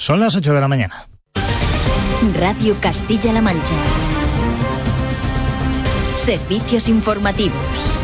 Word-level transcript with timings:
Son 0.00 0.18
las 0.18 0.34
8 0.34 0.54
de 0.54 0.60
la 0.62 0.66
mañana. 0.66 1.06
Radio 2.34 2.74
Castilla-La 2.80 3.42
Mancha. 3.42 3.74
Servicios 6.16 6.88
informativos. 6.88 8.00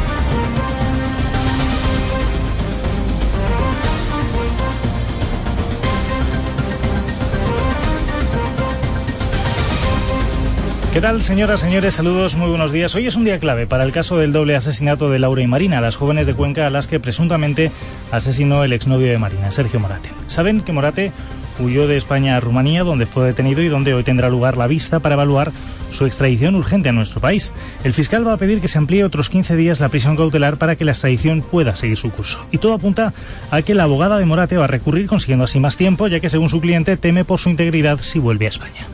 ¿Qué 10.97 11.03
tal, 11.03 11.23
señoras, 11.23 11.61
señores? 11.61 11.93
Saludos, 11.93 12.37
muy 12.37 12.49
buenos 12.49 12.73
días. 12.73 12.95
Hoy 12.95 13.07
es 13.07 13.17
un 13.17 13.25
día 13.25 13.39
clave 13.39 13.67
para 13.67 13.85
el 13.85 13.93
caso 13.93 14.17
del 14.17 14.33
doble 14.33 14.57
asesinato 14.57 15.11
de 15.11 15.19
Laura 15.19 15.43
y 15.43 15.47
Marina, 15.47 15.83
las 15.83 15.95
jóvenes 15.95 16.27
de 16.27 16.33
Cuenca 16.33 16.67
a 16.67 16.71
las 16.71 16.89
que 16.89 17.01
presuntamente 17.01 17.71
asesinó 18.11 18.65
el 18.65 18.73
exnovio 18.73 19.09
de 19.09 19.19
Marina, 19.19 19.51
Sergio 19.51 19.79
Morate. 19.79 20.09
Saben 20.27 20.63
que 20.63 20.73
Morate 20.73 21.13
huyó 21.59 21.87
de 21.87 21.97
España 21.97 22.37
a 22.37 22.41
Rumanía, 22.41 22.85
donde 22.85 23.07
fue 23.07 23.27
detenido 23.27 23.63
y 23.63 23.69
donde 23.69 23.95
hoy 23.95 24.05
tendrá 24.05 24.29
lugar 24.31 24.57
la 24.57 24.67
vista 24.67 25.01
para 25.01 25.15
evaluar 25.15 25.53
su 25.93 26.07
extradición 26.07 26.55
urgente 26.55 26.89
a 26.89 26.93
nuestro 26.93 27.21
país. 27.21 27.53
El 27.85 27.93
fiscal 27.93 28.27
va 28.27 28.35
a 28.35 28.37
pedir 28.37 28.61
que 28.61 28.69
se 28.69 28.79
amplíe 28.79 29.05
otros 29.05 29.29
15 29.29 29.57
días 29.57 29.81
la 29.81 29.89
prisión 29.89 30.17
cautelar 30.17 30.57
para 30.57 30.77
que 30.77 30.85
la 30.85 30.93
extradición 30.93 31.43
pueda 31.43 31.77
seguir 31.77 31.97
su 31.97 32.11
curso. 32.11 32.41
Y 32.53 32.59
todo 32.59 32.75
apunta 32.75 33.15
a 33.51 33.63
que 33.63 33.75
la 33.75 33.85
abogada 33.85 34.19
de 34.19 34.25
Morate 34.25 34.57
va 34.57 34.65
a 34.65 34.69
recurrir 34.69 35.07
consiguiendo 35.07 35.45
así 35.45 35.61
más 35.61 35.77
tiempo, 35.77 36.07
ya 36.09 36.21
que 36.21 36.29
según 36.29 36.51
su 36.51 36.61
cliente 36.61 36.97
teme 36.97 37.25
por 37.25 37.41
su 37.41 37.49
integridad 37.49 38.01
si 38.01 38.19
vuelve 38.19 38.47
a 38.47 38.51
España. 38.51 38.87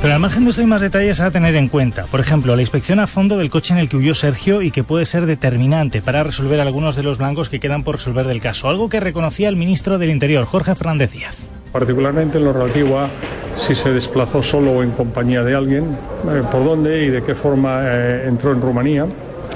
Pero 0.00 0.14
al 0.14 0.20
margen 0.20 0.44
de 0.44 0.50
esto 0.50 0.62
hay 0.62 0.68
más 0.68 0.80
detalles 0.80 1.20
a 1.20 1.32
tener 1.32 1.56
en 1.56 1.66
cuenta. 1.66 2.04
Por 2.04 2.20
ejemplo, 2.20 2.54
la 2.54 2.62
inspección 2.62 3.00
a 3.00 3.08
fondo 3.08 3.36
del 3.36 3.50
coche 3.50 3.74
en 3.74 3.80
el 3.80 3.88
que 3.88 3.96
huyó 3.96 4.14
Sergio 4.14 4.62
y 4.62 4.70
que 4.70 4.84
puede 4.84 5.04
ser 5.04 5.26
determinante 5.26 6.00
para 6.00 6.22
resolver 6.22 6.60
algunos 6.60 6.94
de 6.94 7.02
los 7.02 7.18
blancos 7.18 7.48
que 7.48 7.58
quedan 7.58 7.82
por 7.82 7.96
resolver 7.96 8.24
del 8.26 8.40
caso. 8.40 8.68
Algo 8.68 8.88
que 8.88 9.00
reconocía 9.00 9.48
el 9.48 9.56
ministro 9.56 9.98
del 9.98 10.10
Interior, 10.10 10.44
Jorge 10.44 10.76
Fernández 10.76 11.10
Díaz. 11.10 11.36
Particularmente 11.72 12.38
en 12.38 12.44
lo 12.44 12.52
relativo 12.52 13.00
a 13.00 13.08
si 13.56 13.74
se 13.74 13.90
desplazó 13.92 14.40
solo 14.40 14.70
o 14.70 14.82
en 14.84 14.92
compañía 14.92 15.42
de 15.42 15.56
alguien, 15.56 15.84
eh, 15.84 16.42
por 16.50 16.64
dónde 16.64 17.04
y 17.04 17.08
de 17.08 17.24
qué 17.24 17.34
forma 17.34 17.80
eh, 17.82 18.28
entró 18.28 18.52
en 18.52 18.60
Rumanía 18.62 19.04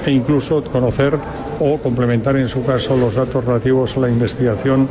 e 0.05 0.11
incluso 0.11 0.61
conocer 0.61 1.17
o 1.61 1.77
complementar 1.77 2.35
en 2.35 2.49
su 2.49 2.65
caso 2.65 2.97
los 2.97 3.15
datos 3.15 3.45
relativos 3.45 3.95
a 3.95 4.01
la 4.01 4.09
investigación 4.09 4.89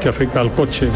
que 0.00 0.08
afecta 0.08 0.40
al 0.40 0.50
coche 0.52 0.88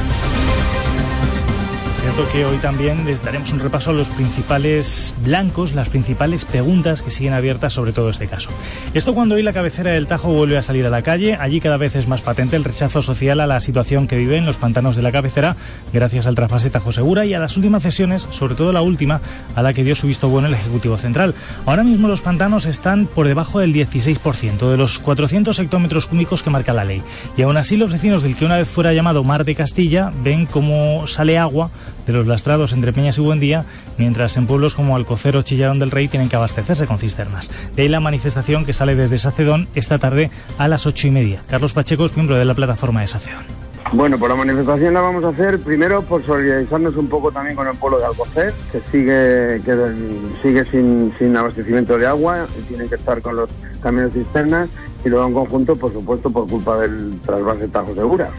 cierto 2.03 2.28
que 2.33 2.45
hoy 2.45 2.56
también 2.56 3.05
les 3.05 3.22
daremos 3.22 3.53
un 3.53 3.61
repaso 3.61 3.91
a 3.91 3.92
los 3.92 4.08
principales 4.08 5.14
blancos, 5.22 5.72
las 5.72 5.89
principales 5.89 6.45
preguntas 6.45 7.00
que 7.00 7.12
siguen 7.12 7.33
abiertas 7.33 7.75
sobre 7.75 7.92
todo 7.92 8.11
este 8.11 8.27
caso. 8.27 8.50
Esto 8.92 9.14
cuando 9.14 9.36
hoy 9.36 9.45
la 9.45 9.53
cabecera 9.53 9.92
del 9.92 10.08
Tajo 10.08 10.33
vuelve 10.33 10.58
a 10.58 10.62
salir 10.62 10.84
a 10.84 10.91
la 10.91 11.03
calle, 11.03 11.36
allí 11.39 11.61
cada 11.61 11.77
vez 11.77 11.95
es 11.95 12.08
más 12.08 12.20
patente 12.20 12.56
el 12.56 12.64
rechazo 12.64 13.03
social 13.03 13.39
a 13.39 13.47
la 13.47 13.61
situación 13.61 14.08
que 14.08 14.17
viven 14.17 14.45
los 14.45 14.58
pantanos 14.58 14.97
de 14.97 15.03
la 15.03 15.12
cabecera, 15.12 15.55
gracias 15.92 16.27
al 16.27 16.34
trasfase 16.34 16.70
Tajo 16.70 16.91
Segura 16.91 17.25
y 17.25 17.34
a 17.34 17.39
las 17.39 17.56
últimas 17.56 17.84
cesiones, 17.84 18.27
sobre 18.30 18.56
todo 18.56 18.73
la 18.73 18.83
última, 18.83 19.20
a 19.55 19.62
la 19.62 19.73
que 19.73 19.84
dio 19.84 19.95
su 19.95 20.08
visto 20.08 20.28
bueno 20.28 20.48
el 20.48 20.55
Ejecutivo 20.55 20.98
Central. 20.98 21.36
Ahora 21.67 21.84
mismo 21.84 22.08
los 22.08 22.23
pantanos 22.23 22.67
están 22.67 23.06
por 23.06 23.28
debajo 23.28 23.61
del 23.61 23.73
16% 23.73 24.69
de 24.69 24.77
los 24.77 24.98
400 24.98 25.56
hectómetros 25.56 26.06
cúbicos 26.08 26.42
que 26.42 26.50
marca 26.50 26.73
la 26.73 26.84
ley. 26.84 27.00
Y 27.36 27.42
aún 27.42 27.58
así 27.58 27.77
los 27.77 27.92
vecinos 27.92 28.25
del 28.25 28.34
que 28.34 28.45
una 28.45 28.56
vez 28.56 28.69
fuera 28.69 28.92
llamado 28.92 29.23
Mar 29.23 29.45
de 29.45 29.55
Castilla 29.55 30.12
ven 30.25 30.47
cómo 30.47 31.06
sale 31.06 31.39
agua 31.39 31.70
de 32.06 32.12
los 32.12 32.27
lastrados 32.27 32.72
entre 32.72 32.92
Peñas 32.92 33.19
y 33.19 33.20
Buendía, 33.20 33.64
mientras 33.98 34.36
en 34.36 34.47
pueblos 34.47 34.75
como 34.75 34.97
Alcocer 34.97 35.36
o 35.36 35.42
Chillarón 35.42 35.78
del 35.78 35.91
Rey 35.91 36.08
tienen 36.08 36.28
que 36.28 36.36
abastecerse 36.36 36.86
con 36.86 36.98
cisternas. 36.98 37.50
De 37.77 37.83
ahí 37.83 37.89
la 37.89 38.00
manifestación 38.00 38.64
que 38.64 38.72
sale 38.72 38.95
desde 38.95 39.19
Sacedón 39.19 39.69
esta 39.75 39.98
tarde 39.98 40.30
a 40.58 40.69
las 40.69 40.86
ocho 40.86 41.06
y 41.06 41.11
media. 41.11 41.42
Carlos 41.48 41.73
Pacheco 41.73 42.05
es 42.05 42.17
miembro 42.17 42.36
de 42.36 42.45
la 42.45 42.55
plataforma 42.55 43.00
de 43.00 43.06
Sacedón. 43.06 43.45
Bueno, 43.92 44.18
pues 44.18 44.30
la 44.30 44.36
manifestación 44.36 44.95
la 44.95 45.02
vamos 45.02 45.23
a 45.24 45.29
hacer 45.29 45.58
primero 45.61 46.01
por 46.02 46.24
solidarizarnos 46.24 46.96
un 46.96 47.08
poco 47.08 47.30
también 47.30 47.55
con 47.55 47.67
el 47.67 47.77
pueblo 47.77 47.98
de 47.98 48.07
Alcocer, 48.07 48.55
que 48.70 48.80
sigue 48.91 49.61
que 49.64 50.33
sigue 50.42 50.64
sin, 50.70 51.12
sin 51.18 51.36
abastecimiento 51.36 51.98
de 51.98 52.07
agua 52.07 52.46
y 52.58 52.62
tienen 52.62 52.89
que 52.89 52.95
estar 52.95 53.20
con 53.20 53.36
los 53.36 53.51
camiones 53.83 54.14
cisternas 54.14 54.70
y 55.05 55.11
luego 55.11 55.27
en 55.27 55.35
conjunto, 55.35 55.77
por 55.77 55.92
supuesto, 55.92 56.30
por 56.30 56.48
culpa 56.48 56.79
del 56.79 57.20
trasvase 57.27 57.68
Tajo 57.68 57.95
Segura. 57.95 58.30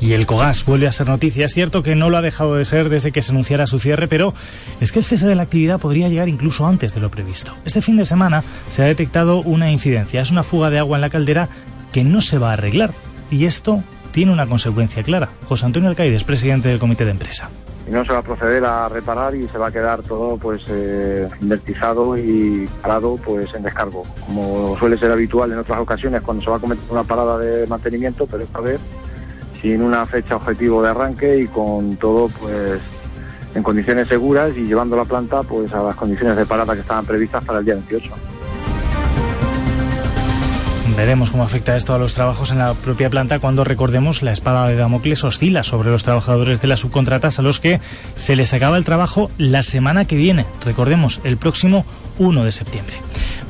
Y 0.00 0.14
el 0.14 0.26
Cogas 0.26 0.64
vuelve 0.64 0.88
a 0.88 0.92
ser 0.92 1.08
noticia. 1.08 1.44
Es 1.44 1.52
cierto 1.52 1.82
que 1.82 1.94
no 1.94 2.08
lo 2.08 2.16
ha 2.16 2.22
dejado 2.22 2.54
de 2.54 2.64
ser 2.64 2.88
desde 2.88 3.12
que 3.12 3.20
se 3.20 3.32
anunciara 3.32 3.66
su 3.66 3.78
cierre, 3.78 4.08
pero 4.08 4.32
es 4.80 4.92
que 4.92 4.98
el 4.98 5.04
cese 5.04 5.26
de 5.26 5.34
la 5.34 5.42
actividad 5.42 5.78
podría 5.78 6.08
llegar 6.08 6.28
incluso 6.28 6.66
antes 6.66 6.94
de 6.94 7.00
lo 7.00 7.10
previsto. 7.10 7.54
Este 7.66 7.82
fin 7.82 7.98
de 7.98 8.06
semana 8.06 8.42
se 8.70 8.82
ha 8.82 8.86
detectado 8.86 9.42
una 9.42 9.70
incidencia. 9.70 10.22
Es 10.22 10.30
una 10.30 10.42
fuga 10.42 10.70
de 10.70 10.78
agua 10.78 10.96
en 10.96 11.02
la 11.02 11.10
caldera 11.10 11.50
que 11.92 12.02
no 12.02 12.22
se 12.22 12.38
va 12.38 12.50
a 12.50 12.54
arreglar. 12.54 12.92
Y 13.30 13.44
esto 13.44 13.84
tiene 14.10 14.32
una 14.32 14.46
consecuencia 14.46 15.02
clara. 15.02 15.28
José 15.44 15.66
Antonio 15.66 15.90
Alcaides, 15.90 16.24
presidente 16.24 16.68
del 16.68 16.78
comité 16.78 17.04
de 17.04 17.10
empresa. 17.10 17.50
No 17.90 18.04
se 18.04 18.12
va 18.12 18.20
a 18.20 18.22
proceder 18.22 18.64
a 18.64 18.88
reparar 18.88 19.34
y 19.34 19.48
se 19.48 19.58
va 19.58 19.68
a 19.68 19.72
quedar 19.72 20.02
todo 20.02 20.36
pues 20.36 20.62
eh, 20.68 21.28
y 21.40 22.66
parado 22.80 23.16
pues 23.16 23.52
en 23.52 23.62
descargo, 23.64 24.04
como 24.26 24.76
suele 24.78 24.96
ser 24.96 25.10
habitual 25.10 25.50
en 25.52 25.58
otras 25.58 25.80
ocasiones 25.80 26.22
cuando 26.22 26.42
se 26.44 26.50
va 26.50 26.56
a 26.56 26.60
cometer 26.60 26.84
una 26.88 27.02
parada 27.02 27.38
de 27.38 27.66
mantenimiento, 27.66 28.28
pero 28.28 28.44
esta 28.44 28.60
vez 28.60 28.80
sin 29.60 29.82
una 29.82 30.06
fecha 30.06 30.36
objetivo 30.36 30.82
de 30.82 30.90
arranque 30.90 31.38
y 31.38 31.46
con 31.46 31.96
todo 31.96 32.28
pues 32.28 32.80
en 33.54 33.62
condiciones 33.62 34.08
seguras 34.08 34.56
y 34.56 34.62
llevando 34.62 34.96
la 34.96 35.04
planta 35.04 35.42
pues 35.42 35.72
a 35.72 35.82
las 35.82 35.96
condiciones 35.96 36.36
de 36.36 36.46
parada 36.46 36.74
que 36.74 36.80
estaban 36.80 37.04
previstas 37.04 37.44
para 37.44 37.58
el 37.58 37.64
día 37.64 37.74
28. 37.74 38.12
Veremos 40.96 41.30
cómo 41.30 41.44
afecta 41.44 41.76
esto 41.76 41.94
a 41.94 41.98
los 41.98 42.14
trabajos 42.14 42.52
en 42.52 42.58
la 42.58 42.74
propia 42.74 43.08
planta 43.08 43.38
cuando 43.38 43.64
recordemos 43.64 44.22
la 44.22 44.32
espada 44.32 44.68
de 44.68 44.76
Damocles 44.76 45.24
oscila 45.24 45.62
sobre 45.62 45.90
los 45.90 46.04
trabajadores 46.04 46.60
de 46.60 46.68
las 46.68 46.80
subcontratas 46.80 47.38
a 47.38 47.42
los 47.42 47.58
que 47.58 47.80
se 48.16 48.36
les 48.36 48.52
acaba 48.52 48.76
el 48.76 48.84
trabajo 48.84 49.30
la 49.38 49.62
semana 49.62 50.04
que 50.04 50.16
viene. 50.16 50.44
Recordemos, 50.64 51.20
el 51.24 51.38
próximo 51.38 51.86
1 52.20 52.44
de 52.44 52.52
septiembre. 52.52 52.96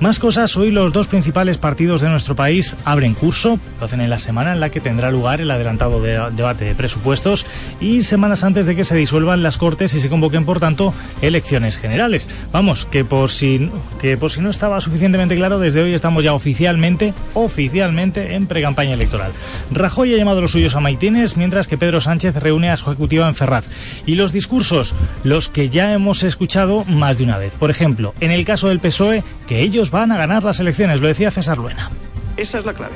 Más 0.00 0.18
cosas, 0.18 0.56
hoy 0.56 0.70
los 0.70 0.94
dos 0.94 1.08
principales 1.08 1.58
partidos 1.58 2.00
de 2.00 2.08
nuestro 2.08 2.34
país 2.34 2.74
abren 2.86 3.12
curso, 3.12 3.58
lo 3.78 3.84
hacen 3.84 4.00
en 4.00 4.08
la 4.08 4.18
semana 4.18 4.52
en 4.52 4.60
la 4.60 4.70
que 4.70 4.80
tendrá 4.80 5.10
lugar 5.10 5.42
el 5.42 5.50
adelantado 5.50 6.00
debate 6.00 6.64
de 6.64 6.74
presupuestos 6.74 7.44
y 7.80 8.02
semanas 8.02 8.42
antes 8.42 8.64
de 8.64 8.74
que 8.74 8.84
se 8.84 8.96
disuelvan 8.96 9.42
las 9.42 9.58
Cortes 9.58 9.92
y 9.94 10.00
se 10.00 10.08
convoquen, 10.08 10.46
por 10.46 10.60
tanto, 10.60 10.94
elecciones 11.20 11.76
generales. 11.76 12.28
Vamos, 12.50 12.86
que 12.86 13.04
por 13.04 13.30
si, 13.30 13.70
que 14.00 14.16
por 14.16 14.30
si 14.30 14.40
no 14.40 14.48
estaba 14.48 14.80
suficientemente 14.80 15.36
claro, 15.36 15.58
desde 15.58 15.82
hoy 15.82 15.92
estamos 15.92 16.24
ya 16.24 16.32
oficialmente, 16.32 17.12
oficialmente 17.34 18.36
en 18.36 18.46
precampaña 18.46 18.94
electoral. 18.94 19.32
Rajoy 19.70 20.14
ha 20.14 20.16
llamado 20.16 20.38
a 20.38 20.42
los 20.42 20.52
suyos 20.52 20.76
a 20.76 20.80
maitines, 20.80 21.36
mientras 21.36 21.66
que 21.66 21.76
Pedro 21.76 22.00
Sánchez 22.00 22.36
reúne 22.36 22.70
a 22.70 22.76
su 22.76 22.88
ejecutiva 22.90 23.28
en 23.28 23.34
Ferraz. 23.34 23.66
Y 24.06 24.14
los 24.14 24.32
discursos, 24.32 24.94
los 25.24 25.48
que 25.48 25.68
ya 25.68 25.92
hemos 25.92 26.22
escuchado 26.22 26.84
más 26.86 27.18
de 27.18 27.24
una 27.24 27.36
vez. 27.36 27.52
Por 27.58 27.70
ejemplo, 27.70 28.14
en 28.20 28.30
el 28.30 28.44
caso 28.44 28.59
del 28.68 28.80
PSOE 28.80 29.24
que 29.46 29.60
ellos 29.60 29.90
van 29.90 30.12
a 30.12 30.18
ganar 30.18 30.44
las 30.44 30.60
elecciones, 30.60 31.00
lo 31.00 31.08
decía 31.08 31.30
César 31.30 31.58
Luena. 31.58 31.90
Esa 32.36 32.58
es 32.58 32.64
la 32.64 32.74
clave. 32.74 32.94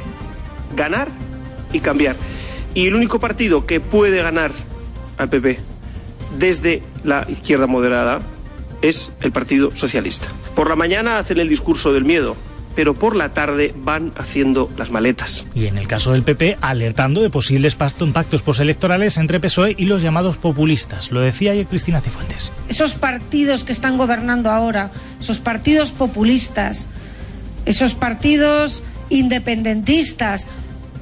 Ganar 0.74 1.08
y 1.72 1.80
cambiar. 1.80 2.16
Y 2.74 2.86
el 2.86 2.94
único 2.94 3.20
partido 3.20 3.66
que 3.66 3.80
puede 3.80 4.22
ganar 4.22 4.50
al 5.16 5.28
PP 5.28 5.58
desde 6.38 6.82
la 7.04 7.26
izquierda 7.28 7.66
moderada 7.66 8.20
es 8.82 9.12
el 9.20 9.32
Partido 9.32 9.70
Socialista. 9.74 10.28
Por 10.54 10.68
la 10.68 10.76
mañana 10.76 11.18
hacen 11.18 11.38
el 11.38 11.48
discurso 11.48 11.92
del 11.92 12.04
miedo, 12.04 12.36
pero 12.74 12.94
por 12.94 13.16
la 13.16 13.32
tarde 13.32 13.74
van 13.76 14.12
haciendo 14.16 14.70
las 14.76 14.90
maletas. 14.90 15.46
Y 15.54 15.66
en 15.66 15.78
el 15.78 15.86
caso 15.86 16.12
del 16.12 16.22
PP, 16.22 16.58
alertando 16.60 17.22
de 17.22 17.30
posibles 17.30 17.74
pactos 17.74 18.42
postelectorales 18.42 19.16
entre 19.16 19.40
PSOE 19.40 19.74
y 19.78 19.86
los 19.86 20.02
llamados 20.02 20.36
populistas. 20.36 21.10
Lo 21.10 21.20
decía 21.20 21.52
ayer 21.52 21.66
Cristina 21.66 22.00
Cifuentes. 22.00 22.52
Esos 22.68 22.94
partidos 22.94 23.64
que 23.64 23.72
están 23.72 23.96
gobernando 23.96 24.50
ahora, 24.50 24.90
esos 25.20 25.38
partidos 25.38 25.92
populistas, 25.92 26.86
esos 27.64 27.94
partidos 27.94 28.82
independentistas, 29.08 30.46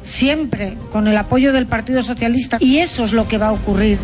siempre 0.02 0.76
con 0.90 1.08
el 1.08 1.16
apoyo 1.16 1.52
del 1.52 1.66
Partido 1.66 2.02
Socialista. 2.02 2.58
Y 2.60 2.78
eso 2.78 3.04
es 3.04 3.12
lo 3.12 3.28
que 3.28 3.38
va 3.38 3.48
a 3.48 3.52
ocurrir. 3.52 3.98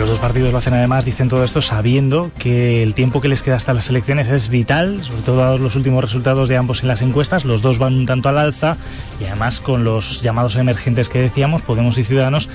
Los 0.00 0.08
dos 0.08 0.18
partidos 0.18 0.50
lo 0.50 0.56
hacen 0.56 0.72
además, 0.72 1.04
dicen 1.04 1.28
todo 1.28 1.44
esto 1.44 1.60
sabiendo 1.60 2.30
que 2.38 2.82
el 2.82 2.94
tiempo 2.94 3.20
que 3.20 3.28
les 3.28 3.42
queda 3.42 3.56
hasta 3.56 3.74
las 3.74 3.90
elecciones 3.90 4.28
es 4.28 4.48
vital, 4.48 5.02
sobre 5.02 5.20
todo 5.20 5.36
dados 5.36 5.60
los 5.60 5.76
últimos 5.76 6.02
resultados 6.02 6.48
de 6.48 6.56
ambos 6.56 6.80
en 6.80 6.88
las 6.88 7.02
encuestas. 7.02 7.44
Los 7.44 7.60
dos 7.60 7.78
van 7.78 7.92
un 7.92 8.06
tanto 8.06 8.30
al 8.30 8.38
alza 8.38 8.78
y 9.20 9.24
además 9.24 9.60
con 9.60 9.84
los 9.84 10.22
llamados 10.22 10.56
emergentes 10.56 11.10
que 11.10 11.18
decíamos, 11.18 11.60
Podemos 11.60 11.98
y 11.98 12.04
Ciudadanos, 12.04 12.48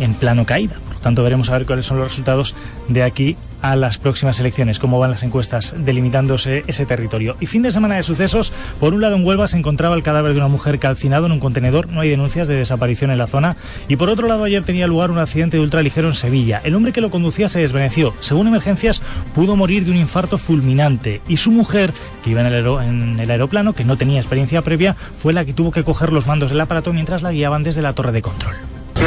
en 0.00 0.14
plano 0.14 0.44
caída 0.44 0.74
Por 1.00 1.04
tanto, 1.04 1.22
veremos 1.22 1.48
a 1.48 1.54
ver 1.54 1.64
cuáles 1.64 1.86
son 1.86 1.96
los 1.96 2.08
resultados 2.08 2.54
de 2.88 3.02
aquí 3.02 3.38
a 3.62 3.74
las 3.74 3.96
próximas 3.96 4.38
elecciones, 4.38 4.78
cómo 4.78 4.98
van 4.98 5.10
las 5.10 5.22
encuestas 5.22 5.74
delimitándose 5.78 6.62
ese 6.66 6.84
territorio. 6.84 7.38
Y 7.40 7.46
fin 7.46 7.62
de 7.62 7.72
semana 7.72 7.96
de 7.96 8.02
sucesos, 8.02 8.52
por 8.78 8.92
un 8.92 9.00
lado 9.00 9.16
en 9.16 9.24
Huelva 9.24 9.48
se 9.48 9.56
encontraba 9.56 9.94
el 9.94 10.02
cadáver 10.02 10.32
de 10.32 10.38
una 10.40 10.48
mujer 10.48 10.78
calcinado 10.78 11.24
en 11.24 11.32
un 11.32 11.40
contenedor, 11.40 11.88
no 11.88 12.02
hay 12.02 12.10
denuncias 12.10 12.48
de 12.48 12.56
desaparición 12.56 13.10
en 13.10 13.16
la 13.16 13.28
zona, 13.28 13.56
y 13.88 13.96
por 13.96 14.10
otro 14.10 14.28
lado 14.28 14.44
ayer 14.44 14.62
tenía 14.62 14.86
lugar 14.86 15.10
un 15.10 15.16
accidente 15.16 15.56
de 15.56 15.62
ultraligero 15.62 16.08
en 16.08 16.14
Sevilla. 16.14 16.60
El 16.64 16.74
hombre 16.74 16.92
que 16.92 17.00
lo 17.00 17.10
conducía 17.10 17.48
se 17.48 17.60
desvaneció. 17.60 18.12
Según 18.20 18.48
emergencias, 18.48 19.00
pudo 19.34 19.56
morir 19.56 19.86
de 19.86 19.92
un 19.92 19.96
infarto 19.96 20.36
fulminante 20.36 21.22
y 21.26 21.38
su 21.38 21.50
mujer, 21.50 21.94
que 22.22 22.28
iba 22.28 22.42
en 22.42 22.46
el, 22.46 22.66
en 22.66 23.20
el 23.20 23.30
aeroplano, 23.30 23.72
que 23.72 23.86
no 23.86 23.96
tenía 23.96 24.20
experiencia 24.20 24.60
previa, 24.60 24.96
fue 25.16 25.32
la 25.32 25.46
que 25.46 25.54
tuvo 25.54 25.70
que 25.70 25.82
coger 25.82 26.12
los 26.12 26.26
mandos 26.26 26.50
del 26.50 26.60
aparato 26.60 26.92
mientras 26.92 27.22
la 27.22 27.32
guiaban 27.32 27.62
desde 27.62 27.80
la 27.80 27.94
torre 27.94 28.12
de 28.12 28.20
control. 28.20 28.56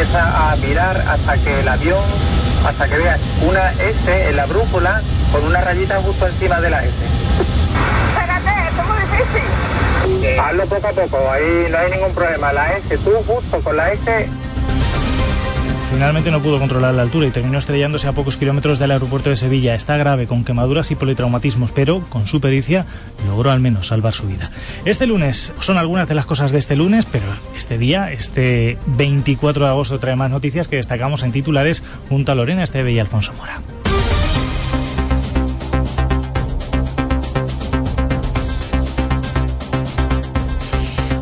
Empieza 0.03 0.51
a 0.51 0.55
mirar 0.57 0.97
hasta 1.07 1.38
que 1.38 1.61
el 1.61 1.67
avión 1.69 2.03
hasta 2.67 2.89
que 2.89 2.97
veas 2.97 3.17
una 3.47 3.71
S 3.71 4.29
en 4.29 4.35
la 4.35 4.45
brújula 4.47 5.01
con 5.31 5.45
una 5.45 5.61
rayita 5.61 6.01
justo 6.01 6.27
encima 6.27 6.59
de 6.59 6.69
la 6.71 6.83
S. 6.83 6.94
Espérate, 8.09 8.50
es 8.67 8.85
muy 8.85 9.00
difícil. 9.00 10.39
Hazlo 10.41 10.65
poco 10.65 10.88
a 10.88 10.91
poco, 10.91 11.31
ahí 11.31 11.67
no 11.71 11.77
hay 11.77 11.91
ningún 11.91 12.13
problema. 12.13 12.51
La 12.51 12.73
S, 12.73 12.97
tú 12.97 13.11
justo 13.25 13.61
con 13.61 13.77
la 13.77 13.94
S 13.94 14.29
Finalmente 15.94 16.31
no 16.31 16.42
pudo 16.42 16.57
controlar 16.57 16.95
la 16.95 17.04
altura 17.04 17.28
y 17.28 17.31
terminó 17.31 17.60
estrellándose 17.60 18.07
a 18.07 18.13
pocos 18.13 18.36
kilómetros 18.36 18.80
del 18.80 18.90
aeropuerto 18.90 19.30
de 19.30 19.36
Sevilla. 19.36 19.75
Está 19.75 19.95
grave, 19.95 20.25
con 20.25 20.44
quemaduras 20.44 20.90
y 20.90 20.95
politraumatismos, 20.95 21.72
pero 21.72 22.04
con 22.10 22.25
su 22.25 22.42
pericia 22.42 22.88
logró 23.28 23.51
al 23.51 23.60
menos 23.60 23.88
salvar 23.88 24.13
su 24.13 24.25
vida. 24.25 24.50
Este 24.86 25.06
lunes 25.06 25.54
son 25.60 25.78
algunas 25.78 26.07
de 26.07 26.16
las 26.16 26.25
cosas 26.25 26.51
de 26.51 26.57
este 26.57 26.75
lunes, 26.75 27.06
pero 27.06 27.25
este 27.56 27.78
día, 27.78 28.12
este 28.12 28.80
24 28.88 29.66
de 29.66 29.69
agosto, 29.69 30.00
trae 30.00 30.16
más 30.16 30.31
noticias 30.31 30.68
que 30.68 30.78
destacamos 30.78 31.22
en 31.22 31.31
titulares 31.31 31.84
junto 32.10 32.31
a 32.31 32.36
Lorena 32.36 32.63
Esteve 32.63 32.92
y 32.92 33.00
Alfonso 33.00 33.31
Mora. 33.34 33.62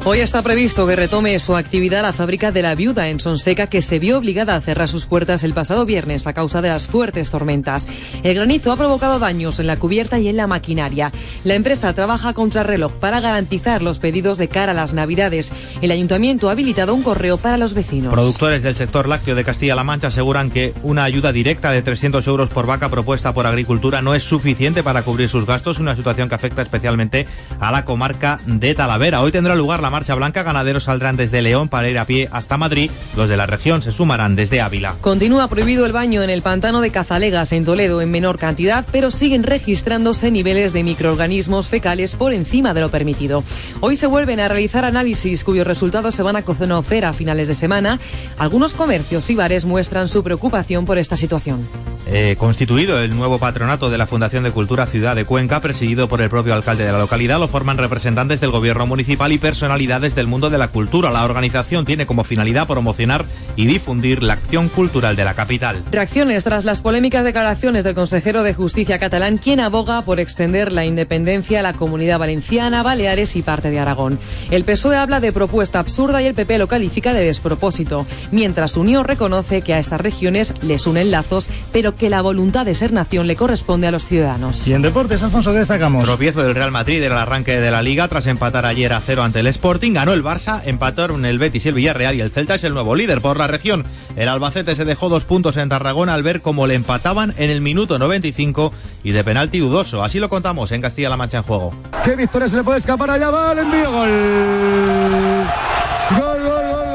Hoy 0.04 0.20
está 0.20 0.42
previsto 0.42 0.88
que 0.88 0.96
retome 0.96 1.38
su 1.38 1.56
actividad 1.56 2.02
la 2.02 2.12
fábrica 2.12 2.52
de 2.52 2.64
la 2.64 2.74
viuda 2.74 3.10
en 3.10 3.20
Sonseca, 3.20 3.68
que 3.68 3.84
se 3.84 4.00
vio 4.00 4.18
obligada 4.18 4.56
a 4.56 4.62
cerrar 4.62 4.90
sus 4.90 5.06
puertas 5.06 5.44
el 5.44 5.54
pasado 5.54 5.86
viernes 5.86 6.26
a 6.26 6.34
causa 6.34 6.60
de 6.64 6.70
las 6.70 6.88
fuertes 6.88 7.30
tormentas. 7.30 7.88
El 8.24 8.34
granizo 8.34 8.72
ha 8.72 8.78
provocado 8.78 9.20
daños 9.20 9.60
en 9.60 9.68
la 9.68 9.78
cubierta 9.78 10.18
y 10.18 10.28
en 10.28 10.38
la 10.38 10.48
maquinaria. 10.48 11.12
La 11.44 11.54
empresa 11.54 11.94
trabaja 11.94 12.34
contra 12.34 12.64
reloj 12.64 12.94
para 12.94 13.20
garantizar 13.20 13.84
los 13.84 14.00
pedidos 14.00 14.40
de 14.40 14.48
cara 14.48 14.72
a 14.72 14.76
las 14.76 14.94
Navidades. 14.94 15.54
El 15.84 15.92
ayuntamiento 15.92 16.50
ha 16.50 16.54
habilitado 16.54 16.96
un 16.96 17.04
correo 17.04 17.38
para 17.38 17.58
los 17.58 17.76
vecinos. 17.76 18.12
Productores 18.12 18.64
del 18.64 18.74
sector 18.74 19.08
lácteo 19.08 19.36
de 19.36 19.44
Castilla-La 19.44 19.84
Mancha 19.84 20.08
aseguran 20.08 20.50
que 20.50 20.74
una 20.82 21.04
ayuda 21.04 21.32
directa 21.32 21.70
de 21.70 21.84
300 21.84 22.26
euros 22.26 22.50
por 22.50 22.66
vaca 22.66 22.90
propuesta 22.90 23.36
por 23.36 23.46
Agricultura 23.46 24.02
no 24.02 24.16
es 24.16 24.24
suficiente 24.24 24.82
para 24.82 25.04
cubrir 25.04 25.30
sus 25.30 25.46
gastos, 25.46 25.78
una 25.78 25.96
situación 25.96 26.28
que 26.28 26.34
afecta 26.34 26.64
especialmente 26.64 27.28
a 27.60 27.72
la 27.72 27.86
comarca 27.86 28.40
de 28.48 28.74
Talavera. 28.74 29.22
Hoy 29.22 29.32
tendrá 29.32 29.54
lugar 29.54 29.80
la 29.80 29.91
marcha 29.92 30.16
blanca, 30.16 30.44
ganaderos 30.44 30.86
saldrán 30.86 31.18
desde 31.18 31.42
León 31.42 31.70
para 31.70 31.90
ir 31.90 32.00
a 32.00 32.06
pie 32.06 32.30
hasta 32.32 32.58
Madrid. 32.58 32.90
Los 33.16 33.30
de 33.30 33.38
la 33.38 33.46
región 33.46 33.82
se 33.82 33.92
sumarán 33.92 34.36
desde 34.36 34.62
Ávila. 34.62 34.96
Continúa 35.02 35.48
prohibido 35.48 35.86
el 35.86 35.92
baño 35.92 36.24
en 36.24 36.30
el 36.30 36.42
pantano 36.42 36.82
de 36.82 36.90
Cazalegas 36.90 37.52
en 37.52 37.66
Toledo 37.66 38.02
en 38.02 38.10
menor 38.10 38.38
cantidad, 38.38 38.86
pero 38.92 39.12
siguen 39.12 39.44
registrándose 39.44 40.32
niveles 40.32 40.74
de 40.74 40.84
microorganismos 40.84 41.68
fecales 41.68 42.16
por 42.16 42.34
encima 42.34 42.74
de 42.74 42.82
lo 42.82 42.90
permitido. 42.90 43.44
Hoy 43.82 43.96
se 43.96 44.08
vuelven 44.08 44.40
a 44.40 44.48
realizar 44.48 44.86
análisis 44.86 45.44
cuyos 45.44 45.68
resultados 45.68 46.16
se 46.16 46.24
van 46.24 46.36
a 46.36 46.44
conocer 46.44 47.06
a 47.06 47.14
finales 47.14 47.48
de 47.48 47.56
semana. 47.56 48.00
Algunos 48.38 48.74
comercios 48.74 49.30
y 49.30 49.36
bares 49.36 49.66
muestran 49.66 50.08
su 50.08 50.24
preocupación 50.24 50.86
por 50.86 50.98
esta 50.98 51.16
situación. 51.16 51.68
Eh, 52.08 52.36
constituido 52.38 53.00
el 53.00 53.16
nuevo 53.16 53.38
patronato 53.38 53.90
de 53.90 53.98
la 53.98 54.08
Fundación 54.08 54.44
de 54.44 54.52
Cultura 54.52 54.88
Ciudad 54.88 55.16
de 55.16 55.24
Cuenca, 55.24 55.62
presidido 55.62 56.10
por 56.10 56.22
el 56.22 56.30
propio 56.30 56.54
alcalde 56.54 56.84
de 56.84 56.92
la 56.92 57.00
localidad, 57.00 57.40
lo 57.40 57.48
forman 57.48 57.78
representantes 57.78 58.42
del 58.42 58.52
gobierno 58.52 58.88
municipal 58.88 59.32
y 59.32 59.38
personalidades 59.82 60.16
del 60.16 60.28
mundo 60.28 60.50
de 60.52 60.58
la 60.60 60.68
cultura. 60.68 61.10
La 61.10 61.26
organización 61.26 61.86
tiene 61.86 62.06
como 62.06 62.24
finalidad 62.24 62.68
promocionar 62.68 63.26
y 63.56 63.66
difundir 63.66 64.22
la 64.22 64.34
acción 64.34 64.70
cultural 64.70 65.16
de 65.16 65.26
la 65.26 65.34
capital. 65.34 65.84
Reacciones 65.92 66.44
tras 66.44 66.66
las 66.66 66.82
polémicas 66.82 67.24
declaraciones 67.24 67.84
del 67.84 67.96
consejero 67.96 68.44
de 68.44 68.54
Justicia 68.54 69.00
catalán, 69.00 69.38
quien 69.38 69.60
aboga 69.60 70.04
por 70.04 70.20
extender 70.20 70.72
la 70.72 70.86
independencia 70.86 71.60
a 71.60 71.64
la 71.64 71.74
comunidad 71.74 72.20
valenciana, 72.20 72.84
Baleares 72.84 73.36
y 73.36 73.42
parte 73.42 73.72
de 73.72 73.80
Aragón. 73.80 74.20
El 74.52 74.64
PSOE 74.66 74.98
habla 74.98 75.20
de 75.20 75.34
propuesta 75.34 75.80
absurda 75.80 76.22
y 76.22 76.28
el 76.28 76.36
PP 76.36 76.60
lo 76.60 76.68
califica 76.68 77.14
de 77.14 77.26
despropósito, 77.26 78.06
mientras 78.32 78.78
Unión 78.78 79.06
reconoce 79.06 79.62
que 79.62 79.74
a 79.74 79.80
estas 79.80 80.02
regiones 80.02 80.54
les 80.62 80.86
unen 80.86 81.10
lazos, 81.10 81.50
pero 81.72 81.96
que 81.96 82.10
la 82.10 82.22
voluntad 82.22 82.66
de 82.66 82.76
ser 82.76 82.94
nación 82.94 83.26
le 83.26 83.36
corresponde 83.36 83.88
a 83.88 83.92
los 83.92 84.06
ciudadanos. 84.06 84.68
Y 84.68 84.74
en 84.74 84.84
deportes, 84.84 85.24
Alfonso, 85.24 85.52
¿qué 85.52 85.60
destacamos? 85.60 86.04
Tropiezo 86.04 86.44
del 86.44 86.56
Real 86.56 86.72
Madrid 86.72 87.02
en 87.02 87.12
el 87.12 87.18
arranque 87.18 87.60
de 87.60 87.72
la 87.72 87.82
Liga 87.82 88.08
tras 88.08 88.28
empatar 88.28 88.66
ayer 88.66 88.94
a 88.94 89.02
cero 89.02 89.24
ante 89.24 89.40
el 89.40 89.48
Sporting. 89.72 89.94
Ganó 89.94 90.12
el 90.12 90.22
Barça, 90.22 90.62
empataron 90.66 91.24
el 91.24 91.40
Betis 91.40 91.66
el 91.66 91.76
Villarreal 91.76 92.16
y 92.16 92.20
el 92.20 92.30
Celta 92.30 92.56
es 92.56 92.64
el 92.66 92.74
nuevo 92.74 92.94
líder 92.94 93.22
por 93.22 93.38
la 93.38 93.48
región. 93.48 93.86
El 94.18 94.28
Albacete 94.28 94.76
se 94.76 94.84
dejó 94.84 95.08
dos 95.08 95.24
puntos 95.24 95.56
en 95.56 95.70
Tarragona 95.70 96.14
al 96.14 96.24
ver 96.24 96.42
cómo 96.42 96.68
le 96.68 96.74
empataban 96.74 97.34
en 97.38 97.50
el 97.50 97.62
minuto 97.62 97.98
95 97.98 98.74
y 99.02 99.12
de 99.12 99.24
penalti 99.24 99.60
dudoso. 99.60 100.04
Así 100.04 100.20
lo 100.20 100.28
contamos 100.28 100.74
en 100.74 100.82
Castilla-La 100.82 101.16
Mancha 101.16 101.38
en 101.38 101.44
juego. 101.44 101.74
¿Qué 102.04 102.18
victoria 102.18 102.50
se 102.50 102.58
le 102.58 102.66
puede 102.66 102.80
escapar 102.80 103.12
allá? 103.12 103.30
Va 103.30 103.54
el 103.54 103.60
envío, 103.60 103.92
gol. 103.94 104.10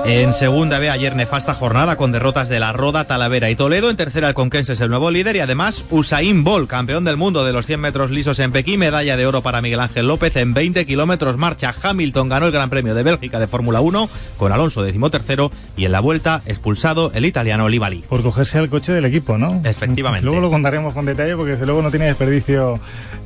En 0.08 0.32
segunda 0.34 0.78
B 0.78 0.88
ayer 0.88 1.16
nefasta 1.16 1.52
jornada 1.52 1.96
con 1.96 2.12
derrotas 2.12 2.48
de 2.48 2.60
la 2.60 2.72
Roda, 2.72 3.08
Talavera 3.08 3.50
y 3.50 3.56
Toledo. 3.56 3.90
En 3.90 3.96
tercera 3.96 4.28
el 4.28 4.34
Conquense 4.34 4.74
es 4.74 4.80
el 4.80 4.88
nuevo 4.88 5.10
líder 5.10 5.34
y 5.34 5.40
además 5.40 5.84
Usain 5.90 6.44
Bolt, 6.44 6.70
campeón 6.70 7.02
del 7.02 7.16
mundo 7.16 7.44
de 7.44 7.52
los 7.52 7.66
100 7.66 7.80
metros 7.80 8.12
lisos 8.12 8.38
en 8.38 8.52
Pekín, 8.52 8.78
medalla 8.78 9.16
de 9.16 9.26
oro 9.26 9.42
para 9.42 9.60
Miguel 9.60 9.80
Ángel 9.80 10.06
López 10.06 10.36
en 10.36 10.54
20 10.54 10.86
kilómetros 10.86 11.36
marcha. 11.38 11.74
Hamilton 11.82 12.28
ganó 12.28 12.46
el 12.46 12.52
Gran 12.52 12.70
Premio 12.70 12.94
de 12.94 13.02
Bélgica 13.02 13.40
de 13.40 13.48
Fórmula 13.48 13.80
1 13.80 14.08
con 14.36 14.52
Alonso 14.52 14.84
decimotercero 14.84 15.50
y 15.76 15.86
en 15.86 15.92
la 15.92 15.98
vuelta 15.98 16.40
expulsado 16.46 17.10
el 17.12 17.24
italiano 17.24 17.68
Libali. 17.68 18.04
Por 18.08 18.22
cogerse 18.22 18.58
al 18.58 18.70
coche 18.70 18.92
del 18.92 19.06
equipo, 19.06 19.36
¿no? 19.38 19.60
Efectivamente. 19.64 20.24
Luego 20.24 20.40
lo 20.40 20.50
contaremos 20.50 20.94
con 20.94 21.04
detalle 21.04 21.34
porque 21.34 21.52
desde 21.52 21.66
luego 21.66 21.82
no 21.82 21.90
tiene 21.90 22.06
desperdicio 22.06 22.78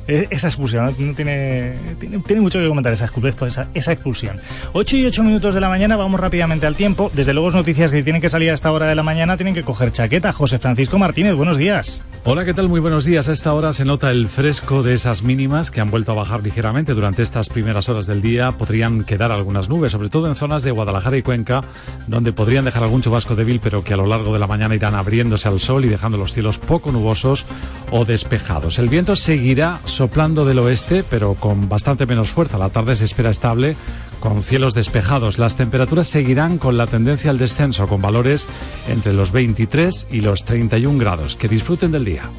eh, 0.07 0.25
esa 0.31 0.47
expulsión. 0.47 0.85
No 0.97 1.13
tiene, 1.13 1.75
tiene, 1.99 2.19
tiene 2.25 2.41
mucho 2.41 2.57
que 2.57 2.67
comentar 2.67 2.91
esa, 2.91 3.07
esa, 3.45 3.67
esa 3.75 3.91
expulsión. 3.91 4.39
8 4.73 4.97
y 4.97 5.05
8 5.05 5.21
minutos 5.21 5.53
de 5.53 5.61
la 5.61 5.69
mañana, 5.69 5.95
vamos 5.95 6.19
rápidamente 6.19 6.70
tiempo. 6.75 7.11
Desde 7.13 7.33
luego 7.33 7.51
noticias 7.51 7.91
que 7.91 8.03
tienen 8.03 8.21
que 8.21 8.29
salir 8.29 8.51
a 8.51 8.53
esta 8.53 8.71
hora 8.71 8.87
de 8.87 8.95
la 8.95 9.03
mañana 9.03 9.37
tienen 9.37 9.53
que 9.53 9.63
coger 9.63 9.91
chaqueta. 9.91 10.33
José 10.33 10.59
Francisco 10.59 10.97
Martínez, 10.97 11.35
buenos 11.35 11.57
días. 11.57 12.03
Hola, 12.23 12.45
¿qué 12.45 12.53
tal? 12.53 12.69
Muy 12.69 12.79
buenos 12.79 13.03
días. 13.03 13.29
A 13.29 13.33
esta 13.33 13.53
hora 13.53 13.73
se 13.73 13.83
nota 13.83 14.11
el 14.11 14.27
fresco 14.27 14.83
de 14.83 14.93
esas 14.93 15.23
mínimas 15.23 15.71
que 15.71 15.81
han 15.81 15.89
vuelto 15.89 16.11
a 16.11 16.15
bajar 16.15 16.43
ligeramente 16.43 16.93
durante 16.93 17.23
estas 17.23 17.49
primeras 17.49 17.89
horas 17.89 18.05
del 18.05 18.21
día. 18.21 18.51
Podrían 18.51 19.03
quedar 19.03 19.31
algunas 19.31 19.69
nubes, 19.69 19.91
sobre 19.91 20.09
todo 20.09 20.27
en 20.27 20.35
zonas 20.35 20.61
de 20.63 20.71
Guadalajara 20.71 21.17
y 21.17 21.23
Cuenca, 21.23 21.61
donde 22.07 22.31
podrían 22.31 22.65
dejar 22.65 22.83
algún 22.83 23.01
chubasco 23.01 23.35
débil, 23.35 23.59
pero 23.59 23.83
que 23.83 23.93
a 23.93 23.97
lo 23.97 24.05
largo 24.05 24.33
de 24.33 24.39
la 24.39 24.47
mañana 24.47 24.75
irán 24.75 24.95
abriéndose 24.95 25.47
al 25.47 25.59
sol 25.59 25.83
y 25.85 25.89
dejando 25.89 26.17
los 26.17 26.33
cielos 26.33 26.59
poco 26.59 26.91
nubosos 26.91 27.45
o 27.89 28.05
despejados. 28.05 28.77
El 28.77 28.89
viento 28.89 29.15
seguirá 29.15 29.79
soplando 29.85 30.45
del 30.45 30.59
oeste, 30.59 31.03
pero 31.03 31.33
con 31.33 31.69
bastante 31.69 32.05
menos 32.05 32.29
fuerza. 32.29 32.57
La 32.57 32.69
tarde 32.69 32.95
se 32.95 33.05
espera 33.05 33.31
estable, 33.31 33.75
con 34.21 34.41
cielos 34.43 34.73
despejados. 34.73 35.37
Las 35.37 35.57
temperaturas 35.57 36.07
seguirán 36.07 36.57
con 36.57 36.77
la 36.77 36.87
tendencia 36.87 37.29
al 37.29 37.37
descenso, 37.37 37.87
con 37.87 38.01
valores 38.01 38.47
entre 38.87 39.11
los 39.11 39.33
23 39.33 40.07
y 40.09 40.21
los 40.21 40.45
31 40.45 40.97
grados. 40.97 41.35
Que 41.35 41.49
disfruten 41.49 41.91
del 41.91 42.05
día. 42.05 42.29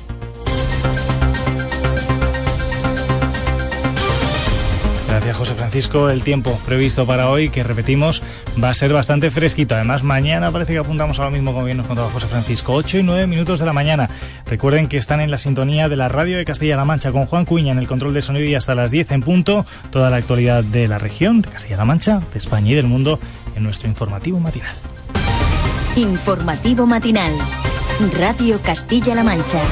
Gracias, 5.33 5.49
José 5.49 5.59
Francisco. 5.59 6.11
El 6.11 6.23
tiempo 6.23 6.61
previsto 6.67 7.07
para 7.07 7.31
hoy, 7.31 7.49
que 7.49 7.63
repetimos, 7.63 8.23
va 8.63 8.69
a 8.69 8.75
ser 8.75 8.93
bastante 8.93 9.31
fresquito. 9.31 9.75
Además, 9.75 10.03
mañana 10.03 10.53
parece 10.53 10.75
que 10.75 10.79
apuntamos 10.79 11.19
a 11.21 11.25
lo 11.25 11.31
mismo 11.31 11.55
como 11.55 11.65
bien 11.65 11.79
nos 11.79 11.87
contaba 11.87 12.11
José 12.11 12.27
Francisco. 12.27 12.75
8 12.75 12.99
y 12.99 13.03
9 13.03 13.27
minutos 13.27 13.59
de 13.59 13.65
la 13.65 13.73
mañana. 13.73 14.11
Recuerden 14.45 14.89
que 14.89 14.99
están 14.99 15.21
en 15.21 15.31
la 15.31 15.39
sintonía 15.39 15.89
de 15.89 15.97
la 15.97 16.09
radio 16.09 16.37
de 16.37 16.45
Castilla-La 16.45 16.85
Mancha 16.85 17.13
con 17.13 17.25
Juan 17.25 17.47
Cuña 17.47 17.73
en 17.73 17.79
el 17.79 17.87
control 17.87 18.13
de 18.13 18.21
sonido 18.21 18.45
y 18.45 18.55
hasta 18.55 18.75
las 18.75 18.91
10 18.91 19.11
en 19.13 19.23
punto. 19.23 19.65
Toda 19.91 20.11
la 20.11 20.17
actualidad 20.17 20.65
de 20.65 20.87
la 20.87 20.99
región, 20.99 21.41
de 21.41 21.49
Castilla-La 21.49 21.87
Mancha, 21.87 22.21
de 22.31 22.39
España 22.39 22.73
y 22.73 22.75
del 22.75 22.87
mundo 22.87 23.19
en 23.57 23.63
nuestro 23.63 23.89
informativo 23.89 24.39
matinal. 24.39 24.77
Informativo 25.97 26.85
matinal. 26.85 27.33
Radio 28.19 28.61
Castilla-La 28.61 29.23
Mancha. 29.23 29.63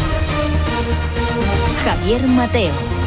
Javier 1.85 2.23
Mateo. 2.29 3.00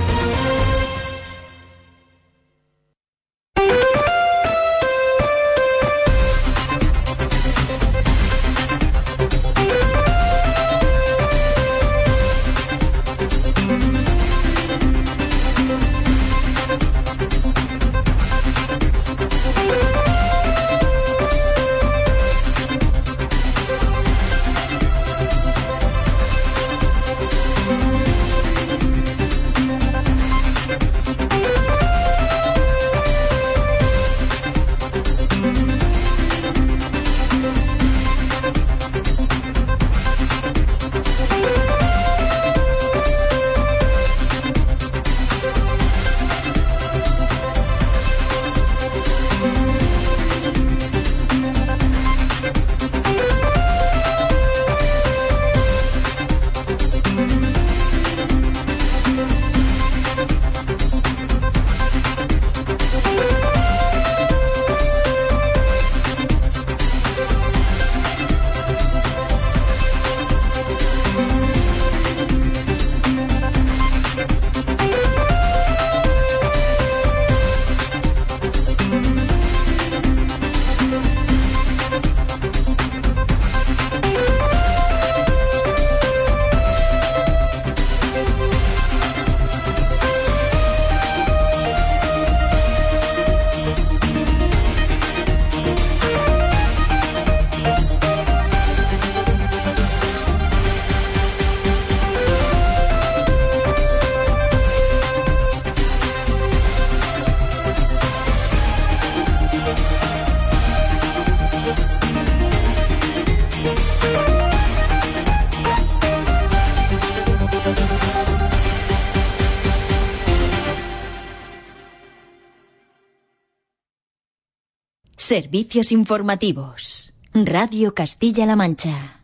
Servicios 125.25 125.93
informativos. 125.93 127.13
Radio 127.33 127.95
Castilla-La 127.95 128.57
Mancha. 128.57 129.21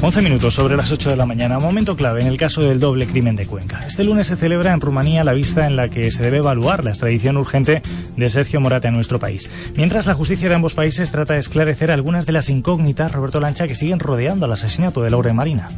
11 0.00 0.22
minutos 0.22 0.54
sobre 0.54 0.74
las 0.74 0.90
8 0.90 1.10
de 1.10 1.16
la 1.16 1.26
mañana, 1.26 1.58
momento 1.58 1.96
clave 1.96 2.22
en 2.22 2.28
el 2.28 2.38
caso 2.38 2.62
del 2.62 2.80
doble 2.80 3.06
crimen 3.06 3.36
de 3.36 3.46
Cuenca. 3.46 3.86
Este 3.86 4.04
lunes 4.04 4.28
se 4.28 4.36
celebra 4.36 4.72
en 4.72 4.80
Rumanía 4.80 5.22
la 5.22 5.34
vista 5.34 5.66
en 5.66 5.76
la 5.76 5.90
que 5.90 6.10
se 6.10 6.22
debe 6.22 6.38
evaluar 6.38 6.82
la 6.82 6.90
extradición 6.90 7.36
urgente 7.36 7.82
de 8.16 8.30
Sergio 8.30 8.58
Morate 8.58 8.88
a 8.88 8.90
nuestro 8.90 9.18
país. 9.18 9.50
Mientras 9.76 10.06
la 10.06 10.14
justicia 10.14 10.48
de 10.48 10.54
ambos 10.54 10.72
países 10.72 11.10
trata 11.10 11.34
de 11.34 11.40
esclarecer 11.40 11.90
algunas 11.90 12.24
de 12.24 12.32
las 12.32 12.48
incógnitas, 12.48 13.12
Roberto 13.12 13.38
Lancha, 13.38 13.66
que 13.66 13.74
siguen 13.74 13.98
rodeando 13.98 14.46
al 14.46 14.52
asesinato 14.52 15.02
de 15.02 15.10
Laura 15.10 15.34
Marina. 15.34 15.68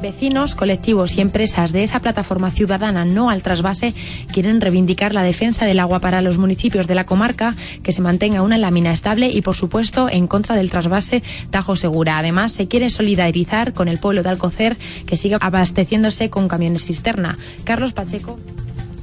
Vecinos, 0.00 0.54
colectivos 0.54 1.16
y 1.16 1.20
empresas 1.20 1.72
de 1.72 1.82
esa 1.82 2.00
plataforma 2.00 2.50
ciudadana 2.50 3.04
no 3.04 3.30
al 3.30 3.42
trasvase 3.42 3.94
quieren 4.30 4.60
reivindicar 4.60 5.14
la 5.14 5.22
defensa 5.22 5.64
del 5.64 5.80
agua 5.80 6.00
para 6.00 6.20
los 6.20 6.38
municipios 6.38 6.86
de 6.86 6.94
la 6.94 7.06
comarca, 7.06 7.54
que 7.82 7.92
se 7.92 8.02
mantenga 8.02 8.42
una 8.42 8.58
lámina 8.58 8.92
estable 8.92 9.30
y, 9.30 9.42
por 9.42 9.54
supuesto, 9.54 10.08
en 10.10 10.26
contra 10.26 10.54
del 10.54 10.70
trasvase 10.70 11.22
Tajo 11.50 11.76
Segura. 11.76 12.18
Además, 12.18 12.52
se 12.52 12.68
quiere 12.68 12.90
solidarizar 12.90 13.72
con 13.72 13.88
el 13.88 13.98
pueblo 13.98 14.22
de 14.22 14.28
Alcocer, 14.28 14.76
que 15.06 15.16
sigue 15.16 15.38
abasteciéndose 15.40 16.30
con 16.30 16.48
camiones 16.48 16.84
cisterna. 16.84 17.36
Carlos 17.64 17.92
Pacheco 17.92 18.38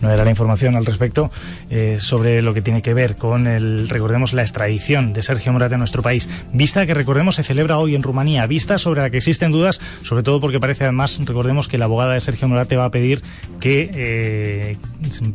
no 0.03 0.11
era 0.11 0.23
la 0.23 0.29
información 0.29 0.75
al 0.75 0.85
respecto 0.85 1.31
eh, 1.69 1.97
sobre 1.99 2.41
lo 2.41 2.53
que 2.53 2.61
tiene 2.61 2.81
que 2.81 2.93
ver 2.93 3.15
con 3.15 3.47
el, 3.47 3.89
recordemos, 3.89 4.33
la 4.33 4.41
extradición 4.41 5.13
de 5.13 5.23
Sergio 5.23 5.53
Morate 5.53 5.75
a 5.75 5.77
nuestro 5.77 6.03
país. 6.03 6.29
Vista 6.51 6.85
que, 6.85 6.93
recordemos, 6.93 7.35
se 7.35 7.43
celebra 7.43 7.77
hoy 7.77 7.95
en 7.95 8.03
Rumanía. 8.03 8.45
Vista 8.45 8.77
sobre 8.77 9.01
la 9.01 9.09
que 9.09 9.17
existen 9.17 9.51
dudas, 9.51 9.79
sobre 10.03 10.21
todo 10.21 10.41
porque 10.41 10.59
parece 10.59 10.83
además, 10.83 11.19
recordemos 11.23 11.67
que 11.67 11.77
la 11.77 11.85
abogada 11.85 12.13
de 12.13 12.19
Sergio 12.19 12.49
Morate 12.49 12.75
va 12.75 12.85
a 12.85 12.91
pedir 12.91 13.21
que, 13.61 13.89
eh, 13.93 14.77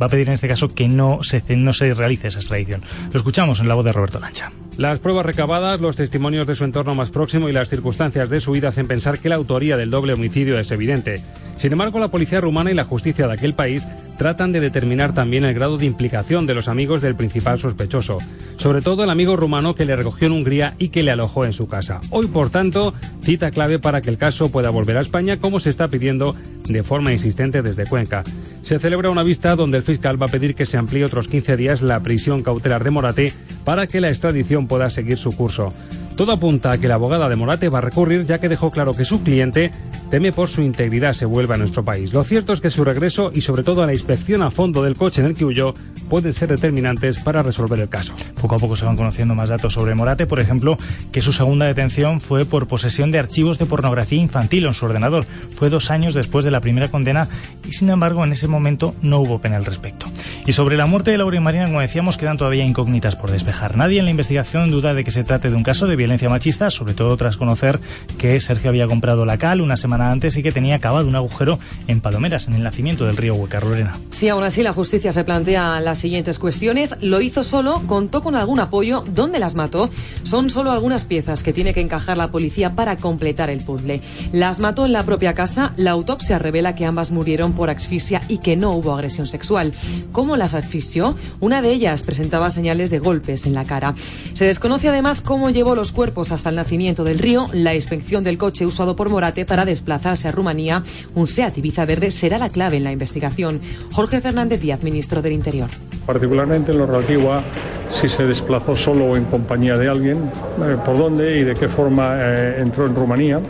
va 0.00 0.06
a 0.06 0.08
pedir 0.10 0.28
en 0.28 0.34
este 0.34 0.48
caso 0.48 0.68
que 0.68 0.86
no 0.86 1.22
se, 1.22 1.42
no 1.56 1.72
se 1.72 1.94
realice 1.94 2.28
esa 2.28 2.40
extradición. 2.40 2.82
Lo 3.10 3.18
escuchamos 3.18 3.60
en 3.60 3.68
la 3.68 3.74
voz 3.74 3.86
de 3.86 3.92
Roberto 3.92 4.20
Lancha. 4.20 4.52
Las 4.78 5.00
pruebas 5.00 5.26
recabadas, 5.26 5.80
los 5.80 5.96
testimonios 5.96 6.46
de 6.46 6.54
su 6.54 6.62
entorno 6.62 6.94
más 6.94 7.10
próximo 7.10 7.48
y 7.48 7.52
las 7.52 7.68
circunstancias 7.68 8.30
de 8.30 8.38
su 8.38 8.52
vida 8.52 8.68
hacen 8.68 8.86
pensar 8.86 9.18
que 9.18 9.28
la 9.28 9.34
autoría 9.34 9.76
del 9.76 9.90
doble 9.90 10.12
homicidio 10.12 10.56
es 10.56 10.70
evidente. 10.70 11.20
Sin 11.56 11.72
embargo, 11.72 11.98
la 11.98 12.12
policía 12.12 12.40
rumana 12.40 12.70
y 12.70 12.74
la 12.74 12.84
justicia 12.84 13.26
de 13.26 13.32
aquel 13.32 13.54
país 13.54 13.88
tratan 14.18 14.52
de 14.52 14.60
determinar 14.60 15.12
también 15.12 15.44
el 15.44 15.54
grado 15.54 15.78
de 15.78 15.86
implicación 15.86 16.46
de 16.46 16.54
los 16.54 16.68
amigos 16.68 17.02
del 17.02 17.16
principal 17.16 17.58
sospechoso, 17.58 18.18
sobre 18.56 18.80
todo 18.80 19.02
el 19.02 19.10
amigo 19.10 19.36
rumano 19.36 19.74
que 19.74 19.84
le 19.84 19.96
recogió 19.96 20.28
en 20.28 20.34
Hungría 20.34 20.74
y 20.78 20.90
que 20.90 21.02
le 21.02 21.10
alojó 21.10 21.44
en 21.44 21.52
su 21.52 21.68
casa. 21.68 21.98
Hoy, 22.10 22.28
por 22.28 22.50
tanto, 22.50 22.94
cita 23.20 23.50
clave 23.50 23.80
para 23.80 24.00
que 24.00 24.10
el 24.10 24.16
caso 24.18 24.52
pueda 24.52 24.70
volver 24.70 24.96
a 24.96 25.00
España 25.00 25.38
como 25.38 25.58
se 25.58 25.70
está 25.70 25.88
pidiendo 25.88 26.36
de 26.68 26.84
forma 26.84 27.12
insistente 27.12 27.62
desde 27.62 27.86
Cuenca. 27.86 28.22
Se 28.62 28.78
celebra 28.78 29.10
una 29.10 29.24
vista 29.24 29.56
donde 29.56 29.78
el 29.78 29.82
fiscal 29.82 30.20
va 30.20 30.26
a 30.26 30.30
pedir 30.30 30.54
que 30.54 30.66
se 30.66 30.78
amplíe 30.78 31.04
otros 31.04 31.26
15 31.26 31.56
días 31.56 31.82
la 31.82 32.00
prisión 32.00 32.42
cautelar 32.44 32.84
de 32.84 32.90
Morate 32.90 33.32
para 33.68 33.86
que 33.86 34.00
la 34.00 34.08
extradición 34.08 34.66
pueda 34.66 34.88
seguir 34.88 35.18
su 35.18 35.36
curso. 35.36 35.74
Todo 36.16 36.32
apunta 36.32 36.72
a 36.72 36.78
que 36.78 36.88
la 36.88 36.94
abogada 36.94 37.28
de 37.28 37.36
Morate 37.36 37.68
va 37.68 37.80
a 37.80 37.82
recurrir 37.82 38.24
ya 38.24 38.38
que 38.40 38.48
dejó 38.48 38.70
claro 38.70 38.94
que 38.94 39.04
su 39.04 39.22
cliente 39.22 39.70
teme 40.10 40.32
por 40.32 40.48
su 40.48 40.62
integridad 40.62 41.12
se 41.12 41.26
vuelva 41.26 41.56
a 41.56 41.58
nuestro 41.58 41.84
país. 41.84 42.14
Lo 42.14 42.24
cierto 42.24 42.54
es 42.54 42.62
que 42.62 42.70
su 42.70 42.82
regreso 42.82 43.30
y 43.30 43.42
sobre 43.42 43.64
todo 43.64 43.84
la 43.84 43.92
inspección 43.92 44.40
a 44.40 44.50
fondo 44.50 44.82
del 44.82 44.96
coche 44.96 45.20
en 45.20 45.26
el 45.26 45.34
que 45.34 45.44
huyó 45.44 45.74
pueden 46.08 46.32
ser 46.32 46.48
determinantes 46.48 47.18
para 47.18 47.42
resolver 47.42 47.78
el 47.80 47.88
caso. 47.88 48.14
Poco 48.40 48.56
a 48.56 48.58
poco 48.58 48.76
se 48.76 48.84
van 48.84 48.96
conociendo 48.96 49.34
más 49.34 49.48
datos 49.48 49.74
sobre 49.74 49.94
Morate, 49.94 50.26
por 50.26 50.40
ejemplo, 50.40 50.76
que 51.12 51.20
su 51.20 51.32
segunda 51.32 51.66
detención 51.66 52.20
fue 52.20 52.44
por 52.44 52.68
posesión 52.68 53.10
de 53.10 53.18
archivos 53.18 53.58
de 53.58 53.66
pornografía 53.66 54.20
infantil 54.20 54.66
en 54.66 54.74
su 54.74 54.86
ordenador. 54.86 55.26
Fue 55.54 55.70
dos 55.70 55.90
años 55.90 56.14
después 56.14 56.44
de 56.44 56.50
la 56.50 56.60
primera 56.60 56.90
condena 56.90 57.28
y 57.66 57.72
sin 57.72 57.90
embargo 57.90 58.24
en 58.24 58.32
ese 58.32 58.48
momento 58.48 58.94
no 59.02 59.20
hubo 59.20 59.40
pena 59.40 59.56
al 59.56 59.64
respecto. 59.64 60.06
Y 60.46 60.52
sobre 60.52 60.76
la 60.76 60.86
muerte 60.86 61.10
de 61.10 61.18
Laura 61.18 61.36
y 61.36 61.40
Marina, 61.40 61.66
como 61.66 61.80
decíamos, 61.80 62.16
quedan 62.16 62.38
todavía 62.38 62.64
incógnitas 62.64 63.16
por 63.16 63.30
despejar. 63.30 63.76
Nadie 63.76 63.98
en 63.98 64.06
la 64.06 64.10
investigación 64.10 64.70
duda 64.70 64.94
de 64.94 65.04
que 65.04 65.10
se 65.10 65.24
trate 65.24 65.50
de 65.50 65.56
un 65.56 65.62
caso 65.62 65.86
de 65.86 65.96
violencia 65.96 66.28
machista, 66.28 66.70
sobre 66.70 66.94
todo 66.94 67.16
tras 67.16 67.36
conocer 67.36 67.80
que 68.16 68.38
Sergio 68.40 68.70
había 68.70 68.86
comprado 68.86 69.26
la 69.26 69.38
cal 69.38 69.60
una 69.60 69.76
semana 69.76 70.10
antes 70.10 70.36
y 70.36 70.42
que 70.42 70.52
tenía 70.52 70.78
cavado 70.78 71.06
un 71.06 71.16
agujero 71.16 71.58
en 71.86 72.00
Palomeras, 72.00 72.48
en 72.48 72.54
el 72.54 72.62
nacimiento 72.62 73.06
del 73.06 73.16
río 73.16 73.34
Huecarrolena. 73.34 73.96
Sí, 74.10 74.28
aún 74.28 74.44
así 74.44 74.62
la 74.62 74.72
justicia 74.72 75.12
se 75.12 75.24
plantea 75.24 75.80
las 75.80 75.97
siguientes 75.98 76.38
cuestiones. 76.38 76.94
Lo 77.00 77.20
hizo 77.20 77.44
solo, 77.44 77.82
contó 77.86 78.22
con 78.22 78.34
algún 78.34 78.60
apoyo, 78.60 79.04
¿dónde 79.12 79.38
las 79.38 79.54
mató? 79.54 79.90
Son 80.22 80.50
solo 80.50 80.70
algunas 80.70 81.04
piezas 81.04 81.42
que 81.42 81.52
tiene 81.52 81.74
que 81.74 81.80
encajar 81.80 82.16
la 82.16 82.30
policía 82.30 82.74
para 82.74 82.96
completar 82.96 83.50
el 83.50 83.64
puzzle. 83.64 84.00
Las 84.32 84.58
mató 84.58 84.86
en 84.86 84.92
la 84.92 85.04
propia 85.04 85.34
casa, 85.34 85.72
la 85.76 85.90
autopsia 85.92 86.38
revela 86.38 86.74
que 86.74 86.86
ambas 86.86 87.10
murieron 87.10 87.52
por 87.52 87.70
asfixia 87.70 88.22
y 88.28 88.38
que 88.38 88.56
no 88.56 88.72
hubo 88.72 88.92
agresión 88.94 89.26
sexual. 89.26 89.72
¿Cómo 90.12 90.36
las 90.36 90.54
asfixió? 90.54 91.16
Una 91.40 91.62
de 91.62 91.72
ellas 91.72 92.02
presentaba 92.02 92.50
señales 92.50 92.90
de 92.90 92.98
golpes 92.98 93.46
en 93.46 93.54
la 93.54 93.64
cara. 93.64 93.94
Se 94.34 94.44
desconoce 94.44 94.88
además 94.88 95.20
cómo 95.20 95.50
llevó 95.50 95.74
los 95.74 95.92
cuerpos 95.92 96.32
hasta 96.32 96.50
el 96.50 96.56
nacimiento 96.56 97.04
del 97.04 97.18
río. 97.18 97.46
La 97.52 97.74
inspección 97.74 98.24
del 98.24 98.38
coche 98.38 98.66
usado 98.66 98.96
por 98.96 99.10
Morate 99.10 99.44
para 99.44 99.64
desplazarse 99.64 100.28
a 100.28 100.32
Rumanía, 100.32 100.82
un 101.14 101.26
SEAT 101.26 101.58
Ibiza 101.58 101.84
Verde, 101.84 102.10
será 102.10 102.38
la 102.38 102.50
clave 102.50 102.76
en 102.76 102.84
la 102.84 102.92
investigación. 102.92 103.60
Jorge 103.92 104.20
Fernández 104.20 104.60
Díaz, 104.60 104.82
ministro 104.82 105.22
del 105.22 105.32
Interior. 105.32 105.70
Particularmente 106.06 106.72
en 106.72 106.78
lo 106.78 106.86
relativo 106.86 107.32
a 107.32 107.42
si 107.90 108.08
se 108.08 108.24
desplazó 108.24 108.74
solo 108.74 109.06
o 109.06 109.16
en 109.16 109.24
compañía 109.24 109.76
de 109.76 109.88
alguien, 109.88 110.16
eh, 110.16 110.76
por 110.84 110.98
dónde 110.98 111.38
y 111.38 111.44
de 111.44 111.54
qué 111.54 111.68
forma 111.68 112.14
eh, 112.18 112.56
entró 112.58 112.86
en 112.86 112.94
Rumanía 112.94 113.40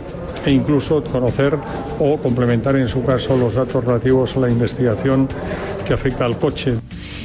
e 0.45 0.51
incluso 0.51 1.03
conocer 1.03 1.57
o 1.99 2.17
complementar 2.17 2.75
en 2.75 2.87
su 2.87 3.03
caso 3.03 3.37
los 3.37 3.55
datos 3.55 3.83
relativos 3.83 4.35
a 4.35 4.41
la 4.41 4.49
investigación 4.49 5.27
que 5.85 5.93
afecta 5.93 6.25
al 6.25 6.37
coche. 6.37 6.75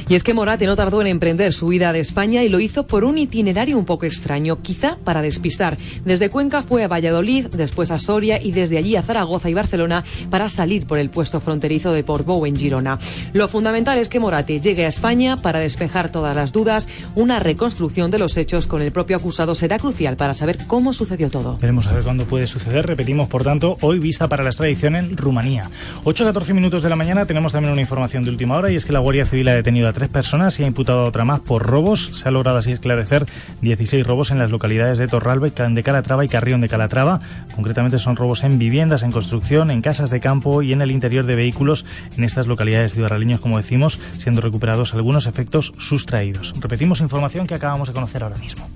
Y 0.07 0.13
es 0.13 0.23
que 0.23 0.35
Morate 0.35 0.67
no 0.67 0.75
tardó 0.75 1.01
en 1.01 1.07
emprender 1.07 1.51
su 1.51 1.67
huida 1.67 1.91
de 1.91 1.99
España 1.99 2.43
y 2.43 2.49
lo 2.49 2.59
hizo 2.59 2.85
por 2.85 3.03
un 3.03 3.17
itinerario 3.17 3.77
un 3.77 3.85
poco 3.85 4.05
extraño, 4.05 4.61
quizá 4.61 4.97
para 5.03 5.23
despistar. 5.23 5.77
Desde 6.03 6.29
Cuenca 6.29 6.61
fue 6.61 6.83
a 6.83 6.87
Valladolid, 6.87 7.47
después 7.47 7.89
a 7.89 7.97
Soria 7.97 8.41
y 8.41 8.51
desde 8.51 8.77
allí 8.77 8.95
a 8.95 9.01
Zaragoza 9.01 9.49
y 9.49 9.55
Barcelona 9.55 10.03
para 10.29 10.49
salir 10.49 10.85
por 10.85 10.99
el 10.99 11.09
puesto 11.09 11.39
fronterizo 11.39 11.91
de 11.91 12.03
Portbou 12.03 12.45
en 12.45 12.55
Girona. 12.55 12.99
Lo 13.33 13.47
fundamental 13.47 13.97
es 13.97 14.09
que 14.09 14.19
Morate 14.19 14.61
llegue 14.61 14.85
a 14.85 14.89
España 14.89 15.37
para 15.37 15.59
despejar 15.59 16.11
todas 16.11 16.35
las 16.35 16.51
dudas. 16.51 16.87
Una 17.15 17.39
reconstrucción 17.39 18.11
de 18.11 18.19
los 18.19 18.37
hechos 18.37 18.67
con 18.67 18.83
el 18.83 18.91
propio 18.91 19.17
acusado 19.17 19.55
será 19.55 19.79
crucial 19.79 20.17
para 20.17 20.35
saber 20.35 20.67
cómo 20.67 20.93
sucedió 20.93 21.29
todo. 21.29 21.57
Veremos 21.57 21.87
a 21.87 21.93
ver 21.93 22.03
cuándo 22.03 22.25
puede 22.25 22.45
suceder. 22.45 22.95
Repetimos, 23.05 23.29
por 23.29 23.43
tanto, 23.43 23.77
hoy 23.81 23.99
vista 23.99 24.27
para 24.27 24.41
la 24.41 24.49
extradición 24.49 24.95
en 24.95 25.15
Rumanía. 25.15 25.69
8-14 26.05 26.55
minutos 26.55 26.81
de 26.81 26.89
la 26.89 26.95
mañana 26.95 27.25
tenemos 27.25 27.51
también 27.51 27.71
una 27.71 27.81
información 27.81 28.23
de 28.23 28.31
última 28.31 28.55
hora 28.55 28.71
y 28.71 28.75
es 28.75 28.83
que 28.83 28.93
la 28.93 28.97
Guardia 28.97 29.27
Civil 29.27 29.47
ha 29.49 29.53
detenido 29.53 29.87
a 29.87 29.93
tres 29.93 30.09
personas 30.09 30.59
y 30.59 30.63
ha 30.63 30.65
imputado 30.65 31.01
a 31.01 31.03
otra 31.03 31.23
más 31.23 31.39
por 31.41 31.67
robos. 31.67 32.09
Se 32.15 32.27
ha 32.27 32.31
logrado 32.31 32.57
así 32.57 32.71
esclarecer 32.71 33.27
16 33.61 34.07
robos 34.07 34.31
en 34.31 34.39
las 34.39 34.49
localidades 34.49 34.97
de 34.97 35.07
Torralba 35.07 35.49
de 35.49 35.83
Calatrava 35.83 36.25
y 36.25 36.29
Carrión 36.29 36.61
de 36.61 36.67
Calatrava. 36.67 37.21
Concretamente 37.53 37.99
son 37.99 38.15
robos 38.15 38.43
en 38.43 38.57
viviendas, 38.57 39.03
en 39.03 39.11
construcción, 39.11 39.69
en 39.69 39.83
casas 39.83 40.09
de 40.09 40.19
campo 40.19 40.63
y 40.63 40.73
en 40.73 40.81
el 40.81 40.89
interior 40.89 41.27
de 41.27 41.35
vehículos 41.35 41.85
en 42.17 42.23
estas 42.23 42.47
localidades 42.47 42.93
ciudadraleños, 42.93 43.39
como 43.39 43.57
decimos, 43.57 43.99
siendo 44.17 44.41
recuperados 44.41 44.95
algunos 44.95 45.27
efectos 45.27 45.73
sustraídos. 45.77 46.55
Repetimos 46.59 47.01
información 47.01 47.45
que 47.45 47.53
acabamos 47.53 47.87
de 47.87 47.93
conocer 47.93 48.23
ahora 48.23 48.37
mismo. 48.37 48.67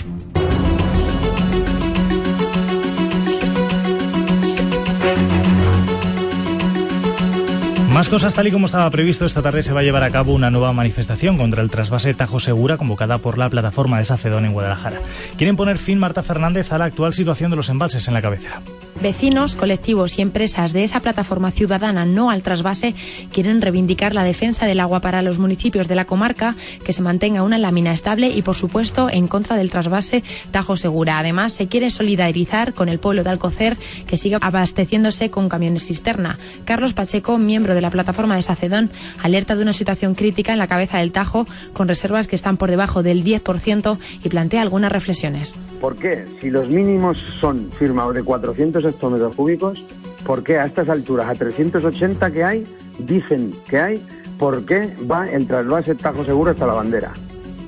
Más 7.93 8.07
cosas, 8.07 8.33
tal 8.33 8.47
y 8.47 8.51
como 8.51 8.67
estaba 8.67 8.89
previsto, 8.91 9.25
esta 9.25 9.41
tarde 9.41 9.63
se 9.63 9.73
va 9.73 9.79
a 9.79 9.83
llevar 9.83 10.03
a 10.03 10.11
cabo 10.11 10.33
una 10.33 10.51
nueva 10.51 10.71
manifestación 10.73 11.37
contra 11.37 11.61
el 11.61 11.71
trasvase 11.71 12.13
Tajo 12.13 12.39
Segura 12.39 12.77
convocada 12.77 13.17
por 13.17 13.37
la 13.37 13.49
plataforma 13.49 13.97
de 13.97 14.05
Sacedón 14.05 14.45
en 14.45 14.53
Guadalajara. 14.53 15.01
Quieren 15.37 15.55
poner 15.55 15.77
fin, 15.77 15.99
Marta 15.99 16.23
Fernández, 16.23 16.71
a 16.71 16.77
la 16.77 16.85
actual 16.85 17.13
situación 17.13 17.49
de 17.49 17.57
los 17.57 17.69
embalses 17.69 18.07
en 18.07 18.13
la 18.13 18.21
cabecera. 18.21 18.61
Vecinos, 19.01 19.55
colectivos 19.55 20.19
y 20.19 20.21
empresas 20.21 20.73
de 20.73 20.83
esa 20.83 20.99
plataforma 20.99 21.51
ciudadana 21.51 22.03
no 22.03 22.29
al 22.29 22.43
trasvase 22.43 22.95
quieren 23.31 23.61
reivindicar 23.61 24.13
la 24.13 24.25
defensa 24.25 24.65
del 24.65 24.81
agua 24.81 24.99
para 24.99 25.21
los 25.21 25.39
municipios 25.39 25.87
de 25.87 25.95
la 25.95 26.03
comarca, 26.03 26.53
que 26.83 26.91
se 26.91 27.01
mantenga 27.01 27.43
una 27.43 27.57
lámina 27.57 27.93
estable 27.93 28.27
y, 28.27 28.41
por 28.41 28.55
supuesto, 28.55 29.07
en 29.09 29.29
contra 29.29 29.55
del 29.55 29.71
trasvase 29.71 30.21
Tajo 30.51 30.75
Segura. 30.75 31.17
Además, 31.17 31.53
se 31.53 31.69
quiere 31.69 31.91
solidarizar 31.91 32.73
con 32.73 32.89
el 32.89 32.99
pueblo 32.99 33.23
de 33.23 33.29
Alcocer, 33.29 33.77
que 34.05 34.17
sigue 34.17 34.37
abasteciéndose 34.41 35.31
con 35.31 35.47
camiones 35.47 35.85
cisterna. 35.85 36.37
Carlos 36.65 36.91
Pacheco, 36.91 37.37
miembro 37.37 37.75
de 37.75 37.81
la 37.81 37.91
plataforma 37.91 38.35
de 38.35 38.43
Sacedón, 38.43 38.89
alerta 39.23 39.55
de 39.55 39.63
una 39.63 39.73
situación 39.73 40.13
crítica 40.13 40.51
en 40.51 40.59
la 40.59 40.67
cabeza 40.67 40.97
del 40.97 41.13
Tajo, 41.13 41.47
con 41.71 41.87
reservas 41.87 42.27
que 42.27 42.35
están 42.35 42.57
por 42.57 42.69
debajo 42.69 43.01
del 43.01 43.23
10% 43.23 43.97
y 44.25 44.27
plantea 44.27 44.61
algunas 44.61 44.91
reflexiones. 44.91 45.55
¿Por 45.79 45.95
qué? 45.95 46.25
Si 46.41 46.49
los 46.49 46.67
mínimos 46.67 47.17
son 47.39 47.71
firmados 47.71 48.13
de 48.13 48.23
400 48.23 48.88
hectómetros 48.89 49.35
cúbicos, 49.35 49.83
¿por 50.25 50.43
qué 50.43 50.57
a 50.57 50.65
estas 50.65 50.89
alturas, 50.89 51.27
a 51.27 51.33
380 51.33 52.31
que 52.31 52.43
hay, 52.43 52.63
dicen 52.99 53.51
que 53.67 53.79
hay, 53.79 54.05
por 54.37 54.65
qué 54.65 54.93
va 55.09 55.25
el 55.25 55.47
trasvase 55.47 55.95
Tajo 55.95 56.25
Seguro 56.25 56.51
hasta 56.51 56.67
la 56.67 56.73
bandera? 56.73 57.13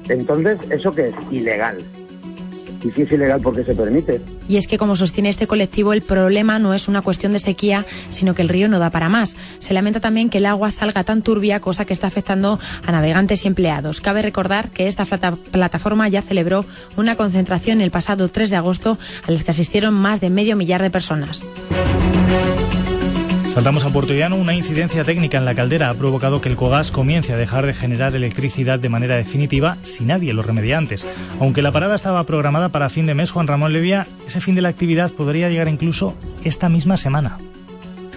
Entonces, 0.09 0.57
¿eso 0.69 0.91
qué 0.91 1.05
es? 1.05 1.13
Ilegal. 1.31 1.77
Y 2.83 2.91
si 2.91 3.03
es 3.03 3.11
ilegal, 3.11 3.39
¿por 3.41 3.55
qué 3.55 3.63
se 3.63 3.75
permite? 3.75 4.21
Y 4.47 4.57
es 4.57 4.67
que, 4.67 4.77
como 4.77 4.95
sostiene 4.95 5.29
este 5.29 5.47
colectivo, 5.47 5.93
el 5.93 6.01
problema 6.01 6.59
no 6.59 6.73
es 6.73 6.88
una 6.88 7.01
cuestión 7.01 7.33
de 7.33 7.39
sequía, 7.39 7.85
sino 8.09 8.33
que 8.33 8.41
el 8.41 8.50
río 8.50 8.67
no 8.67 8.79
da 8.79 8.89
para 8.89 9.09
más. 9.09 9.38
Se 9.59 9.73
lamenta 9.73 10.00
también 10.00 10.29
que 10.29 10.39
el 10.39 10.45
agua 10.45 10.71
salga 10.71 11.03
tan 11.03 11.21
turbia, 11.21 11.59
cosa 11.59 11.85
que 11.85 11.93
está 11.93 12.07
afectando 12.07 12.59
a 12.85 12.91
navegantes 12.91 13.45
y 13.45 13.47
empleados. 13.47 14.01
Cabe 14.01 14.21
recordar 14.21 14.69
que 14.69 14.88
esta 14.88 15.05
plataforma 15.05 16.07
ya 16.09 16.21
celebró 16.21 16.65
una 16.97 17.15
concentración 17.15 17.81
el 17.81 17.91
pasado 17.91 18.29
3 18.29 18.50
de 18.50 18.55
agosto 18.55 18.97
a 19.27 19.31
las 19.31 19.43
que 19.43 19.51
asistieron 19.51 19.93
más 19.93 20.21
de 20.21 20.29
medio 20.29 20.55
millar 20.55 20.81
de 20.81 20.89
personas. 20.89 21.43
Saltamos 23.51 23.84
a 23.84 23.89
Puerto 23.89 24.13
Llano. 24.13 24.38
Una 24.38 24.53
incidencia 24.53 25.03
técnica 25.03 25.38
en 25.38 25.43
la 25.43 25.53
caldera 25.53 25.89
ha 25.89 25.93
provocado 25.93 26.39
que 26.39 26.48
el 26.48 26.55
Cogas 26.55 26.89
comience 26.89 27.34
a 27.34 27.36
dejar 27.36 27.65
de 27.65 27.74
generar 27.74 28.15
electricidad 28.15 28.79
de 28.79 28.88
manera 28.88 29.17
definitiva 29.17 29.77
si 29.81 30.05
nadie 30.05 30.34
lo 30.34 30.41
remedia 30.41 30.77
antes. 30.77 31.05
Aunque 31.38 31.62
la 31.62 31.74
parada 31.74 31.96
estaba 31.96 32.24
programada 32.24 32.70
para 32.70 32.88
fin 32.88 33.08
de 33.08 33.13
mes, 33.13 33.29
Juan 33.29 33.48
Ramón 33.48 33.74
Levia, 33.74 34.08
ese 34.25 34.39
fin 34.39 34.55
de 34.55 34.62
la 34.62 34.70
actividad 34.70 35.12
podría 35.12 35.50
llegar 35.50 35.67
incluso 35.67 36.15
esta 36.46 36.70
misma 36.70 36.96
semana. 36.96 37.39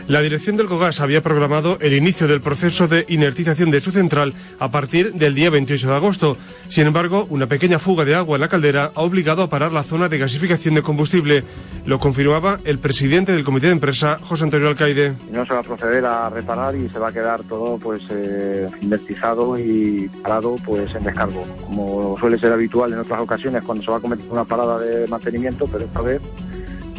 La 0.06 0.20
dirección 0.20 0.58
del 0.58 0.66
COGAS 0.66 1.00
había 1.00 1.23
programado 1.23 1.78
el 1.80 1.94
inicio 1.94 2.28
del 2.28 2.42
proceso 2.42 2.88
de 2.88 3.06
inertización 3.08 3.70
de 3.70 3.80
su 3.80 3.90
central 3.90 4.34
a 4.58 4.70
partir 4.70 5.14
del 5.14 5.34
día 5.34 5.49
28 5.49 5.88
de 5.88 5.94
agosto. 5.94 6.37
Sin 6.68 6.87
embargo, 6.87 7.26
una 7.30 7.46
pequeña 7.46 7.78
fuga 7.78 8.04
de 8.04 8.14
agua 8.14 8.37
en 8.37 8.42
la 8.42 8.49
caldera 8.49 8.92
ha 8.94 9.00
obligado 9.00 9.42
a 9.42 9.49
parar 9.49 9.73
la 9.73 9.82
zona 9.82 10.11
de 10.11 10.18
gasificación 10.18 10.75
de 10.75 10.82
combustible. 10.82 11.42
Lo 11.87 11.99
confirmaba 11.99 12.58
el 12.66 12.78
presidente 12.78 13.32
del 13.32 13.44
comité 13.44 13.68
de 13.68 13.73
empresa, 13.73 14.18
José 14.23 14.44
Antonio 14.44 14.68
Alcaide. 14.68 15.14
No 15.32 15.47
se 15.47 15.54
va 15.54 15.60
a 15.60 15.62
proceder 15.62 16.04
a 16.04 16.28
reparar 16.28 16.76
y 16.76 16.86
se 16.90 16.99
va 16.99 17.08
a 17.08 17.12
quedar 17.12 17.43
todo 17.45 17.78
pues 17.78 18.02
eh, 18.10 18.69
inertizado 18.82 19.58
y 19.58 20.10
parado 20.23 20.56
pues 20.67 20.95
en 20.95 21.04
descargo, 21.04 21.47
como 21.64 22.14
suele 22.19 22.38
ser 22.38 22.52
habitual 22.52 22.93
en 22.93 22.99
otras 22.99 23.23
ocasiones 23.23 23.64
cuando 23.64 23.82
se 23.82 23.90
va 23.90 23.97
a 23.97 24.00
cometer 24.00 24.30
una 24.30 24.45
parada 24.45 24.78
de 24.78 25.06
mantenimiento, 25.06 25.67
pero 25.67 25.86
esta 25.86 26.02
vez 26.02 26.21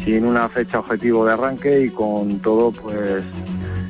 sin 0.06 0.24
una 0.24 0.48
fecha 0.48 0.78
objetivo 0.78 1.26
de 1.26 1.32
arranque 1.32 1.84
y 1.84 1.88
con 1.90 2.38
todo 2.38 2.70
pues 2.70 3.24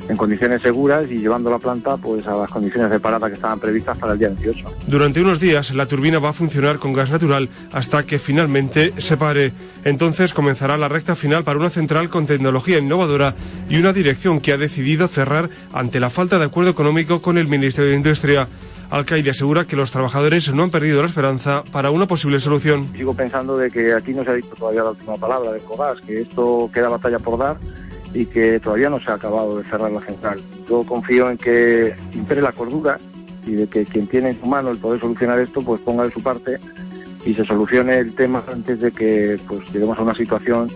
en 0.09 0.17
condiciones 0.17 0.63
seguras 0.63 1.05
y 1.11 1.17
llevando 1.17 1.51
la 1.51 1.59
planta 1.59 1.95
pues 1.97 2.25
a 2.25 2.35
las 2.35 2.49
condiciones 2.49 2.89
de 2.89 2.99
parada 2.99 3.27
que 3.27 3.35
estaban 3.35 3.59
previstas 3.59 3.97
para 3.99 4.13
el 4.13 4.19
día 4.19 4.29
28. 4.29 4.63
Durante 4.87 5.21
unos 5.21 5.39
días 5.39 5.75
la 5.75 5.85
turbina 5.85 6.17
va 6.17 6.29
a 6.29 6.33
funcionar 6.33 6.79
con 6.79 6.93
gas 6.93 7.11
natural 7.11 7.49
hasta 7.71 8.03
que 8.03 8.17
finalmente 8.17 8.93
se 8.97 9.15
pare. 9.15 9.53
Entonces 9.83 10.33
comenzará 10.33 10.75
la 10.77 10.89
recta 10.89 11.15
final 11.15 11.43
para 11.43 11.59
una 11.59 11.69
central 11.69 12.09
con 12.09 12.25
tecnología 12.25 12.79
innovadora 12.79 13.35
y 13.69 13.77
una 13.77 13.93
dirección 13.93 14.41
que 14.41 14.53
ha 14.53 14.57
decidido 14.57 15.07
cerrar 15.07 15.51
ante 15.71 15.99
la 15.99 16.09
falta 16.09 16.39
de 16.39 16.45
acuerdo 16.45 16.71
económico 16.71 17.21
con 17.21 17.37
el 17.37 17.47
Ministerio 17.47 17.91
de 17.91 17.97
Industria. 17.97 18.47
Alcaide 18.89 19.31
asegura 19.31 19.65
que 19.65 19.75
los 19.75 19.91
trabajadores 19.91 20.53
no 20.53 20.63
han 20.63 20.71
perdido 20.71 21.01
la 21.01 21.07
esperanza 21.07 21.63
para 21.71 21.91
una 21.91 22.07
posible 22.07 22.39
solución. 22.39 22.89
Sigo 22.95 23.13
pensando 23.13 23.57
de 23.57 23.69
que 23.69 23.93
aquí 23.93 24.11
no 24.11 24.23
se 24.23 24.31
ha 24.31 24.33
dicho 24.33 24.55
todavía 24.57 24.83
la 24.83 24.91
última 24.91 25.15
palabra 25.15 25.51
de 25.51 25.59
COGAS, 25.59 25.99
que 26.05 26.21
esto 26.21 26.69
queda 26.73 26.87
batalla 26.87 27.19
por 27.19 27.37
dar 27.37 27.57
y 28.13 28.25
que 28.25 28.59
todavía 28.59 28.89
no 28.89 28.99
se 28.99 29.11
ha 29.11 29.15
acabado 29.15 29.57
de 29.57 29.65
cerrar 29.65 29.91
la 29.91 29.99
central. 29.99 30.41
Yo 30.69 30.83
confío 30.83 31.29
en 31.29 31.37
que 31.37 31.95
impere 32.13 32.41
la 32.41 32.53
cordura 32.53 32.97
y 33.45 33.51
de 33.51 33.67
que 33.67 33.85
quien 33.85 34.07
tiene 34.07 34.29
en 34.29 34.39
su 34.39 34.45
mano 34.45 34.71
el 34.71 34.77
poder 34.77 35.01
solucionar 35.01 35.39
esto, 35.39 35.61
pues 35.61 35.81
ponga 35.81 36.05
de 36.05 36.11
su 36.11 36.21
parte 36.21 36.57
y 37.25 37.33
se 37.33 37.45
solucione 37.45 37.97
el 37.97 38.13
tema 38.13 38.43
antes 38.51 38.79
de 38.79 38.91
que 38.91 39.39
pues 39.47 39.61
lleguemos 39.73 39.97
a 39.99 40.03
una 40.03 40.13
situación 40.13 40.67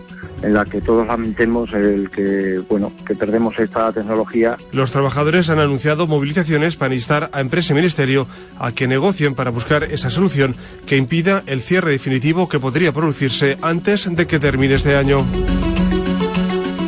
en 0.42 0.54
la 0.54 0.64
que 0.64 0.80
todos 0.80 1.06
lamentemos 1.06 1.72
el 1.72 2.10
que 2.10 2.60
bueno 2.68 2.92
que 3.06 3.14
perdemos 3.14 3.58
esta 3.58 3.92
tecnología. 3.92 4.56
Los 4.72 4.90
trabajadores 4.90 5.50
han 5.50 5.58
anunciado 5.58 6.06
movilizaciones 6.06 6.76
para 6.76 6.94
instar 6.94 7.30
a 7.32 7.40
empresa 7.40 7.72
y 7.72 7.76
ministerio 7.76 8.26
a 8.58 8.72
que 8.72 8.88
negocien 8.88 9.34
para 9.34 9.50
buscar 9.50 9.84
esa 9.84 10.10
solución 10.10 10.56
que 10.86 10.96
impida 10.96 11.42
el 11.46 11.62
cierre 11.62 11.90
definitivo 11.90 12.48
que 12.48 12.60
podría 12.60 12.92
producirse 12.92 13.56
antes 13.62 14.14
de 14.14 14.26
que 14.26 14.38
termine 14.38 14.74
este 14.74 14.96
año. 14.96 15.24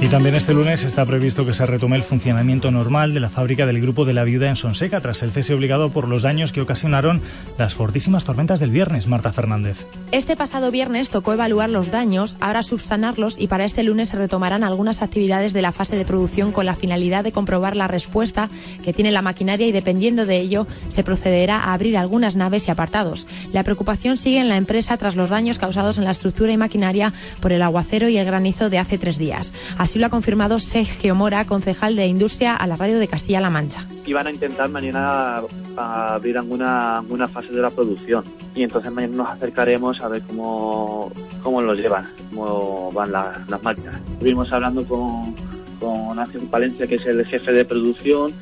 Y 0.05 0.09
también 0.09 0.35
este 0.35 0.53
lunes 0.53 0.85
está 0.85 1.07
previsto 1.07 1.47
que 1.47 1.55
se 1.55 1.65
retome 1.65 1.97
el 1.97 2.03
funcionamiento 2.03 2.71
normal 2.71 3.15
de 3.15 3.21
la 3.21 3.31
fábrica 3.31 3.65
del 3.65 3.81
Grupo 3.81 4.05
de 4.05 4.13
la 4.13 4.25
Viuda 4.25 4.51
en 4.51 4.57
Sonseca 4.57 5.01
tras 5.01 5.23
el 5.23 5.31
cese 5.31 5.55
obligado 5.55 5.93
por 5.93 6.09
los 6.09 6.25
daños 6.25 6.53
que 6.53 6.61
ocasionaron 6.61 7.23
las 7.57 7.75
fortísimas 7.75 8.23
tormentas 8.23 8.61
del 8.61 8.69
viernes, 8.69 9.07
Marta 9.07 9.33
Fernández. 9.33 9.87
Este 10.13 10.37
pasado 10.37 10.71
viernes 10.71 11.09
tocó 11.09 11.33
evaluar 11.33 11.71
los 11.71 11.91
daños, 11.91 12.37
ahora 12.43 12.63
subsanarlos 12.63 13.37
y 13.39 13.47
para 13.47 13.65
este 13.65 13.83
lunes 13.83 14.11
se 14.11 14.19
retomarán 14.19 14.63
algunas 14.63 15.01
actividades 15.01 15.55
de 15.55 15.63
la 15.63 15.73
fase 15.73 15.97
de 15.97 16.05
producción 16.05 16.53
con 16.53 16.67
la 16.67 16.77
finalidad 16.77 17.25
de 17.25 17.33
comprobar 17.33 17.75
la 17.75 17.89
respuesta 17.89 18.51
que 18.85 18.93
tiene 18.93 19.11
la 19.11 19.23
maquinaria 19.23 19.67
y 19.67 19.73
dependiendo 19.73 20.27
de 20.27 20.37
ello 20.37 20.67
se 20.91 21.03
procederá 21.03 21.57
a 21.57 21.73
abrir 21.73 21.97
algunas 21.97 22.37
naves 22.37 22.69
y 22.69 22.71
apartados. 22.71 23.27
La 23.55 23.63
preocupación 23.63 24.19
sigue 24.19 24.41
en 24.41 24.51
la 24.51 24.59
empresa 24.59 24.99
tras 24.99 25.17
los 25.17 25.31
daños 25.31 25.59
causados 25.59 25.97
en 25.97 26.05
la 26.05 26.11
estructura 26.11 26.53
y 26.53 26.59
maquinaria 26.59 27.15
por 27.41 27.53
el 27.53 27.63
aguacero 27.63 28.11
y 28.11 28.19
el 28.19 28.27
granizo 28.27 28.69
de 28.69 28.79
hace 28.79 28.99
tres 28.99 29.17
días. 29.17 29.55
Así 29.79 29.94
lo 29.99 30.07
ha 30.07 30.11
confirmado 30.11 30.59
Sergio 30.61 31.15
Mora, 31.15 31.45
concejal 31.45 31.97
de 31.97 32.07
Industria 32.07 32.57
a 32.57 32.67
la 32.67 32.77
radio 32.77 32.99
de 32.99 33.09
Castilla-La 33.09 33.51
Mancha. 33.51 33.87
Y 34.07 34.13
van 34.13 34.27
a 34.27 34.31
intentar 34.31 34.69
mañana 34.69 35.43
abrir 35.77 36.39
alguna, 36.39 36.99
alguna 36.99 37.29
fase 37.29 37.53
de 37.53 37.63
la 37.63 37.71
producción 37.71 38.25
y 38.55 38.63
entonces 38.63 38.93
mañana 38.93 39.17
nos 39.17 39.31
acercaremos 39.31 40.01
a 40.01 40.09
ver 40.09 40.23
cómo, 40.23 41.11
cómo 41.43 41.61
lo 41.61 41.75
llevan, 41.75 42.05
cómo 42.35 42.91
van 42.93 43.13
las 43.13 43.63
máquinas. 43.63 43.97
Estuvimos 44.13 44.53
hablando 44.53 44.87
con, 44.87 45.35
con 45.81 46.19
Ángel 46.19 46.43
Palencia, 46.43 46.87
que 46.87 46.95
es 46.97 47.07
el 47.07 47.25
jefe 47.27 47.53
de 47.53 47.65
producción, 47.65 48.33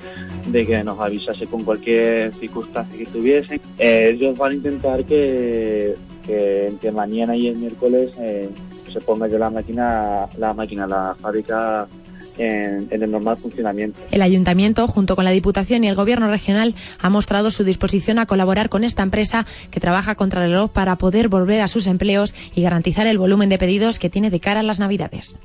de 0.46 0.66
que 0.66 0.84
nos 0.84 0.98
avisase 1.00 1.46
con 1.46 1.64
cualquier 1.64 2.32
circunstancia 2.34 2.98
que 2.98 3.06
tuviesen. 3.06 3.60
Eh, 3.78 4.14
ellos 4.14 4.36
van 4.36 4.52
a 4.52 4.54
intentar 4.54 5.04
que, 5.04 5.94
que 6.26 6.66
entre 6.66 6.92
mañana 6.92 7.36
y 7.36 7.48
el 7.48 7.56
miércoles 7.56 8.10
eh, 8.18 8.48
se 8.92 9.00
ponga 9.00 9.28
ya 9.28 9.38
la 9.38 9.50
máquina, 9.50 10.28
la 10.38 10.52
máquina, 10.52 10.86
la 10.86 11.14
fábrica 11.14 11.86
en, 12.38 12.88
en, 12.90 13.02
el 13.02 13.10
normal 13.10 13.36
funcionamiento. 13.36 14.00
El 14.10 14.22
ayuntamiento, 14.22 14.86
junto 14.88 15.16
con 15.16 15.24
la 15.24 15.30
Diputación 15.30 15.84
y 15.84 15.88
el 15.88 15.94
Gobierno 15.94 16.28
regional, 16.28 16.74
ha 17.00 17.10
mostrado 17.10 17.50
su 17.50 17.64
disposición 17.64 18.18
a 18.18 18.26
colaborar 18.26 18.68
con 18.68 18.84
esta 18.84 19.02
empresa 19.02 19.46
que 19.70 19.80
trabaja 19.80 20.14
contra 20.14 20.44
el 20.44 20.50
reloj 20.50 20.70
para 20.70 20.96
poder 20.96 21.28
volver 21.28 21.60
a 21.60 21.68
sus 21.68 21.86
empleos 21.86 22.34
y 22.54 22.62
garantizar 22.62 23.06
el 23.06 23.18
volumen 23.18 23.48
de 23.48 23.58
pedidos 23.58 23.98
que 23.98 24.10
tiene 24.10 24.30
de 24.30 24.40
cara 24.40 24.60
a 24.60 24.62
las 24.64 24.78
Navidades. 24.78 25.38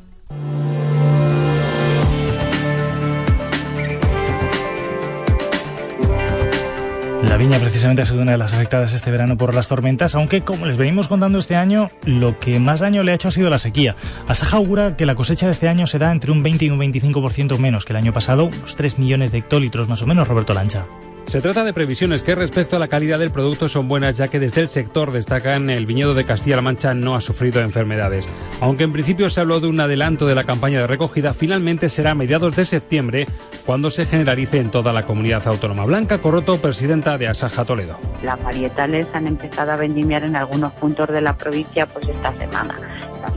La 7.27 7.35
viña 7.35 7.59
precisamente 7.59 8.01
ha 8.01 8.05
sido 8.05 8.21
una 8.21 8.31
de 8.31 8.37
las 8.37 8.53
afectadas 8.53 8.93
este 8.93 9.11
verano 9.11 9.37
por 9.37 9.53
las 9.53 9.67
tormentas, 9.67 10.15
aunque 10.15 10.41
como 10.41 10.65
les 10.65 10.77
venimos 10.77 11.09
contando 11.09 11.39
este 11.39 11.57
año, 11.57 11.89
lo 12.05 12.39
que 12.39 12.57
más 12.59 12.79
daño 12.79 13.03
le 13.03 13.11
ha 13.11 13.15
hecho 13.15 13.27
ha 13.27 13.31
sido 13.31 13.49
la 13.49 13.59
sequía. 13.59 13.95
Asaja 14.27 14.55
augura 14.55 14.95
que 14.95 15.05
la 15.05 15.13
cosecha 15.13 15.45
de 15.45 15.51
este 15.51 15.67
año 15.67 15.87
será 15.87 16.11
entre 16.11 16.31
un 16.31 16.41
20 16.41 16.65
y 16.65 16.69
un 16.69 16.79
25% 16.79 17.57
menos 17.59 17.83
que 17.83 17.91
el 17.93 17.97
año 17.97 18.13
pasado, 18.13 18.45
unos 18.45 18.77
3 18.77 18.97
millones 18.97 19.33
de 19.33 19.39
hectolitros 19.39 19.89
más 19.89 20.01
o 20.01 20.07
menos, 20.07 20.27
Roberto 20.27 20.53
Lancha. 20.53 20.85
Se 21.27 21.41
trata 21.41 21.65
de 21.65 21.73
previsiones 21.73 22.23
que 22.23 22.35
respecto 22.35 22.77
a 22.77 22.79
la 22.79 22.87
calidad 22.87 23.19
del 23.19 23.31
producto 23.31 23.67
son 23.67 23.89
buenas 23.89 24.15
ya 24.15 24.29
que 24.29 24.39
desde 24.39 24.61
el 24.61 24.69
sector 24.69 25.11
destacan 25.11 25.69
el 25.69 25.85
viñedo 25.85 26.13
de 26.13 26.23
Castilla-La 26.23 26.61
Mancha 26.61 26.93
no 26.93 27.15
ha 27.15 27.21
sufrido 27.21 27.59
enfermedades. 27.59 28.25
Aunque 28.61 28.85
en 28.85 28.93
principio 28.93 29.29
se 29.29 29.41
habló 29.41 29.59
de 29.59 29.67
un 29.67 29.77
adelanto 29.77 30.25
de 30.25 30.35
la 30.35 30.45
campaña 30.45 30.79
de 30.79 30.87
recogida, 30.87 31.33
finalmente 31.33 31.89
será 31.89 32.11
a 32.11 32.15
mediados 32.15 32.55
de 32.55 32.63
septiembre 32.63 33.27
cuando 33.65 33.91
se 33.91 34.05
generalice 34.05 34.59
en 34.59 34.71
toda 34.71 34.93
la 34.93 35.03
comunidad 35.03 35.45
autónoma. 35.47 35.83
Blanca 35.83 36.19
Corroto, 36.19 36.61
presidenta 36.61 37.17
de 37.17 37.27
Asaja 37.27 37.65
Toledo. 37.65 37.97
Las 38.23 38.41
varietales 38.41 39.07
han 39.11 39.27
empezado 39.27 39.73
a 39.73 39.75
vendimiar 39.75 40.23
en 40.23 40.37
algunos 40.37 40.71
puntos 40.73 41.09
de 41.09 41.19
la 41.19 41.35
provincia 41.35 41.85
pues 41.87 42.07
esta 42.07 42.37
semana. 42.37 42.77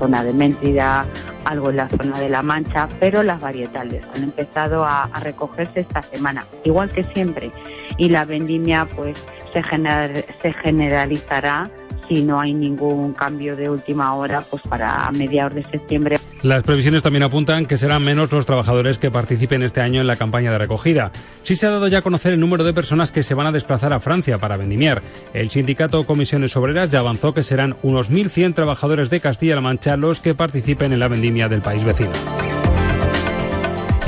Zona 0.00 0.24
de 0.24 0.32
Méntida, 0.32 1.04
algo 1.44 1.70
en 1.70 1.76
la 1.76 1.88
zona 1.90 2.18
de 2.18 2.30
La 2.30 2.42
Mancha, 2.42 2.88
pero 2.98 3.22
las 3.22 3.40
varietales 3.40 4.02
han 4.14 4.24
empezado 4.24 4.84
a, 4.84 5.08
recogerse 5.20 5.80
esta 5.80 6.02
semana, 6.02 6.46
igual 6.64 6.90
que 6.90 7.04
siempre 7.04 7.52
y 7.98 8.08
la 8.08 8.24
vendimia 8.24 8.88
pues 8.96 9.26
se, 9.52 9.62
general, 9.62 10.24
se 10.40 10.52
generalizará 10.54 11.70
si 12.08 12.24
no 12.24 12.40
hay 12.40 12.54
ningún 12.54 13.12
cambio 13.12 13.54
de 13.54 13.68
última 13.68 14.14
hora 14.14 14.42
pues 14.50 14.66
para 14.66 15.10
mediados 15.12 15.54
de 15.54 15.64
septiembre. 15.64 16.18
Las 16.42 16.62
previsiones 16.62 17.02
también 17.02 17.22
apuntan 17.22 17.66
que 17.66 17.76
serán 17.76 18.02
menos 18.02 18.32
los 18.32 18.46
trabajadores 18.46 18.98
que 18.98 19.10
participen 19.10 19.62
este 19.62 19.82
año 19.82 20.00
en 20.00 20.06
la 20.06 20.16
campaña 20.16 20.50
de 20.50 20.56
recogida. 20.58 21.12
Sí 21.42 21.54
se 21.54 21.66
ha 21.66 21.70
dado 21.70 21.88
ya 21.88 21.98
a 21.98 22.02
conocer 22.02 22.32
el 22.32 22.40
número 22.40 22.64
de 22.64 22.72
personas 22.72 23.12
que 23.12 23.22
se 23.22 23.34
van 23.34 23.46
a 23.46 23.52
desplazar 23.52 23.92
a 23.92 24.00
Francia 24.00 24.38
para 24.38 24.56
vendimiar. 24.56 25.02
El 25.34 25.50
sindicato 25.50 26.04
Comisiones 26.06 26.56
Obreras 26.56 26.88
ya 26.88 27.00
avanzó 27.00 27.34
que 27.34 27.42
serán 27.42 27.76
unos 27.82 28.10
1.100 28.10 28.54
trabajadores 28.54 29.10
de 29.10 29.20
Castilla-La 29.20 29.60
Mancha 29.60 29.98
los 29.98 30.20
que 30.20 30.34
participen 30.34 30.94
en 30.94 31.00
la 31.00 31.08
vendimia 31.08 31.48
del 31.48 31.60
país 31.60 31.84
vecino. 31.84 32.12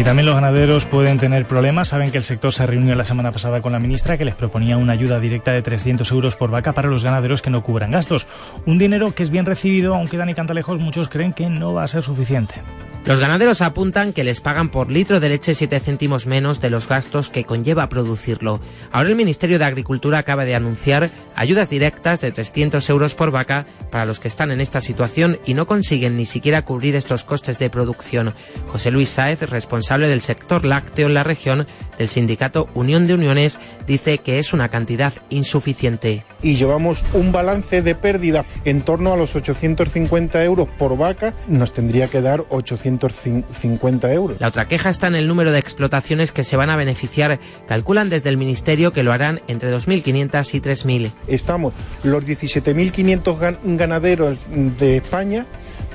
Y 0.03 0.05
también 0.05 0.27
los 0.27 0.35
ganaderos 0.35 0.85
pueden 0.85 1.21
tener 1.21 1.47
problemas. 1.47 1.87
Saben 1.87 2.11
que 2.11 2.19
el 2.19 2.25
sector 2.25 2.53
se 2.53 2.67
reunió 2.67 2.97
la 2.97 3.05
semana 3.05 3.31
pasada 3.31 3.63
con 3.63 3.71
la 3.71 3.79
ministra 3.79 4.19
que 4.19 4.25
les 4.25 4.35
proponía 4.35 4.77
una 4.77 4.95
ayuda 4.95 5.21
directa 5.21 5.53
de 5.53 5.63
300 5.63 6.11
euros 6.11 6.35
por 6.35 6.51
vaca 6.51 6.73
para 6.73 6.89
los 6.89 7.05
ganaderos 7.05 7.41
que 7.41 7.51
no 7.51 7.63
cubran 7.63 7.93
gastos. 7.93 8.27
Un 8.67 8.79
dinero 8.79 9.15
que 9.15 9.23
es 9.23 9.31
bien 9.31 9.47
recibido, 9.47 9.95
aunque 9.95 10.17
Dani 10.17 10.35
Cantalejos 10.35 10.81
muchos 10.81 11.09
creen 11.09 11.33
que 11.33 11.49
no 11.49 11.73
va 11.73 11.85
a 11.85 11.89
ser 11.89 12.03
suficiente. 12.03 12.55
Los 13.05 13.19
ganaderos 13.19 13.63
apuntan 13.63 14.13
que 14.13 14.23
les 14.23 14.41
pagan 14.41 14.69
por 14.69 14.89
litro 14.89 15.19
de 15.19 15.29
leche 15.29 15.55
7 15.55 15.81
céntimos 15.81 16.29
menos 16.29 16.61
de 16.61 16.71
los 16.71 16.87
gastos 16.87 17.31
que 17.31 17.43
conlleva 17.43 17.89
producirlo. 17.89 18.61
Ahora 18.93 19.09
el 19.09 19.17
Ministerio 19.17 19.59
de 19.59 19.65
Agricultura 19.65 20.19
acaba 20.19 20.45
de 20.45 20.55
anunciar 20.55 21.11
ayudas 21.35 21.69
directas 21.69 22.21
de 22.21 22.31
300 22.31 22.89
euros 22.91 23.17
por 23.17 23.33
vaca 23.33 23.67
para 23.91 24.07
los 24.07 24.21
que 24.21 24.29
están 24.29 24.53
en 24.53 24.61
esta 24.61 24.81
situación 24.81 25.41
y 25.45 25.55
no 25.55 25.67
consiguen 25.67 26.17
ni 26.17 26.27
siquiera 26.27 26.65
cubrir 26.65 26.95
estos 26.95 27.25
costes 27.25 27.59
de 27.59 27.71
producción. 27.71 28.35
José 28.69 28.93
Luis 28.93 29.09
Sáez, 29.09 29.43
responsable 29.51 29.92
del 30.01 30.21
sector 30.21 30.65
lácteo 30.65 31.07
en 31.07 31.15
la 31.15 31.25
región 31.25 31.67
del 31.99 32.09
sindicato 32.09 32.69
Unión 32.75 33.07
de 33.07 33.15
Uniones, 33.15 33.59
dice 33.87 34.19
que 34.19 34.39
es 34.39 34.53
una 34.53 34.69
cantidad 34.69 35.13
insuficiente. 35.31 36.25
Y 36.43 36.57
llevamos 36.57 37.05
un 37.13 37.31
balance 37.31 37.83
de 37.83 37.95
pérdida 37.95 38.45
en 38.65 38.83
torno 38.83 39.13
a 39.13 39.17
los 39.17 39.37
850 39.37 40.43
euros 40.45 40.69
por 40.79 40.97
vaca, 40.97 41.35
nos 41.47 41.73
tendría 41.73 42.09
que 42.09 42.21
dar 42.21 42.45
850 42.49 44.13
euros. 44.13 44.41
La 44.41 44.49
otra 44.49 44.67
queja 44.67 44.91
está 44.91 45.07
en 45.07 45.15
el 45.15 45.29
número 45.29 45.53
de 45.53 45.59
explotaciones 45.59 46.33
que 46.33 46.45
se 46.45 46.57
van 46.57 46.71
a 46.71 46.77
beneficiar. 46.77 47.39
Calculan 47.69 48.11
desde 48.11 48.31
el 48.31 48.37
Ministerio 48.37 48.93
que 48.93 49.03
lo 49.03 49.13
harán 49.13 49.43
entre 49.47 49.73
2.500 49.73 50.55
y 50.55 50.61
3.000. 50.61 51.11
Estamos 51.29 51.73
los 52.03 52.25
17.500 52.25 53.77
ganaderos 53.77 54.39
de 54.79 54.97
España 54.97 55.47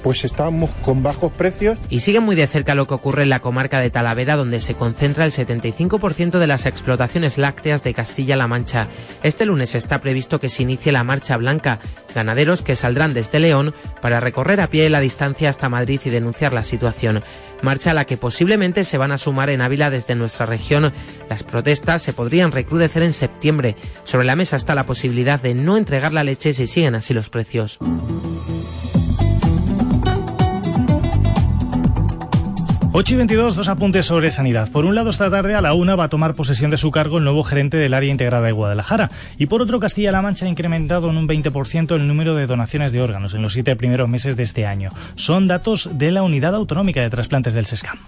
pues 0.08 0.24
estamos 0.24 0.70
con 0.86 1.04
bajos 1.04 1.34
precios. 1.34 1.78
Y 1.90 2.00
sigue 2.00 2.22
muy 2.22 2.38
de 2.38 2.48
cerca 2.48 2.76
lo 2.76 2.88
que 2.88 2.94
ocurre 2.94 3.24
en 3.24 3.30
la 3.30 3.42
comarca 3.42 3.82
de 3.82 3.90
Talavera, 3.90 4.38
donde 4.38 4.62
se 4.62 4.74
concentra 4.74 5.26
el 5.26 5.32
75% 5.32 6.40
de 6.40 6.48
las 6.48 6.66
explotaciones 6.66 7.38
lácteas 7.38 7.84
de 7.84 7.94
Castilla-La 7.94 8.48
Mancha. 8.48 8.88
Este 9.22 9.46
lunes 9.46 9.76
está 9.76 10.00
previsto 10.00 10.40
que 10.40 10.48
se 10.48 10.64
inicie 10.64 10.94
la 10.94 11.04
Marcha 11.04 11.36
Blanca, 11.36 11.80
ganaderos 12.16 12.62
que 12.62 12.76
saldrán 12.76 13.14
desde 13.14 13.42
León 13.42 13.76
para 14.02 14.22
recorrer 14.22 14.62
a 14.62 14.70
pie 14.70 14.90
la 14.90 15.02
distancia 15.02 15.50
hasta 15.50 15.68
Madrid 15.68 16.00
y 16.06 16.10
denunciar 16.10 16.54
la 16.54 16.64
situación. 16.64 17.22
Marcha 17.62 17.92
a 17.92 17.94
la 17.94 18.06
que 18.06 18.16
posiblemente 18.16 18.86
se 18.86 18.98
van 18.98 19.12
a 19.12 19.18
sumar 19.18 19.50
en 19.50 19.60
Ávila 19.60 19.90
desde 19.90 20.16
nuestra 20.16 20.46
región. 20.46 20.94
Las 21.30 21.44
protestas 21.44 22.02
se 22.02 22.14
podrían 22.14 22.54
recrudecer 22.54 23.04
en 23.04 23.12
septiembre. 23.12 23.76
Sobre 24.06 24.26
la 24.26 24.38
mesa 24.38 24.56
está 24.56 24.74
la 24.74 24.86
posibilidad 24.86 25.42
de 25.42 25.54
no 25.54 25.76
entregar 25.76 26.14
la 26.14 26.24
leche 26.24 26.54
si 26.54 26.66
siguen 26.66 26.96
así 26.96 27.14
los 27.14 27.28
precios. 27.28 27.78
8 33.00 33.14
y 33.14 33.18
22, 33.18 33.56
dos 33.56 33.70
apuntes 33.70 34.08
sobre 34.08 34.32
sanidad. 34.32 34.72
Por 34.72 34.84
un 34.84 34.96
lado, 34.96 35.12
esta 35.12 35.30
tarde 35.30 35.54
a 35.54 35.62
la 35.62 35.76
una 35.76 35.96
va 35.96 36.06
a 36.06 36.10
tomar 36.10 36.34
posesión 36.34 36.72
de 36.72 36.78
su 36.78 36.90
cargo 36.90 37.20
el 37.20 37.26
nuevo 37.26 37.44
gerente 37.44 37.78
del 37.78 37.94
área 37.94 38.10
integrada 38.10 38.48
de 38.48 38.52
Guadalajara. 38.52 39.12
Y 39.38 39.46
por 39.46 39.62
otro, 39.62 39.80
Castilla-La 39.80 40.24
Mancha 40.24 40.48
ha 40.48 40.50
incrementado 40.50 41.12
en 41.12 41.18
un 41.18 41.28
20% 41.28 41.96
el 41.96 42.08
número 42.08 42.34
de 42.34 42.48
donaciones 42.48 42.92
de 42.92 43.04
órganos 43.04 43.36
en 43.36 43.44
los 43.44 43.54
siete 43.54 43.76
primeros 43.76 44.10
meses 44.10 44.36
de 44.36 44.42
este 44.42 44.66
año. 44.66 44.90
Son 45.14 45.48
datos 45.48 45.92
de 45.94 46.12
la 46.12 46.24
Unidad 46.24 46.56
Autonómica 46.56 47.02
de 47.02 47.12
Trasplantes 47.12 47.54
del 47.54 47.68
SESCAM. 47.68 48.00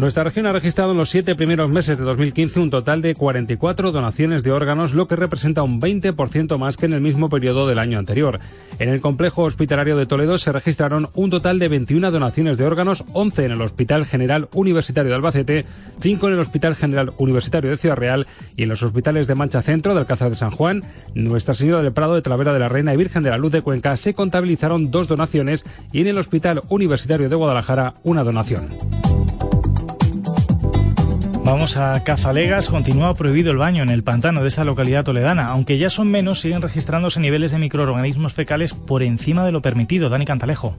Nuestra 0.00 0.24
región 0.24 0.46
ha 0.46 0.52
registrado 0.52 0.92
en 0.92 0.96
los 0.96 1.10
siete 1.10 1.34
primeros 1.34 1.70
meses 1.70 1.98
de 1.98 2.04
2015 2.04 2.58
un 2.58 2.70
total 2.70 3.02
de 3.02 3.14
44 3.14 3.92
donaciones 3.92 4.42
de 4.42 4.50
órganos, 4.50 4.94
lo 4.94 5.06
que 5.06 5.14
representa 5.14 5.62
un 5.62 5.78
20% 5.78 6.56
más 6.56 6.78
que 6.78 6.86
en 6.86 6.94
el 6.94 7.02
mismo 7.02 7.28
periodo 7.28 7.68
del 7.68 7.78
año 7.78 7.98
anterior. 7.98 8.40
En 8.78 8.88
el 8.88 9.02
complejo 9.02 9.42
hospitalario 9.42 9.98
de 9.98 10.06
Toledo 10.06 10.38
se 10.38 10.52
registraron 10.52 11.10
un 11.12 11.28
total 11.28 11.58
de 11.58 11.68
21 11.68 12.10
donaciones 12.12 12.56
de 12.56 12.64
órganos, 12.64 13.04
11 13.12 13.44
en 13.44 13.52
el 13.52 13.60
Hospital 13.60 14.06
General 14.06 14.48
Universitario 14.54 15.10
de 15.10 15.16
Albacete, 15.16 15.66
5 16.00 16.28
en 16.28 16.32
el 16.32 16.40
Hospital 16.40 16.76
General 16.76 17.12
Universitario 17.18 17.68
de 17.68 17.76
Ciudad 17.76 17.96
Real 17.96 18.26
y 18.56 18.62
en 18.62 18.70
los 18.70 18.82
hospitales 18.82 19.26
de 19.26 19.34
Mancha 19.34 19.60
Centro, 19.60 19.92
del 19.92 20.00
Alcázar 20.00 20.30
de 20.30 20.36
San 20.36 20.50
Juan, 20.50 20.82
Nuestra 21.14 21.52
Señora 21.52 21.82
del 21.82 21.92
Prado 21.92 22.14
de 22.14 22.22
Talavera 22.22 22.54
de 22.54 22.58
la 22.58 22.70
Reina 22.70 22.94
y 22.94 22.96
Virgen 22.96 23.22
de 23.22 23.28
la 23.28 23.36
Luz 23.36 23.52
de 23.52 23.60
Cuenca 23.60 23.98
se 23.98 24.14
contabilizaron 24.14 24.90
dos 24.90 25.08
donaciones 25.08 25.66
y 25.92 26.00
en 26.00 26.06
el 26.06 26.16
Hospital 26.16 26.62
Universitario 26.70 27.28
de 27.28 27.36
Guadalajara 27.36 27.92
una 28.02 28.24
donación. 28.24 28.70
Vamos 31.44 31.76
a 31.76 32.02
Cazalegas. 32.04 32.68
Continúa 32.68 33.14
prohibido 33.14 33.50
el 33.50 33.56
baño 33.56 33.82
en 33.82 33.88
el 33.88 34.04
pantano 34.04 34.42
de 34.42 34.48
esta 34.48 34.64
localidad 34.64 35.04
toledana. 35.04 35.46
Aunque 35.46 35.78
ya 35.78 35.90
son 35.90 36.10
menos, 36.10 36.40
siguen 36.40 36.62
registrándose 36.62 37.18
niveles 37.18 37.50
de 37.50 37.58
microorganismos 37.58 38.34
fecales 38.34 38.74
por 38.74 39.02
encima 39.02 39.44
de 39.44 39.52
lo 39.52 39.62
permitido. 39.62 40.08
Dani 40.08 40.26
Cantalejo. 40.26 40.76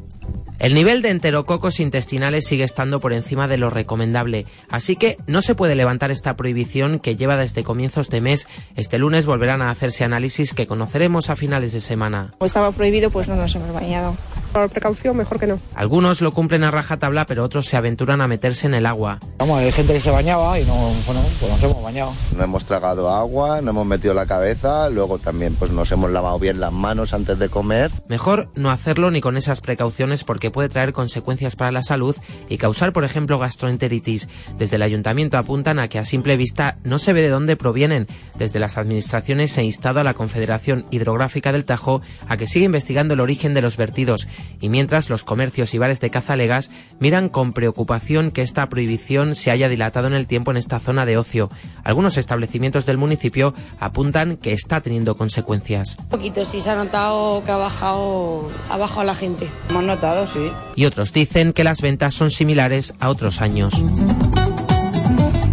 El 0.60 0.76
nivel 0.76 1.02
de 1.02 1.10
enterococos 1.10 1.80
intestinales 1.80 2.46
sigue 2.46 2.64
estando 2.64 3.00
por 3.00 3.14
encima 3.14 3.48
de 3.48 3.58
lo 3.58 3.72
recomendable, 3.72 4.46
así 4.70 4.96
que 4.96 5.18
no 5.26 5.42
se 5.42 5.56
puede 5.56 5.74
levantar 5.74 6.12
esta 6.12 6.38
prohibición 6.38 7.00
que 7.00 7.16
lleva 7.16 7.36
desde 7.36 7.64
comienzos 7.64 8.10
de 8.12 8.22
mes. 8.22 8.48
Este 8.76 9.00
lunes 9.00 9.26
volverán 9.26 9.64
a 9.64 9.72
hacerse 9.72 10.04
análisis 10.04 10.54
que 10.54 10.68
conoceremos 10.68 11.32
a 11.32 11.36
finales 11.36 11.74
de 11.74 11.80
semana. 11.80 12.36
Estaba 12.40 12.72
prohibido, 12.74 13.10
pues 13.10 13.28
no 13.28 13.36
nos 13.36 13.56
hemos 13.56 13.74
bañado. 13.74 14.16
Por 14.52 14.70
precaución, 14.70 15.16
mejor 15.16 15.40
que 15.40 15.48
no. 15.48 15.60
Algunos 15.76 16.22
lo 16.22 16.34
cumplen 16.34 16.64
a 16.64 16.72
rajatabla, 16.72 17.26
pero 17.26 17.44
otros 17.44 17.66
se 17.68 17.78
aventuran 17.78 18.22
a 18.22 18.28
meterse 18.28 18.68
en 18.68 18.74
el 18.74 18.86
agua. 18.86 19.20
Vamos, 19.38 19.60
hay 19.60 19.72
gente 19.72 19.94
que 19.94 20.02
se 20.02 20.12
bañaba 20.12 20.60
y 20.60 20.66
no, 20.66 20.74
bueno, 21.06 21.22
pues 21.40 21.52
nos 21.52 21.64
hemos 21.64 21.82
bañado. 21.82 22.14
No 22.38 22.44
hemos 22.44 22.66
tragado 22.66 23.10
agua, 23.10 23.62
no 23.62 23.72
hemos 23.72 23.86
metido 23.86 24.14
la 24.14 24.26
cabeza, 24.26 24.90
luego 24.90 25.20
también 25.20 25.56
pues 25.56 25.72
nos 25.72 25.92
hemos 25.92 26.12
lavado 26.12 26.38
bien 26.38 26.60
las 26.60 26.74
manos 26.74 27.14
antes 27.14 27.40
de 27.40 27.50
comer. 27.50 27.92
Mejor 28.10 28.50
no 28.56 28.72
hacerlo 28.72 29.10
ni 29.10 29.22
con 29.22 29.38
esas 29.38 29.62
precauciones 29.62 30.24
porque 30.24 30.52
puede 30.52 30.70
traer 30.70 30.92
consecuencias 30.92 31.56
para 31.56 31.72
la 31.72 31.84
salud 31.84 32.16
y 32.50 32.58
causar, 32.58 32.92
por 32.92 33.04
ejemplo, 33.04 33.40
gastroenteritis. 33.40 34.28
Desde 34.58 34.76
el 34.76 34.84
ayuntamiento 34.84 35.38
apuntan 35.38 35.80
a 35.80 35.88
que 35.88 36.00
a 36.00 36.04
simple 36.04 36.36
vista 36.36 36.78
no 36.84 37.00
se 37.00 37.14
ve 37.14 37.22
de 37.22 37.30
dónde 37.30 37.56
provienen. 37.56 38.08
Desde 38.38 38.60
las 38.60 38.78
administraciones 38.78 39.52
se 39.52 39.62
ha 39.62 39.64
instado 39.64 40.02
a 40.02 40.04
la 40.04 40.14
Confederación 40.14 40.86
Hidrográfica 40.92 41.52
del 41.52 41.66
Tajo 41.66 42.02
a 42.28 42.38
que 42.38 42.48
siga 42.48 42.66
investigando 42.66 43.14
el 43.14 43.22
origen 43.22 43.54
de 43.54 43.62
los 43.62 43.78
vertidos 43.78 44.28
y 44.60 44.70
mientras 44.70 45.10
los 45.10 45.24
comercios 45.24 45.74
y 45.74 45.78
bares 45.78 46.00
de 46.00 46.10
Cazalegas 46.10 46.72
miran 47.00 47.30
con 47.30 47.54
preocupación 47.54 48.32
que 48.32 48.42
esta 48.42 48.68
prohibición 48.70 49.36
se 49.36 49.52
haya 49.52 49.70
dilatado 49.70 50.08
en 50.08 50.14
el 50.14 50.28
tiempo 50.28 50.52
en 50.52 50.58
esta 50.58 50.80
zona 50.80 51.06
de 51.06 51.18
ocio. 51.18 51.50
Algunos 51.84 52.18
establecimientos 52.18 52.86
del 52.86 52.98
municipio 52.98 53.54
apuntan 53.80 54.38
que 54.38 54.54
está 54.54 54.82
teniendo 54.82 55.18
consecuencias. 55.18 55.98
Un 56.00 56.10
poquito, 56.10 56.46
sí, 56.46 56.62
se 56.62 56.70
ha 56.70 56.76
notado 56.76 57.44
que 57.44 57.52
ha 57.52 57.58
bajado, 57.58 58.50
ha 58.70 58.78
bajado 58.78 59.04
la 59.04 59.16
gente. 59.16 59.48
Hemos 59.70 59.84
notado, 59.84 60.28
sí. 60.28 60.52
Y 60.76 60.86
otros 60.86 61.14
dicen 61.14 61.54
que 61.54 61.64
las 61.64 61.82
ventas 61.82 62.14
son 62.14 62.32
similares 62.32 62.94
a 63.00 63.10
otros 63.10 63.42
años. 63.42 63.84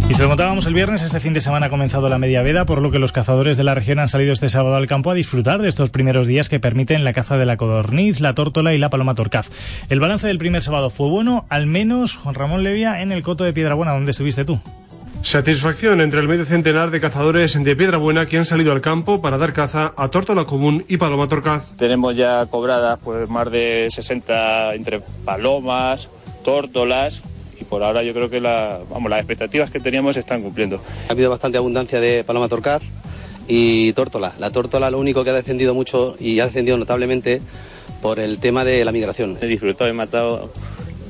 Y 0.09 0.15
se 0.15 0.23
lo 0.23 0.29
contábamos 0.29 0.65
el 0.65 0.73
viernes, 0.73 1.03
este 1.03 1.19
fin 1.19 1.33
de 1.33 1.39
semana 1.39 1.67
ha 1.67 1.69
comenzado 1.69 2.09
la 2.09 2.17
media 2.17 2.41
veda, 2.41 2.65
por 2.65 2.81
lo 2.81 2.89
que 2.89 2.97
los 2.97 3.11
cazadores 3.11 3.57
de 3.57 3.63
la 3.63 3.75
región 3.75 3.99
han 3.99 4.09
salido 4.09 4.33
este 4.33 4.49
sábado 4.49 4.75
al 4.75 4.87
campo 4.87 5.11
a 5.11 5.13
disfrutar 5.13 5.61
de 5.61 5.69
estos 5.69 5.91
primeros 5.91 6.25
días 6.25 6.49
que 6.49 6.59
permiten 6.59 7.03
la 7.03 7.13
caza 7.13 7.37
de 7.37 7.45
la 7.45 7.57
codorniz, 7.57 8.19
la 8.19 8.33
tórtola 8.33 8.73
y 8.73 8.79
la 8.79 8.89
paloma 8.89 9.13
torcaz. 9.13 9.49
El 9.87 9.99
balance 9.99 10.25
del 10.25 10.39
primer 10.39 10.63
sábado 10.63 10.89
fue 10.89 11.09
bueno, 11.09 11.45
al 11.49 11.67
menos 11.67 12.15
Juan 12.15 12.33
Ramón 12.33 12.63
Levia 12.63 13.03
en 13.03 13.11
el 13.11 13.21
coto 13.21 13.43
de 13.43 13.53
Piedrabuena, 13.53 13.93
donde 13.93 14.09
estuviste 14.09 14.45
tú. 14.45 14.59
Satisfacción 15.21 16.01
entre 16.01 16.21
el 16.21 16.27
medio 16.27 16.45
centenar 16.45 16.89
de 16.89 16.99
cazadores 16.99 17.63
de 17.63 17.75
Piedrabuena 17.75 18.25
que 18.25 18.39
han 18.39 18.45
salido 18.45 18.71
al 18.71 18.81
campo 18.81 19.21
para 19.21 19.37
dar 19.37 19.53
caza 19.53 19.93
a 19.95 20.07
tórtola 20.07 20.45
común 20.45 20.83
y 20.87 20.97
paloma 20.97 21.27
torcaz. 21.27 21.71
Tenemos 21.77 22.15
ya 22.15 22.47
cobradas 22.47 22.97
pues 23.03 23.29
más 23.29 23.51
de 23.51 23.89
60 23.91 24.73
entre 24.73 25.01
palomas, 25.23 26.09
tórtolas 26.43 27.21
por 27.69 27.83
ahora 27.83 28.03
yo 28.03 28.13
creo 28.13 28.29
que 28.29 28.41
la, 28.41 28.79
vamos, 28.89 29.09
las 29.09 29.19
expectativas 29.19 29.71
que 29.71 29.79
teníamos 29.79 30.15
se 30.15 30.21
están 30.21 30.41
cumpliendo. 30.41 30.81
Ha 31.07 31.11
habido 31.11 31.29
bastante 31.29 31.57
abundancia 31.57 32.01
de 32.01 32.23
paloma 32.23 32.49
torcaz 32.49 32.81
y 33.47 33.93
tórtola. 33.93 34.33
La 34.39 34.51
tórtola 34.51 34.91
lo 34.91 34.99
único 34.99 35.23
que 35.23 35.29
ha 35.29 35.33
descendido 35.33 35.73
mucho 35.73 36.15
y 36.19 36.39
ha 36.39 36.45
descendido 36.45 36.77
notablemente 36.77 37.41
por 38.01 38.19
el 38.19 38.39
tema 38.39 38.65
de 38.65 38.83
la 38.85 38.91
migración. 38.91 39.37
He 39.41 39.47
disfrutado, 39.47 39.89
he 39.89 39.93
matado 39.93 40.51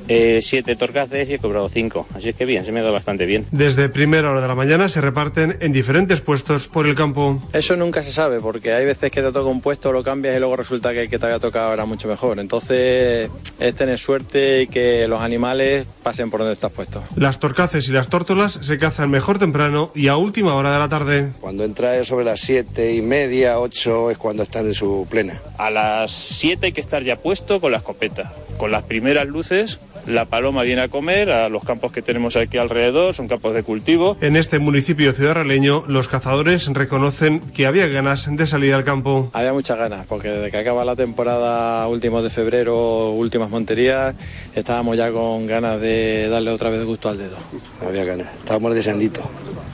eh, 0.09 0.41
siete 0.41 0.75
torcaces 0.75 1.29
y 1.29 1.35
he 1.35 1.39
cobrado 1.39 1.69
cinco. 1.69 2.07
Así 2.15 2.29
es 2.29 2.35
que 2.35 2.45
bien, 2.45 2.65
se 2.65 2.71
me 2.71 2.79
ha 2.79 2.83
dado 2.83 2.93
bastante 2.93 3.25
bien. 3.25 3.45
Desde 3.51 3.89
primera 3.89 4.31
hora 4.31 4.41
de 4.41 4.47
la 4.47 4.55
mañana 4.55 4.89
se 4.89 5.01
reparten 5.01 5.57
en 5.61 5.71
diferentes 5.71 6.19
puestos 6.19 6.67
por 6.67 6.87
el 6.87 6.95
campo. 6.95 7.41
Eso 7.53 7.75
nunca 7.75 8.03
se 8.03 8.11
sabe, 8.11 8.39
porque 8.39 8.73
hay 8.73 8.85
veces 8.85 9.11
que 9.11 9.21
te 9.21 9.31
toca 9.31 9.49
un 9.49 9.61
puesto, 9.61 9.91
lo 9.91 10.03
cambias 10.03 10.35
y 10.35 10.39
luego 10.39 10.55
resulta 10.55 10.91
que 10.93 11.03
el 11.03 11.09
que 11.09 11.19
te 11.19 11.25
había 11.27 11.39
tocado 11.39 11.73
era 11.73 11.85
mucho 11.85 12.07
mejor. 12.07 12.39
Entonces 12.39 13.29
es 13.59 13.75
tener 13.75 13.99
suerte 13.99 14.63
y 14.63 14.67
que 14.67 15.07
los 15.07 15.21
animales 15.21 15.85
pasen 16.01 16.31
por 16.31 16.39
donde 16.39 16.53
estás 16.53 16.71
puesto. 16.71 17.03
Las 17.15 17.39
torcaces 17.39 17.87
y 17.87 17.91
las 17.91 18.09
tórtolas 18.09 18.53
se 18.53 18.77
cazan 18.79 19.11
mejor 19.11 19.37
temprano 19.37 19.91
y 19.93 20.07
a 20.07 20.17
última 20.17 20.55
hora 20.55 20.73
de 20.73 20.79
la 20.79 20.89
tarde. 20.89 21.29
Cuando 21.39 21.63
entra 21.63 22.03
sobre 22.03 22.25
las 22.25 22.39
siete 22.39 22.93
y 22.93 23.01
media, 23.01 23.59
ocho 23.59 24.09
es 24.09 24.17
cuando 24.17 24.41
están 24.41 24.65
en 24.65 24.73
su 24.73 25.05
plena. 25.09 25.39
A 25.59 25.69
las 25.69 26.11
siete 26.11 26.67
hay 26.67 26.71
que 26.71 26.81
estar 26.81 27.03
ya 27.03 27.17
puesto 27.17 27.61
con 27.61 27.71
la 27.71 27.77
escopeta, 27.77 28.33
con 28.57 28.71
las 28.71 28.83
primeras 28.83 29.27
luces 29.27 29.79
la 30.09 30.25
paloma 30.25 30.63
viene 30.63 30.81
a 30.81 30.89
comer 30.89 31.29
a 31.31 31.49
los 31.49 31.63
campos 31.63 31.91
que 31.91 32.01
tenemos 32.01 32.35
aquí 32.35 32.57
alrededor, 32.57 33.13
son 33.13 33.27
campos 33.27 33.53
de 33.53 33.63
cultivo. 33.63 34.17
En 34.21 34.35
este 34.35 34.59
municipio 34.59 35.13
ciudadraleño, 35.13 35.83
los 35.87 36.07
cazadores 36.07 36.67
reconocen 36.73 37.39
que 37.39 37.65
había 37.67 37.87
ganas 37.87 38.27
de 38.35 38.47
salir 38.47 38.73
al 38.73 38.83
campo. 38.83 39.29
Había 39.33 39.53
muchas 39.53 39.77
ganas, 39.77 40.05
porque 40.07 40.29
desde 40.29 40.51
que 40.51 40.57
acaba 40.57 40.83
la 40.83 40.95
temporada 40.95 41.87
últimos 41.87 42.23
de 42.23 42.29
febrero, 42.29 43.11
últimas 43.11 43.49
monterías, 43.49 44.15
estábamos 44.55 44.97
ya 44.97 45.11
con 45.11 45.45
ganas 45.45 45.79
de 45.79 46.27
darle 46.29 46.51
otra 46.51 46.69
vez 46.69 46.83
gusto 46.85 47.09
al 47.09 47.17
dedo. 47.17 47.37
Había 47.85 48.03
ganas, 48.03 48.27
estábamos 48.35 48.73
deseanditos. 48.73 49.23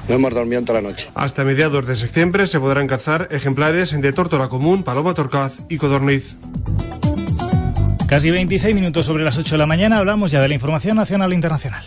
No 0.08 0.16
hemos 0.16 0.34
dormido 0.34 0.62
toda 0.64 0.82
la 0.82 0.90
noche. 0.90 1.10
Hasta 1.16 1.44
mediados 1.44 1.88
de 1.88 1.96
septiembre 1.96 2.48
se 2.48 2.60
podrán 2.60 2.88
cazar 2.88 3.28
ejemplares 3.32 4.00
de 4.00 4.14
tórtola 4.14 4.50
común, 4.50 4.84
paloma 4.84 5.14
torcaz 5.14 5.54
y 5.68 5.78
codorniz. 5.78 6.38
Casi 8.08 8.30
26 8.30 8.76
minutos 8.76 9.08
sobre 9.08 9.24
las 9.24 9.38
8 9.38 9.56
de 9.56 9.58
la 9.58 9.66
mañana 9.66 9.98
hablamos 9.98 10.30
ya 10.30 10.40
de 10.40 10.48
la 10.48 10.54
información 10.54 10.96
nacional 10.96 11.32
e 11.32 11.36
internacional. 11.36 11.84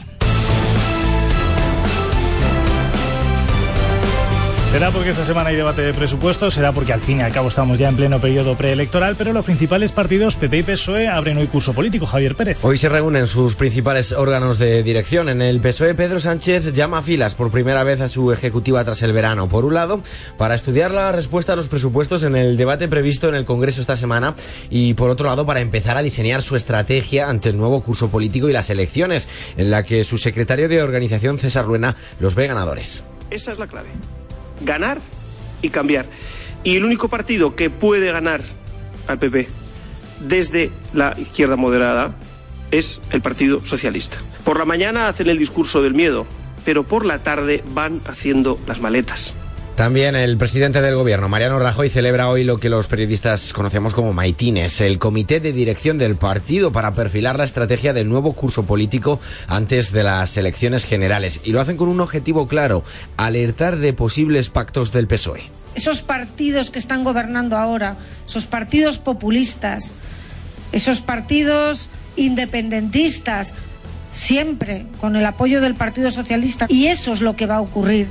Será 4.70 4.90
porque 4.90 5.08
esta 5.08 5.24
semana 5.24 5.48
hay 5.48 5.56
debate 5.56 5.80
de 5.80 5.94
presupuestos, 5.94 6.52
será 6.52 6.72
porque 6.72 6.92
al 6.92 7.00
fin 7.00 7.18
y 7.18 7.22
al 7.22 7.32
cabo 7.32 7.48
estamos 7.48 7.78
ya 7.78 7.88
en 7.88 7.96
pleno 7.96 8.20
periodo 8.20 8.54
preelectoral, 8.54 9.16
pero 9.16 9.32
los 9.32 9.42
principales 9.46 9.92
partidos 9.92 10.36
PP 10.36 10.58
y 10.58 10.62
PSOE 10.62 11.08
abren 11.08 11.38
hoy 11.38 11.46
curso 11.46 11.72
político. 11.72 12.04
Javier 12.04 12.34
Pérez. 12.34 12.58
Hoy 12.62 12.76
se 12.76 12.90
reúnen 12.90 13.26
sus 13.26 13.54
principales 13.54 14.12
órganos 14.12 14.58
de 14.58 14.82
dirección. 14.82 15.30
En 15.30 15.40
el 15.40 15.58
PSOE, 15.60 15.94
Pedro 15.94 16.20
Sánchez 16.20 16.70
llama 16.74 16.98
a 16.98 17.02
filas 17.02 17.34
por 17.34 17.50
primera 17.50 17.82
vez 17.82 18.02
a 18.02 18.10
su 18.10 18.30
ejecutiva 18.30 18.84
tras 18.84 19.00
el 19.00 19.14
verano. 19.14 19.48
Por 19.48 19.64
un 19.64 19.72
lado, 19.72 20.02
para 20.36 20.54
estudiar 20.54 20.90
la 20.90 21.12
respuesta 21.12 21.54
a 21.54 21.56
los 21.56 21.68
presupuestos 21.68 22.22
en 22.22 22.36
el 22.36 22.58
debate 22.58 22.88
previsto 22.88 23.26
en 23.30 23.36
el 23.36 23.46
Congreso 23.46 23.80
esta 23.80 23.96
semana 23.96 24.34
y 24.68 24.92
por 24.92 25.08
otro 25.08 25.28
lado, 25.28 25.46
para 25.46 25.60
empezar 25.60 25.96
a 25.96 26.02
diseñar 26.02 26.42
su 26.42 26.56
estrategia 26.56 27.30
ante 27.30 27.48
el 27.48 27.56
nuevo 27.56 27.82
curso 27.82 28.10
político 28.10 28.50
y 28.50 28.52
las 28.52 28.68
elecciones, 28.68 29.30
en 29.56 29.70
la 29.70 29.82
que 29.82 30.04
su 30.04 30.18
secretario 30.18 30.68
de 30.68 30.82
organización, 30.82 31.38
César 31.38 31.64
Ruena, 31.64 31.96
los 32.20 32.34
ve 32.34 32.46
ganadores. 32.46 33.02
Esa 33.30 33.52
es 33.52 33.58
la 33.58 33.66
clave 33.66 33.88
ganar 34.60 34.98
y 35.62 35.70
cambiar. 35.70 36.06
Y 36.64 36.76
el 36.76 36.84
único 36.84 37.08
partido 37.08 37.54
que 37.56 37.70
puede 37.70 38.12
ganar 38.12 38.42
al 39.06 39.18
PP 39.18 39.48
desde 40.26 40.70
la 40.92 41.14
izquierda 41.18 41.56
moderada 41.56 42.14
es 42.70 43.00
el 43.10 43.22
Partido 43.22 43.64
Socialista. 43.64 44.18
Por 44.44 44.58
la 44.58 44.64
mañana 44.64 45.08
hacen 45.08 45.28
el 45.28 45.38
discurso 45.38 45.82
del 45.82 45.94
miedo, 45.94 46.26
pero 46.64 46.84
por 46.84 47.04
la 47.04 47.22
tarde 47.22 47.62
van 47.72 48.00
haciendo 48.06 48.58
las 48.66 48.80
maletas. 48.80 49.34
También 49.78 50.16
el 50.16 50.36
presidente 50.36 50.80
del 50.80 50.96
gobierno, 50.96 51.28
Mariano 51.28 51.60
Rajoy, 51.60 51.88
celebra 51.88 52.28
hoy 52.28 52.42
lo 52.42 52.58
que 52.58 52.68
los 52.68 52.88
periodistas 52.88 53.52
conocemos 53.52 53.94
como 53.94 54.12
maitines, 54.12 54.80
el 54.80 54.98
comité 54.98 55.38
de 55.38 55.52
dirección 55.52 55.98
del 55.98 56.16
partido 56.16 56.72
para 56.72 56.94
perfilar 56.94 57.38
la 57.38 57.44
estrategia 57.44 57.92
del 57.92 58.08
nuevo 58.08 58.32
curso 58.32 58.64
político 58.64 59.20
antes 59.46 59.92
de 59.92 60.02
las 60.02 60.36
elecciones 60.36 60.84
generales. 60.84 61.42
Y 61.44 61.52
lo 61.52 61.60
hacen 61.60 61.76
con 61.76 61.88
un 61.88 62.00
objetivo 62.00 62.48
claro, 62.48 62.82
alertar 63.16 63.76
de 63.76 63.92
posibles 63.92 64.50
pactos 64.50 64.90
del 64.90 65.06
PSOE. 65.06 65.44
Esos 65.76 66.02
partidos 66.02 66.70
que 66.70 66.80
están 66.80 67.04
gobernando 67.04 67.56
ahora, 67.56 67.98
esos 68.26 68.46
partidos 68.46 68.98
populistas, 68.98 69.92
esos 70.72 70.98
partidos 70.98 71.88
independentistas, 72.16 73.54
siempre 74.10 74.86
con 75.00 75.14
el 75.14 75.24
apoyo 75.24 75.60
del 75.60 75.76
Partido 75.76 76.10
Socialista. 76.10 76.66
Y 76.68 76.88
eso 76.88 77.12
es 77.12 77.20
lo 77.20 77.36
que 77.36 77.46
va 77.46 77.58
a 77.58 77.60
ocurrir 77.60 78.08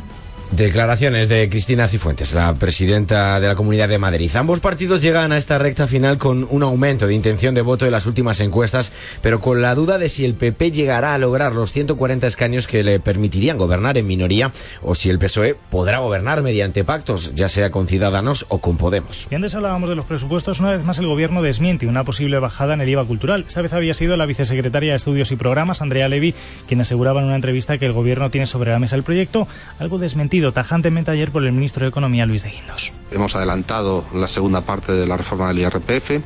Declaraciones 0.52 1.28
de 1.28 1.50
Cristina 1.50 1.90
Cifuentes, 1.90 2.34
la 2.34 2.54
presidenta 2.56 3.40
de 3.40 3.48
la 3.48 3.56
Comunidad 3.56 3.90
de 3.90 3.98
Madrid. 3.98 4.34
Ambos 4.36 4.62
partidos 4.62 5.02
llegan 5.02 5.34
a 5.34 5.38
esta 5.38 5.58
recta 5.58 5.88
final 5.88 6.18
con 6.18 6.48
un 6.50 6.64
aumento 6.64 7.06
de 7.06 7.14
intención 7.14 7.54
de 7.54 7.62
voto 7.62 7.86
en 7.86 7.92
las 7.92 8.06
últimas 8.06 8.40
encuestas, 8.40 8.94
pero 9.22 9.42
con 9.42 9.62
la 9.62 9.76
duda 9.76 9.98
de 9.98 10.08
si 10.08 10.24
el 10.24 10.36
PP 10.36 10.72
llegará 10.72 11.14
a 11.14 11.18
lograr 11.18 11.52
los 11.52 11.74
140 11.74 12.28
escaños 12.28 12.66
que 12.66 12.84
le 12.84 13.02
permitirían 13.02 13.58
gobernar 13.58 13.98
en 13.98 14.08
minoría 14.08 14.54
o 14.82 14.96
si 14.96 15.10
el 15.10 15.20
PSOE 15.20 15.58
podrá 15.70 16.00
gobernar 16.00 16.42
mediante 16.42 16.86
pactos, 16.86 17.36
ya 17.36 17.50
sea 17.50 17.70
con 17.70 17.88
Ciudadanos 17.88 18.46
o 18.48 18.60
con 18.60 18.78
Podemos. 18.78 19.28
Y 19.30 19.36
antes 19.36 19.54
hablábamos 19.54 19.90
de 19.90 19.96
los 19.96 20.06
presupuestos, 20.06 20.62
una 20.62 20.72
vez 20.72 20.84
más 20.84 20.98
el 20.98 21.08
gobierno 21.08 21.42
desmiente 21.42 21.88
una 21.88 22.06
posible 22.06 22.40
bajada 22.40 22.74
en 22.74 22.82
el 22.82 22.90
IVA 22.90 23.04
cultural. 23.04 23.44
Esta 23.48 23.62
vez 23.62 23.74
había 23.74 23.94
sido 23.94 24.16
la 24.16 24.26
vicesecretaria 24.26 24.92
de 24.92 24.98
Estudios 24.98 25.32
y 25.32 25.36
Programas, 25.36 25.82
Andrea 25.82 26.08
Levy, 26.08 26.34
quien 26.68 26.80
aseguraba 26.80 27.20
en 27.20 27.28
una 27.28 27.36
entrevista 27.36 27.78
que 27.78 27.86
el 27.86 27.94
gobierno 27.94 28.32
tiene 28.32 28.48
sobre 28.48 28.72
la 28.72 28.80
mesa 28.80 28.96
el 28.96 29.04
proyecto, 29.04 29.48
algo 29.80 29.98
desmentido 29.98 30.37
tajantemente 30.54 31.12
ayer 31.12 31.32
por 31.32 31.44
el 31.44 31.52
ministro 31.52 31.84
de 31.84 31.90
Economía, 31.90 32.26
Luis 32.26 32.44
de 32.44 32.52
Guindos. 32.52 32.94
Hemos 33.12 33.36
adelantado 33.36 34.06
la 34.14 34.28
segunda 34.28 34.62
parte 34.62 34.92
de 34.94 35.06
la 35.06 35.18
reforma 35.18 35.48
del 35.50 35.60
IRPF. 35.60 36.22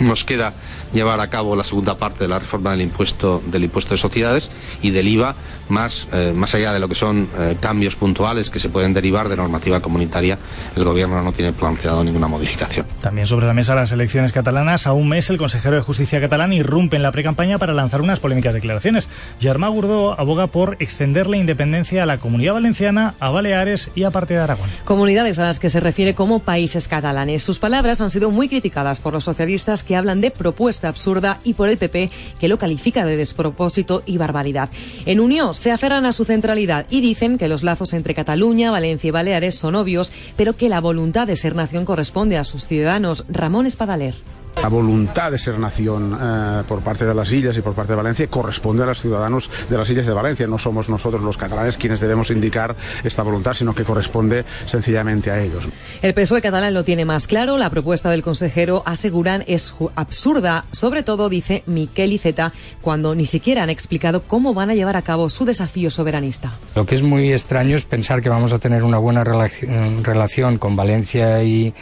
Nos 0.00 0.24
queda 0.24 0.52
llevar 0.92 1.20
a 1.20 1.28
cabo 1.28 1.56
la 1.56 1.64
segunda 1.64 1.96
parte 1.96 2.24
de 2.24 2.28
la 2.28 2.38
reforma 2.38 2.72
del 2.72 2.82
impuesto 2.82 3.42
del 3.46 3.64
impuesto 3.64 3.94
de 3.94 3.98
sociedades 3.98 4.50
y 4.82 4.90
del 4.90 5.08
IVA 5.08 5.34
más, 5.68 6.08
eh, 6.12 6.32
más 6.34 6.54
allá 6.54 6.72
de 6.72 6.78
lo 6.78 6.88
que 6.88 6.94
son 6.94 7.28
eh, 7.38 7.56
cambios 7.60 7.96
puntuales 7.96 8.50
que 8.50 8.58
se 8.58 8.68
pueden 8.68 8.94
derivar 8.94 9.28
de 9.28 9.36
normativa 9.36 9.80
comunitaria, 9.80 10.38
el 10.74 10.84
Gobierno 10.84 11.22
no 11.22 11.32
tiene 11.32 11.52
planteado 11.52 12.04
ninguna 12.04 12.28
modificación. 12.28 12.86
También 13.00 13.26
sobre 13.26 13.46
la 13.46 13.54
mesa 13.54 13.74
las 13.74 13.92
elecciones 13.92 14.32
catalanas. 14.32 14.86
A 14.86 14.92
un 14.92 15.08
mes 15.08 15.30
el 15.30 15.38
consejero 15.38 15.76
de 15.76 15.82
Justicia 15.82 16.20
catalán 16.20 16.52
irrumpe 16.52 16.96
en 16.96 17.02
la 17.02 17.12
precampaña 17.12 17.58
para 17.58 17.72
lanzar 17.72 18.00
unas 18.00 18.20
polémicas 18.20 18.54
declaraciones. 18.54 19.08
Germán 19.40 19.72
Gurdó 19.72 20.18
aboga 20.18 20.46
por 20.46 20.76
extender 20.78 21.26
la 21.26 21.36
independencia 21.36 22.02
a 22.02 22.06
la 22.06 22.18
Comunidad 22.18 22.54
Valenciana, 22.54 23.14
a 23.20 23.30
Baleares 23.30 23.90
y 23.94 24.04
a 24.04 24.10
parte 24.10 24.34
de 24.34 24.40
Aragón. 24.40 24.68
Comunidades 24.84 25.38
a 25.38 25.44
las 25.44 25.58
que 25.58 25.70
se 25.70 25.80
refiere 25.80 26.14
como 26.14 26.40
países 26.40 26.88
catalanes. 26.88 27.42
Sus 27.42 27.58
palabras 27.58 28.00
han 28.00 28.10
sido 28.10 28.30
muy 28.30 28.48
criticadas 28.48 29.00
por 29.00 29.12
los 29.12 29.24
socialistas 29.24 29.82
que 29.82 29.96
hablan 29.96 30.20
de 30.20 30.30
propuesta 30.30 30.88
absurda 30.88 31.38
y 31.44 31.54
por 31.54 31.68
el 31.68 31.76
PP 31.76 32.10
que 32.38 32.48
lo 32.48 32.58
califica 32.58 33.04
de 33.04 33.16
despropósito 33.16 34.02
y 34.06 34.18
barbaridad. 34.18 34.70
En 35.04 35.20
Unión 35.20 35.55
se 35.56 35.72
aferran 35.72 36.06
a 36.06 36.12
su 36.12 36.24
centralidad 36.24 36.86
y 36.90 37.00
dicen 37.00 37.38
que 37.38 37.48
los 37.48 37.62
lazos 37.62 37.92
entre 37.92 38.14
Cataluña, 38.14 38.70
Valencia 38.70 39.08
y 39.08 39.10
Baleares 39.10 39.58
son 39.58 39.74
obvios, 39.74 40.12
pero 40.36 40.54
que 40.54 40.68
la 40.68 40.80
voluntad 40.80 41.26
de 41.26 41.36
ser 41.36 41.56
nación 41.56 41.84
corresponde 41.84 42.36
a 42.36 42.44
sus 42.44 42.66
ciudadanos. 42.66 43.24
Ramón 43.28 43.66
Espadaler. 43.66 44.14
La 44.62 44.68
voluntad 44.68 45.30
de 45.30 45.38
ser 45.38 45.58
nación 45.58 46.18
eh, 46.18 46.62
por 46.66 46.80
parte 46.80 47.04
de 47.04 47.14
las 47.14 47.30
islas 47.30 47.56
y 47.58 47.60
por 47.60 47.74
parte 47.74 47.92
de 47.92 47.96
Valencia 47.96 48.26
corresponde 48.26 48.82
a 48.82 48.86
los 48.86 49.00
ciudadanos 49.00 49.50
de 49.68 49.76
las 49.76 49.88
islas 49.90 50.06
de 50.06 50.12
Valencia. 50.12 50.46
No 50.46 50.58
somos 50.58 50.88
nosotros 50.88 51.22
los 51.22 51.36
catalanes 51.36 51.76
quienes 51.76 52.00
debemos 52.00 52.30
indicar 52.30 52.74
esta 53.04 53.22
voluntad, 53.22 53.52
sino 53.52 53.74
que 53.74 53.84
corresponde 53.84 54.44
sencillamente 54.66 55.30
a 55.30 55.40
ellos. 55.40 55.68
El 56.00 56.14
PSOE 56.14 56.40
catalán 56.40 56.72
lo 56.72 56.84
tiene 56.84 57.04
más 57.04 57.26
claro. 57.26 57.58
La 57.58 57.68
propuesta 57.68 58.10
del 58.10 58.22
consejero, 58.22 58.82
aseguran, 58.86 59.44
es 59.46 59.74
absurda. 59.94 60.64
Sobre 60.72 61.02
todo, 61.02 61.28
dice 61.28 61.62
Miquel 61.66 62.12
Iceta, 62.14 62.52
cuando 62.80 63.14
ni 63.14 63.26
siquiera 63.26 63.62
han 63.62 63.70
explicado 63.70 64.22
cómo 64.22 64.54
van 64.54 64.70
a 64.70 64.74
llevar 64.74 64.96
a 64.96 65.02
cabo 65.02 65.28
su 65.28 65.44
desafío 65.44 65.90
soberanista. 65.90 66.52
Lo 66.74 66.86
que 66.86 66.94
es 66.94 67.02
muy 67.02 67.30
extraño 67.30 67.76
es 67.76 67.84
pensar 67.84 68.22
que 68.22 68.30
vamos 68.30 68.52
a 68.54 68.58
tener 68.58 68.82
una 68.82 68.98
buena 68.98 69.22
relación 69.22 70.58
con 70.58 70.76
Valencia 70.76 71.42
y, 71.42 71.74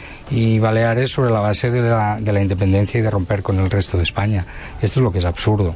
Baleares 0.59 1.11
sobre 1.11 1.31
la 1.31 1.39
base 1.39 1.71
de 1.71 1.81
la, 1.81 2.19
de 2.19 2.33
la 2.33 2.41
independencia 2.41 2.64
y 2.65 3.01
de 3.01 3.11
romper 3.11 3.43
con 3.43 3.59
el 3.59 3.69
resto 3.69 3.97
de 3.97 4.03
España. 4.03 4.45
Esto 4.81 4.99
es 4.99 5.03
lo 5.03 5.11
que 5.11 5.19
es 5.19 5.25
absurdo. 5.25 5.75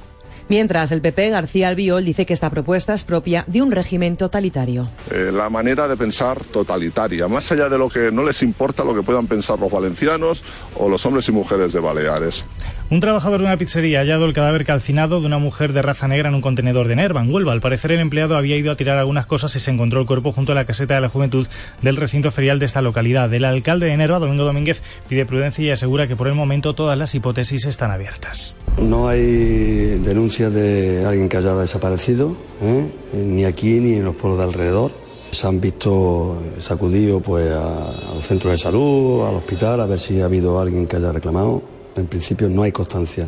Mientras 0.49 0.91
el 0.91 1.01
PP, 1.01 1.29
García 1.29 1.67
Albiol, 1.67 2.03
dice 2.03 2.25
que 2.25 2.33
esta 2.33 2.49
propuesta 2.49 2.95
es 2.95 3.03
propia 3.03 3.43
de 3.45 3.61
un 3.61 3.71
régimen 3.71 4.17
totalitario. 4.17 4.89
Eh, 5.11 5.31
la 5.31 5.47
manera 5.47 5.87
de 5.87 5.95
pensar 5.95 6.43
totalitaria, 6.43 7.27
más 7.27 7.51
allá 7.51 7.69
de 7.69 7.77
lo 7.77 7.87
que 7.87 8.11
no 8.11 8.23
les 8.23 8.41
importa 8.41 8.83
lo 8.83 8.95
que 8.95 9.03
puedan 9.03 9.27
pensar 9.27 9.59
los 9.59 9.71
valencianos 9.71 10.43
o 10.75 10.89
los 10.89 11.05
hombres 11.05 11.29
y 11.29 11.31
mujeres 11.31 11.71
de 11.71 11.79
Baleares. 11.79 12.45
Un 12.91 13.01
trabajador 13.01 13.41
de 13.41 13.45
una 13.45 13.57
pizzería 13.57 13.99
ha 13.99 14.01
hallado 14.01 14.25
el 14.25 14.33
cadáver 14.33 14.65
calcinado 14.65 15.19
de 15.19 15.27
una 15.27 15.37
mujer 15.37 15.73
de 15.73 15.83
raza 15.83 16.07
negra 16.07 16.29
en 16.29 16.33
un 16.33 16.41
contenedor 16.41 16.87
de 16.87 16.95
Nerva, 16.95 17.21
en 17.21 17.31
Huelva. 17.31 17.51
Al 17.51 17.61
parecer, 17.61 17.91
el 17.91 17.99
empleado 17.99 18.35
había 18.35 18.57
ido 18.57 18.71
a 18.71 18.77
tirar 18.77 18.97
algunas 18.97 19.27
cosas 19.27 19.55
y 19.55 19.59
se 19.59 19.69
encontró 19.69 20.01
el 20.01 20.07
cuerpo 20.07 20.31
junto 20.31 20.53
a 20.53 20.55
la 20.55 20.65
caseta 20.65 20.95
de 20.95 21.01
la 21.01 21.09
juventud 21.09 21.45
del 21.83 21.97
recinto 21.97 22.31
ferial 22.31 22.57
de 22.57 22.65
esta 22.65 22.81
localidad. 22.81 23.31
El 23.31 23.45
alcalde 23.45 23.85
de 23.85 23.95
Nerva, 23.95 24.17
Domingo 24.17 24.43
Domínguez, 24.43 24.81
pide 25.07 25.27
prudencia 25.27 25.63
y 25.63 25.69
asegura 25.69 26.07
que 26.07 26.15
por 26.15 26.29
el 26.29 26.33
momento 26.33 26.73
todas 26.73 26.97
las 26.97 27.13
hipótesis 27.13 27.65
están 27.65 27.91
abiertas. 27.91 28.55
No 28.81 29.07
hay 29.07 29.99
denuncia 30.03 30.49
de 30.49 31.05
alguien 31.05 31.29
que 31.29 31.37
haya 31.37 31.53
desaparecido, 31.53 32.35
¿eh? 32.63 32.89
ni 33.13 33.45
aquí 33.45 33.79
ni 33.79 33.97
en 33.97 34.05
los 34.05 34.15
pueblos 34.15 34.39
de 34.39 34.45
alrededor. 34.45 34.91
Se 35.29 35.45
han 35.45 35.61
visto 35.61 36.41
sacudidos 36.57 37.21
pues, 37.21 37.51
a, 37.51 37.91
a 37.91 38.15
los 38.15 38.25
centros 38.25 38.51
de 38.51 38.57
salud, 38.57 39.27
al 39.27 39.35
hospital, 39.35 39.79
a 39.79 39.85
ver 39.85 39.99
si 39.99 40.19
ha 40.21 40.25
habido 40.25 40.59
alguien 40.59 40.87
que 40.87 40.95
haya 40.95 41.11
reclamado 41.11 41.61
en 41.99 42.07
principio 42.07 42.49
no 42.49 42.63
hay 42.63 42.71
constancia 42.71 43.27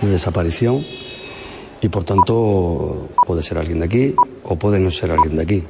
de 0.00 0.08
desaparición 0.08 0.84
y 1.80 1.88
por 1.88 2.04
tanto 2.04 3.08
puede 3.26 3.42
ser 3.42 3.58
alguien 3.58 3.78
de 3.78 3.84
aquí 3.86 4.14
o 4.44 4.56
puede 4.56 4.78
no 4.78 4.90
ser 4.90 5.10
alguien 5.10 5.36
de 5.36 5.42
aquí. 5.42 5.64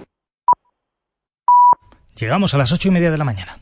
Llegamos 2.17 2.53
a 2.53 2.59
las 2.59 2.73
ocho 2.73 2.89
y 2.89 2.91
media 2.91 3.11
de 3.11 3.19
la 3.19 3.25
mañana. 3.25 3.59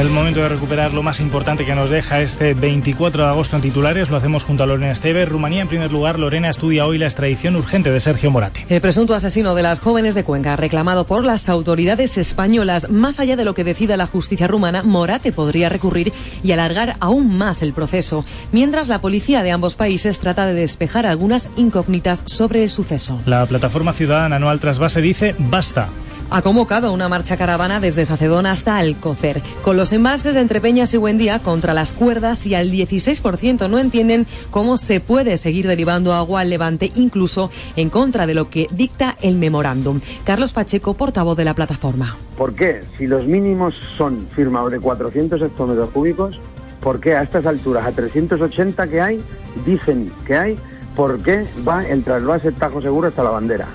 El 0.00 0.10
momento 0.10 0.40
de 0.40 0.48
recuperar 0.48 0.92
lo 0.94 1.02
más 1.02 1.18
importante 1.18 1.66
que 1.66 1.74
nos 1.74 1.90
deja 1.90 2.20
este 2.20 2.54
24 2.54 3.24
de 3.24 3.28
agosto 3.28 3.56
en 3.56 3.62
titulares. 3.62 4.10
Lo 4.10 4.16
hacemos 4.16 4.44
junto 4.44 4.62
a 4.62 4.66
Lorena 4.66 4.92
Esteve. 4.92 5.24
Rumanía, 5.24 5.62
en 5.62 5.66
primer 5.66 5.90
lugar, 5.90 6.20
Lorena 6.20 6.48
estudia 6.48 6.86
hoy 6.86 6.98
la 6.98 7.06
extradición 7.06 7.56
urgente 7.56 7.90
de 7.90 7.98
Sergio 7.98 8.30
Morati. 8.30 8.60
El 8.68 8.80
presunto 8.80 9.14
asesino 9.14 9.56
de 9.56 9.64
las 9.64 9.80
jóvenes 9.80 10.14
de 10.14 10.22
Cuenca, 10.22 10.54
reclamado 10.54 11.04
por 11.04 11.24
las 11.24 11.48
autoridades 11.48 12.16
españolas, 12.16 12.90
más 12.90 13.18
allá 13.18 13.34
de 13.34 13.44
lo 13.44 13.54
que 13.54 13.64
decida 13.64 13.96
la 13.96 14.06
justicia 14.06 14.46
rumana, 14.46 14.84
Morate 14.84 15.32
podría 15.32 15.68
recurrir 15.68 16.12
y 16.44 16.52
alargar 16.52 16.96
aún 17.00 17.36
más 17.36 17.62
el 17.62 17.72
proceso, 17.72 18.24
mientras 18.52 18.86
la 18.86 19.00
policía 19.00 19.42
de 19.42 19.50
ambos 19.50 19.74
países 19.74 20.20
trata 20.20 20.46
de 20.46 20.54
despejar 20.54 21.06
algunas 21.06 21.50
incógnitas 21.56 22.22
sobre 22.24 22.62
el 22.62 22.70
suceso. 22.70 23.20
La 23.26 23.44
plataforma 23.46 23.92
ciudadana 23.92 24.36
anual 24.36 24.60
Trasvase 24.60 25.00
dice 25.00 25.34
basta 25.38 25.88
ha 26.30 26.42
convocado 26.42 26.92
una 26.92 27.08
marcha 27.08 27.36
caravana 27.36 27.80
desde 27.80 28.04
Sacedón 28.04 28.46
hasta 28.46 28.76
Alcocer, 28.76 29.42
con 29.62 29.76
los 29.76 29.92
embalses 29.92 30.36
entre 30.36 30.60
Peñas 30.60 30.92
y 30.94 30.98
Buendía 30.98 31.38
contra 31.38 31.74
las 31.74 31.92
cuerdas 31.92 32.46
y 32.46 32.54
al 32.54 32.70
16% 32.70 33.68
no 33.68 33.78
entienden 33.78 34.26
cómo 34.50 34.76
se 34.78 35.00
puede 35.00 35.36
seguir 35.38 35.66
derivando 35.66 36.12
agua 36.12 36.40
al 36.40 36.50
levante, 36.50 36.92
incluso 36.96 37.50
en 37.76 37.90
contra 37.90 38.26
de 38.26 38.34
lo 38.34 38.50
que 38.50 38.66
dicta 38.70 39.16
el 39.22 39.36
memorándum. 39.36 40.00
Carlos 40.24 40.52
Pacheco, 40.52 40.94
portavoz 40.94 41.36
de 41.36 41.44
la 41.44 41.54
plataforma. 41.54 42.16
¿Por 42.36 42.54
qué? 42.54 42.82
Si 42.98 43.06
los 43.06 43.26
mínimos 43.26 43.74
son 43.96 44.28
firmados 44.34 44.72
de 44.72 44.80
400 44.80 45.40
hectómetros 45.40 45.90
cúbicos, 45.90 46.38
¿por 46.80 47.00
qué 47.00 47.16
a 47.16 47.22
estas 47.22 47.46
alturas, 47.46 47.86
a 47.86 47.92
380 47.92 48.86
que 48.88 49.00
hay, 49.00 49.22
dicen 49.64 50.12
que 50.26 50.36
hay, 50.36 50.56
por 50.94 51.22
qué 51.22 51.46
va 51.66 51.86
el 51.86 52.04
trasvase 52.04 52.52
Tajo 52.52 52.82
Seguro 52.82 53.08
hasta 53.08 53.24
la 53.24 53.30
bandera? 53.30 53.68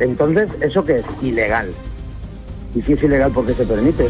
Entonces, 0.00 0.48
¿eso 0.60 0.84
qué 0.84 0.96
es? 0.96 1.04
Ilegal. 1.22 1.68
Y 2.74 2.82
si 2.82 2.94
es 2.94 3.02
ilegal, 3.02 3.30
¿por 3.32 3.46
qué 3.46 3.54
se 3.54 3.64
permite? 3.64 4.08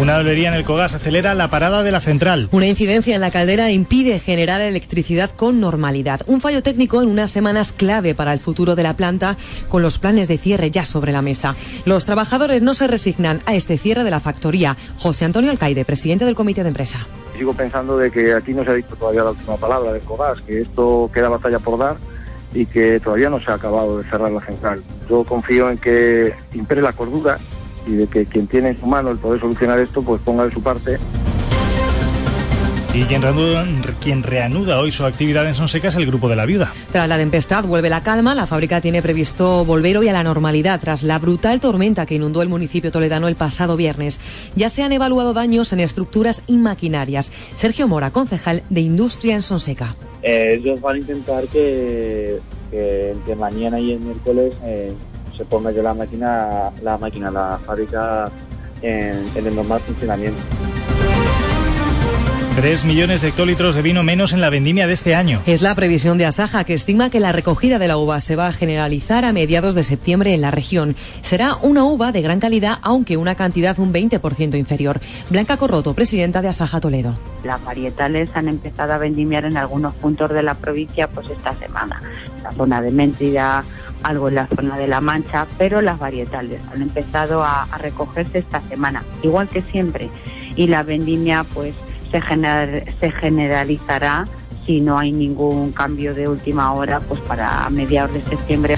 Una 0.00 0.18
avería 0.18 0.46
en 0.46 0.54
el 0.54 0.64
Cogas 0.64 0.94
acelera 0.94 1.34
la 1.34 1.48
parada 1.48 1.82
de 1.82 1.90
la 1.90 2.00
central. 2.00 2.48
Una 2.52 2.66
incidencia 2.66 3.16
en 3.16 3.20
la 3.20 3.32
caldera 3.32 3.72
impide 3.72 4.20
generar 4.20 4.60
electricidad 4.60 5.30
con 5.30 5.58
normalidad. 5.58 6.20
Un 6.26 6.40
fallo 6.40 6.62
técnico 6.62 7.02
en 7.02 7.08
unas 7.08 7.32
semanas 7.32 7.72
clave 7.72 8.14
para 8.14 8.32
el 8.32 8.38
futuro 8.38 8.76
de 8.76 8.84
la 8.84 8.94
planta, 8.94 9.36
con 9.68 9.82
los 9.82 9.98
planes 9.98 10.28
de 10.28 10.38
cierre 10.38 10.70
ya 10.70 10.84
sobre 10.84 11.10
la 11.10 11.20
mesa. 11.20 11.56
Los 11.84 12.06
trabajadores 12.06 12.62
no 12.62 12.74
se 12.74 12.86
resignan 12.86 13.40
a 13.44 13.56
este 13.56 13.76
cierre 13.76 14.04
de 14.04 14.12
la 14.12 14.20
factoría. 14.20 14.76
José 14.98 15.24
Antonio 15.24 15.50
Alcaide, 15.50 15.84
presidente 15.84 16.24
del 16.24 16.36
comité 16.36 16.62
de 16.62 16.68
empresa. 16.68 17.04
Sigo 17.36 17.54
pensando 17.54 17.98
de 17.98 18.12
que 18.12 18.34
aquí 18.34 18.54
no 18.54 18.62
se 18.62 18.70
ha 18.70 18.74
dicho 18.74 18.94
todavía 18.94 19.24
la 19.24 19.30
última 19.30 19.56
palabra 19.56 19.92
del 19.92 20.02
Cogas, 20.02 20.40
que 20.42 20.60
esto 20.60 21.10
queda 21.12 21.28
batalla 21.28 21.58
por 21.58 21.76
dar 21.76 21.96
y 22.58 22.66
que 22.66 22.98
todavía 22.98 23.30
no 23.30 23.38
se 23.38 23.52
ha 23.52 23.54
acabado 23.54 23.98
de 23.98 24.10
cerrar 24.10 24.32
la 24.32 24.40
central. 24.40 24.82
Yo 25.08 25.22
confío 25.22 25.70
en 25.70 25.78
que 25.78 26.34
impere 26.54 26.82
la 26.82 26.92
cordura 26.92 27.38
y 27.86 27.92
de 27.92 28.08
que 28.08 28.26
quien 28.26 28.48
tiene 28.48 28.70
en 28.70 28.80
su 28.80 28.86
mano 28.86 29.12
el 29.12 29.18
poder 29.18 29.38
solucionar 29.38 29.78
esto, 29.78 30.02
pues 30.02 30.20
ponga 30.22 30.44
de 30.44 30.50
su 30.50 30.60
parte. 30.60 30.98
Y 32.92 33.04
quien 33.04 33.22
reanuda, 33.22 33.64
quien 34.00 34.24
reanuda, 34.24 34.80
hoy 34.80 34.90
su 34.90 35.04
actividad 35.04 35.46
en 35.46 35.54
Sonseca 35.54 35.86
es 35.86 35.94
el 35.94 36.06
Grupo 36.06 36.28
de 36.28 36.34
la 36.34 36.46
Viuda. 36.46 36.72
Tras 36.90 37.08
la 37.08 37.16
tempestad 37.16 37.62
vuelve 37.62 37.90
la 37.90 38.02
calma. 38.02 38.34
La 38.34 38.48
fábrica 38.48 38.80
tiene 38.80 39.02
previsto 39.02 39.64
volver 39.64 39.98
hoy 39.98 40.08
a 40.08 40.12
la 40.12 40.24
normalidad 40.24 40.80
tras 40.80 41.04
la 41.04 41.20
brutal 41.20 41.60
tormenta 41.60 42.06
que 42.06 42.16
inundó 42.16 42.42
el 42.42 42.48
municipio 42.48 42.90
toledano 42.90 43.28
el 43.28 43.36
pasado 43.36 43.76
viernes. 43.76 44.20
Ya 44.56 44.68
se 44.68 44.82
han 44.82 44.92
evaluado 44.92 45.32
daños 45.32 45.72
en 45.72 45.78
estructuras 45.78 46.42
y 46.48 46.56
maquinarias. 46.56 47.30
Sergio 47.54 47.86
Mora, 47.86 48.10
concejal 48.10 48.64
de 48.68 48.80
Industria 48.80 49.36
en 49.36 49.42
Sonseca. 49.42 49.94
Eh, 50.28 50.56
ellos 50.60 50.78
van 50.82 50.96
a 50.96 50.98
intentar 50.98 51.46
que, 51.46 52.38
que 52.70 53.12
entre 53.12 53.34
mañana 53.34 53.80
y 53.80 53.92
el 53.92 54.00
miércoles 54.00 54.52
eh, 54.62 54.92
se 55.34 55.42
ponga 55.46 55.70
ya 55.70 55.82
la 55.82 55.94
máquina, 55.94 56.70
la 56.82 56.98
máquina, 56.98 57.30
la 57.30 57.58
fábrica 57.64 58.30
en, 58.82 59.26
en 59.34 59.46
el 59.46 59.56
normal 59.56 59.80
funcionamiento. 59.80 60.38
3 62.60 62.86
millones 62.86 63.22
de 63.22 63.28
hectolitros 63.28 63.76
de 63.76 63.82
vino 63.82 64.02
menos 64.02 64.32
en 64.32 64.40
la 64.40 64.50
vendimia 64.50 64.88
de 64.88 64.92
este 64.92 65.14
año. 65.14 65.40
Es 65.46 65.62
la 65.62 65.76
previsión 65.76 66.18
de 66.18 66.26
Asaja, 66.26 66.64
que 66.64 66.74
estima 66.74 67.08
que 67.08 67.20
la 67.20 67.30
recogida 67.30 67.78
de 67.78 67.86
la 67.86 67.96
uva 67.98 68.18
se 68.18 68.34
va 68.34 68.48
a 68.48 68.52
generalizar 68.52 69.24
a 69.24 69.32
mediados 69.32 69.76
de 69.76 69.84
septiembre 69.84 70.34
en 70.34 70.40
la 70.40 70.50
región. 70.50 70.96
Será 71.20 71.54
una 71.62 71.84
uva 71.84 72.10
de 72.10 72.20
gran 72.20 72.40
calidad, 72.40 72.80
aunque 72.82 73.16
una 73.16 73.36
cantidad 73.36 73.78
un 73.78 73.92
20% 73.92 74.58
inferior. 74.58 74.98
Blanca 75.30 75.56
Corroto, 75.56 75.94
presidenta 75.94 76.42
de 76.42 76.48
Asaja 76.48 76.80
Toledo. 76.80 77.16
Las 77.44 77.64
varietales 77.64 78.28
han 78.34 78.48
empezado 78.48 78.92
a 78.92 78.98
vendimiar 78.98 79.44
en 79.44 79.56
algunos 79.56 79.94
puntos 79.94 80.30
de 80.30 80.42
la 80.42 80.54
provincia 80.54 81.06
pues 81.06 81.30
esta 81.30 81.54
semana. 81.60 82.02
La 82.42 82.50
zona 82.50 82.82
de 82.82 82.90
Méntida, 82.90 83.62
algo 84.02 84.30
en 84.30 84.34
la 84.34 84.48
zona 84.48 84.76
de 84.76 84.88
La 84.88 85.00
Mancha, 85.00 85.46
pero 85.58 85.80
las 85.80 86.00
varietales 86.00 86.60
han 86.74 86.82
empezado 86.82 87.44
a, 87.44 87.68
a 87.70 87.78
recogerse 87.78 88.38
esta 88.38 88.60
semana, 88.68 89.04
igual 89.22 89.48
que 89.48 89.62
siempre. 89.62 90.10
Y 90.56 90.66
la 90.66 90.82
vendimia 90.82 91.44
pues 91.54 91.72
se, 92.10 92.20
general, 92.20 92.84
se 93.00 93.10
generalizará 93.10 94.26
si 94.66 94.80
no 94.80 94.98
hay 94.98 95.12
ningún 95.12 95.72
cambio 95.72 96.14
de 96.14 96.28
última 96.28 96.72
hora 96.74 97.00
pues 97.00 97.20
para 97.22 97.68
mediados 97.70 98.12
de 98.12 98.22
septiembre. 98.24 98.76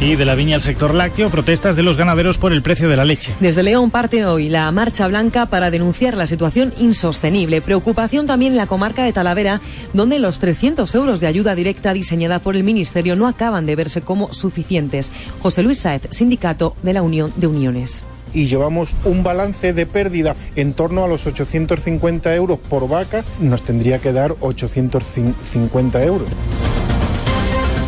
Y 0.00 0.16
de 0.16 0.26
la 0.26 0.34
viña 0.34 0.56
al 0.56 0.60
sector 0.60 0.92
lácteo, 0.92 1.30
protestas 1.30 1.76
de 1.76 1.82
los 1.82 1.96
ganaderos 1.96 2.36
por 2.36 2.52
el 2.52 2.60
precio 2.60 2.90
de 2.90 2.96
la 2.96 3.06
leche. 3.06 3.32
Desde 3.40 3.62
León 3.62 3.90
parte 3.90 4.26
hoy 4.26 4.50
la 4.50 4.70
marcha 4.70 5.08
blanca 5.08 5.46
para 5.46 5.70
denunciar 5.70 6.14
la 6.14 6.26
situación 6.26 6.74
insostenible. 6.78 7.62
Preocupación 7.62 8.26
también 8.26 8.52
en 8.52 8.58
la 8.58 8.66
comarca 8.66 9.02
de 9.04 9.14
Talavera, 9.14 9.62
donde 9.94 10.18
los 10.18 10.40
300 10.40 10.94
euros 10.94 11.20
de 11.20 11.26
ayuda 11.26 11.54
directa 11.54 11.94
diseñada 11.94 12.40
por 12.40 12.54
el 12.54 12.64
Ministerio 12.64 13.16
no 13.16 13.28
acaban 13.28 13.64
de 13.64 13.76
verse 13.76 14.02
como 14.02 14.30
suficientes. 14.34 15.10
José 15.40 15.62
Luis 15.62 15.78
Saez, 15.78 16.02
sindicato 16.10 16.76
de 16.82 16.92
la 16.92 17.00
Unión 17.00 17.32
de 17.36 17.46
Uniones 17.46 18.04
y 18.34 18.46
llevamos 18.46 18.94
un 19.04 19.22
balance 19.22 19.72
de 19.72 19.86
pérdida 19.86 20.36
en 20.56 20.74
torno 20.74 21.04
a 21.04 21.08
los 21.08 21.26
850 21.26 22.34
euros 22.34 22.58
por 22.58 22.88
vaca, 22.88 23.24
nos 23.40 23.62
tendría 23.62 24.00
que 24.00 24.12
dar 24.12 24.34
850 24.40 26.04
euros. 26.04 26.28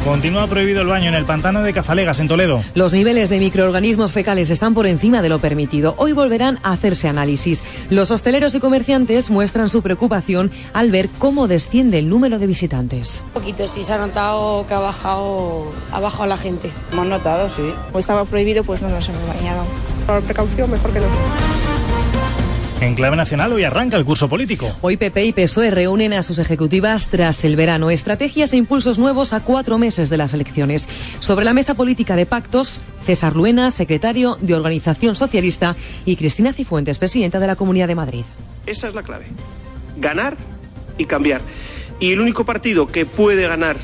Continúa 0.06 0.46
prohibido 0.46 0.82
el 0.82 0.86
baño 0.86 1.08
en 1.08 1.14
el 1.14 1.24
pantano 1.24 1.64
de 1.64 1.72
Cazalegas, 1.72 2.20
en 2.20 2.28
Toledo. 2.28 2.62
Los 2.74 2.92
niveles 2.92 3.28
de 3.28 3.40
microorganismos 3.40 4.12
fecales 4.12 4.50
están 4.50 4.72
por 4.72 4.86
encima 4.86 5.20
de 5.20 5.28
lo 5.28 5.40
permitido. 5.40 5.96
Hoy 5.98 6.12
volverán 6.12 6.60
a 6.62 6.70
hacerse 6.70 7.08
análisis. 7.08 7.64
Los 7.90 8.12
hosteleros 8.12 8.54
y 8.54 8.60
comerciantes 8.60 9.30
muestran 9.30 9.68
su 9.68 9.82
preocupación 9.82 10.52
al 10.74 10.92
ver 10.92 11.08
cómo 11.18 11.48
desciende 11.48 11.98
el 11.98 12.08
número 12.08 12.38
de 12.38 12.46
visitantes. 12.46 13.24
Un 13.26 13.32
poquito, 13.32 13.66
sí, 13.66 13.82
se 13.82 13.94
ha 13.94 13.98
notado 13.98 14.64
que 14.68 14.74
ha 14.74 14.78
bajado, 14.78 15.72
ha 15.90 15.98
bajado 15.98 16.26
la 16.26 16.36
gente. 16.36 16.70
Hemos 16.92 17.06
notado, 17.06 17.50
sí. 17.50 17.68
Como 17.88 17.98
estaba 17.98 18.24
prohibido, 18.26 18.62
pues 18.62 18.82
no 18.82 18.88
nos 18.88 19.08
hemos 19.08 19.26
bañado. 19.26 19.64
Por 20.06 20.22
precaución, 20.22 20.70
mejor 20.70 20.92
que 20.92 21.00
no. 21.00 21.06
En 22.80 22.94
clave 22.94 23.16
nacional 23.16 23.52
hoy 23.52 23.64
arranca 23.64 23.96
el 23.96 24.04
curso 24.04 24.28
político. 24.28 24.70
Hoy 24.82 24.98
PP 24.98 25.24
y 25.24 25.32
PSOE 25.32 25.70
reúnen 25.70 26.12
a 26.12 26.22
sus 26.22 26.38
ejecutivas 26.38 27.08
tras 27.08 27.42
el 27.44 27.56
verano. 27.56 27.90
Estrategias 27.90 28.52
e 28.52 28.58
impulsos 28.58 28.98
nuevos 28.98 29.32
a 29.32 29.40
cuatro 29.40 29.78
meses 29.78 30.10
de 30.10 30.18
las 30.18 30.34
elecciones. 30.34 30.86
Sobre 31.18 31.46
la 31.46 31.54
mesa 31.54 31.74
política 31.74 32.16
de 32.16 32.26
pactos, 32.26 32.82
César 33.04 33.34
Luena, 33.34 33.70
secretario 33.70 34.36
de 34.42 34.54
Organización 34.54 35.16
Socialista, 35.16 35.74
y 36.04 36.16
Cristina 36.16 36.52
Cifuentes, 36.52 36.98
presidenta 36.98 37.40
de 37.40 37.46
la 37.46 37.56
Comunidad 37.56 37.88
de 37.88 37.94
Madrid. 37.94 38.24
Esa 38.66 38.88
es 38.88 38.94
la 38.94 39.02
clave. 39.02 39.24
Ganar 39.96 40.36
y 40.98 41.06
cambiar. 41.06 41.40
Y 41.98 42.12
el 42.12 42.20
único 42.20 42.44
partido 42.44 42.86
que 42.86 43.06
puede 43.06 43.48
ganar 43.48 43.76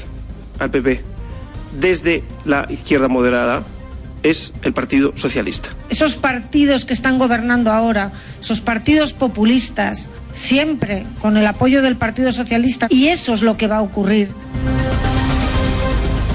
al 0.58 0.70
PP 0.70 1.00
desde 1.80 2.22
la 2.44 2.66
izquierda 2.68 3.08
moderada 3.08 3.62
es 4.22 4.52
el 4.62 4.72
Partido 4.72 5.12
Socialista. 5.16 5.70
Esos 5.90 6.16
partidos 6.16 6.84
que 6.84 6.94
están 6.94 7.18
gobernando 7.18 7.72
ahora, 7.72 8.12
esos 8.40 8.60
partidos 8.60 9.12
populistas, 9.12 10.08
siempre 10.32 11.06
con 11.20 11.36
el 11.36 11.46
apoyo 11.46 11.82
del 11.82 11.96
Partido 11.96 12.32
Socialista, 12.32 12.86
y 12.90 13.08
eso 13.08 13.34
es 13.34 13.42
lo 13.42 13.56
que 13.56 13.66
va 13.66 13.78
a 13.78 13.82
ocurrir. 13.82 14.30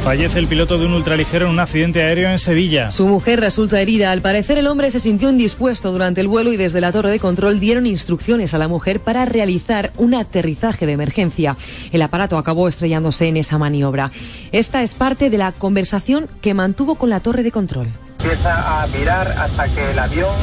Fallece 0.03 0.39
el 0.39 0.47
piloto 0.47 0.77
de 0.77 0.85
un 0.85 0.93
ultraligero 0.93 1.47
en 1.47 1.51
un 1.51 1.59
accidente 1.59 2.01
aéreo 2.01 2.29
en 2.29 2.39
Sevilla. 2.39 2.91
Su 2.91 3.07
mujer 3.07 3.39
resulta 3.39 3.81
herida. 3.81 4.11
Al 4.11 4.21
parecer 4.21 4.57
el 4.57 4.67
hombre 4.67 4.89
se 4.89 4.99
sintió 4.99 5.29
indispuesto 5.29 5.91
durante 5.91 6.21
el 6.21 6.27
vuelo 6.27 6.53
y 6.53 6.57
desde 6.57 6.79
la 6.79 6.91
torre 6.91 7.09
de 7.09 7.19
control 7.19 7.59
dieron 7.59 7.85
instrucciones 7.85 8.53
a 8.53 8.57
la 8.57 8.67
mujer 8.67 9.01
para 9.01 9.25
realizar 9.25 9.91
un 9.97 10.15
aterrizaje 10.15 10.85
de 10.85 10.93
emergencia. 10.93 11.57
El 11.91 12.01
aparato 12.01 12.37
acabó 12.37 12.67
estrellándose 12.67 13.27
en 13.27 13.37
esa 13.37 13.57
maniobra. 13.57 14.11
Esta 14.51 14.81
es 14.81 14.93
parte 14.93 15.29
de 15.29 15.37
la 15.37 15.51
conversación 15.51 16.29
que 16.41 16.53
mantuvo 16.53 16.95
con 16.95 17.09
la 17.09 17.19
torre 17.19 17.43
de 17.43 17.51
control. 17.51 17.89
Empieza 18.19 18.83
a 18.83 18.87
mirar 18.87 19.27
hasta 19.37 19.67
que 19.67 19.91
el 19.91 19.99
avión, 19.99 20.35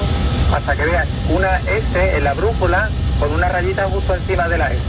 hasta 0.55 0.77
que 0.77 0.85
veas 0.85 1.09
una 1.35 1.57
S 1.59 2.17
en 2.17 2.25
la 2.25 2.35
brújula 2.35 2.91
con 3.19 3.33
una 3.33 3.49
rayita 3.49 3.85
justo 3.85 4.15
encima 4.15 4.49
de 4.49 4.59
la 4.59 4.71
S. 4.71 4.81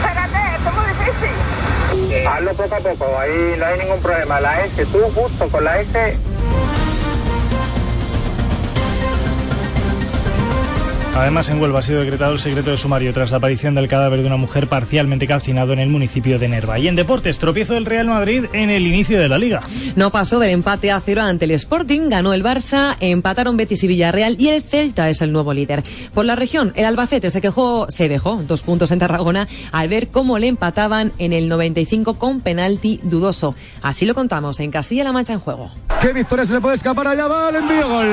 Espérate, 0.00 0.64
¿cómo 0.64 0.80
difícil? 0.86 1.43
Hazlo 2.26 2.52
poco 2.54 2.74
a 2.74 2.78
poco, 2.78 3.18
ahí 3.18 3.54
no 3.58 3.66
hay 3.66 3.78
ningún 3.78 4.00
problema. 4.00 4.40
La 4.40 4.64
S, 4.64 4.84
tú 4.86 4.98
justo 5.14 5.48
con 5.48 5.64
la 5.64 5.80
S. 5.80 6.33
Además, 11.16 11.48
en 11.48 11.60
Huelva 11.60 11.78
ha 11.78 11.82
sido 11.82 12.00
decretado 12.00 12.32
el 12.32 12.40
secreto 12.40 12.70
de 12.70 12.76
sumario 12.76 13.12
tras 13.12 13.30
la 13.30 13.36
aparición 13.36 13.76
del 13.76 13.86
cadáver 13.86 14.20
de 14.20 14.26
una 14.26 14.36
mujer 14.36 14.68
parcialmente 14.68 15.28
calcinado 15.28 15.72
en 15.72 15.78
el 15.78 15.88
municipio 15.88 16.40
de 16.40 16.48
Nerva. 16.48 16.80
Y 16.80 16.88
en 16.88 16.96
deportes, 16.96 17.38
tropiezo 17.38 17.74
del 17.74 17.86
Real 17.86 18.08
Madrid 18.08 18.46
en 18.52 18.68
el 18.68 18.84
inicio 18.84 19.20
de 19.20 19.28
la 19.28 19.38
liga. 19.38 19.60
No 19.94 20.10
pasó 20.10 20.40
del 20.40 20.50
empate 20.50 20.90
a 20.90 21.00
cero 21.00 21.22
ante 21.22 21.44
el 21.44 21.52
Sporting, 21.52 22.10
ganó 22.10 22.34
el 22.34 22.42
Barça, 22.42 22.96
empataron 22.98 23.56
Betis 23.56 23.84
y 23.84 23.86
Villarreal 23.86 24.34
y 24.40 24.48
el 24.48 24.60
Celta 24.62 25.08
es 25.08 25.22
el 25.22 25.32
nuevo 25.32 25.54
líder. 25.54 25.84
Por 26.12 26.24
la 26.24 26.34
región, 26.34 26.72
el 26.74 26.84
Albacete 26.84 27.30
se 27.30 27.40
quejó, 27.40 27.86
se 27.90 28.08
dejó 28.08 28.42
dos 28.42 28.62
puntos 28.62 28.90
en 28.90 28.98
Tarragona 28.98 29.46
al 29.70 29.88
ver 29.88 30.08
cómo 30.08 30.38
le 30.40 30.48
empataban 30.48 31.12
en 31.18 31.32
el 31.32 31.48
95 31.48 32.14
con 32.14 32.40
penalti 32.40 32.98
dudoso. 33.04 33.54
Así 33.82 34.04
lo 34.04 34.16
contamos 34.16 34.58
en 34.58 34.72
Castilla-La 34.72 35.12
Mancha 35.12 35.32
en 35.32 35.40
juego. 35.40 35.70
¿Qué 36.00 36.12
victoria 36.12 36.44
se 36.44 36.54
le 36.54 36.60
puede 36.60 36.74
escapar 36.74 37.06
allá? 37.06 37.28
Va 37.28 37.50
el 37.50 37.56
envío, 37.56 37.88
gol. 37.88 38.06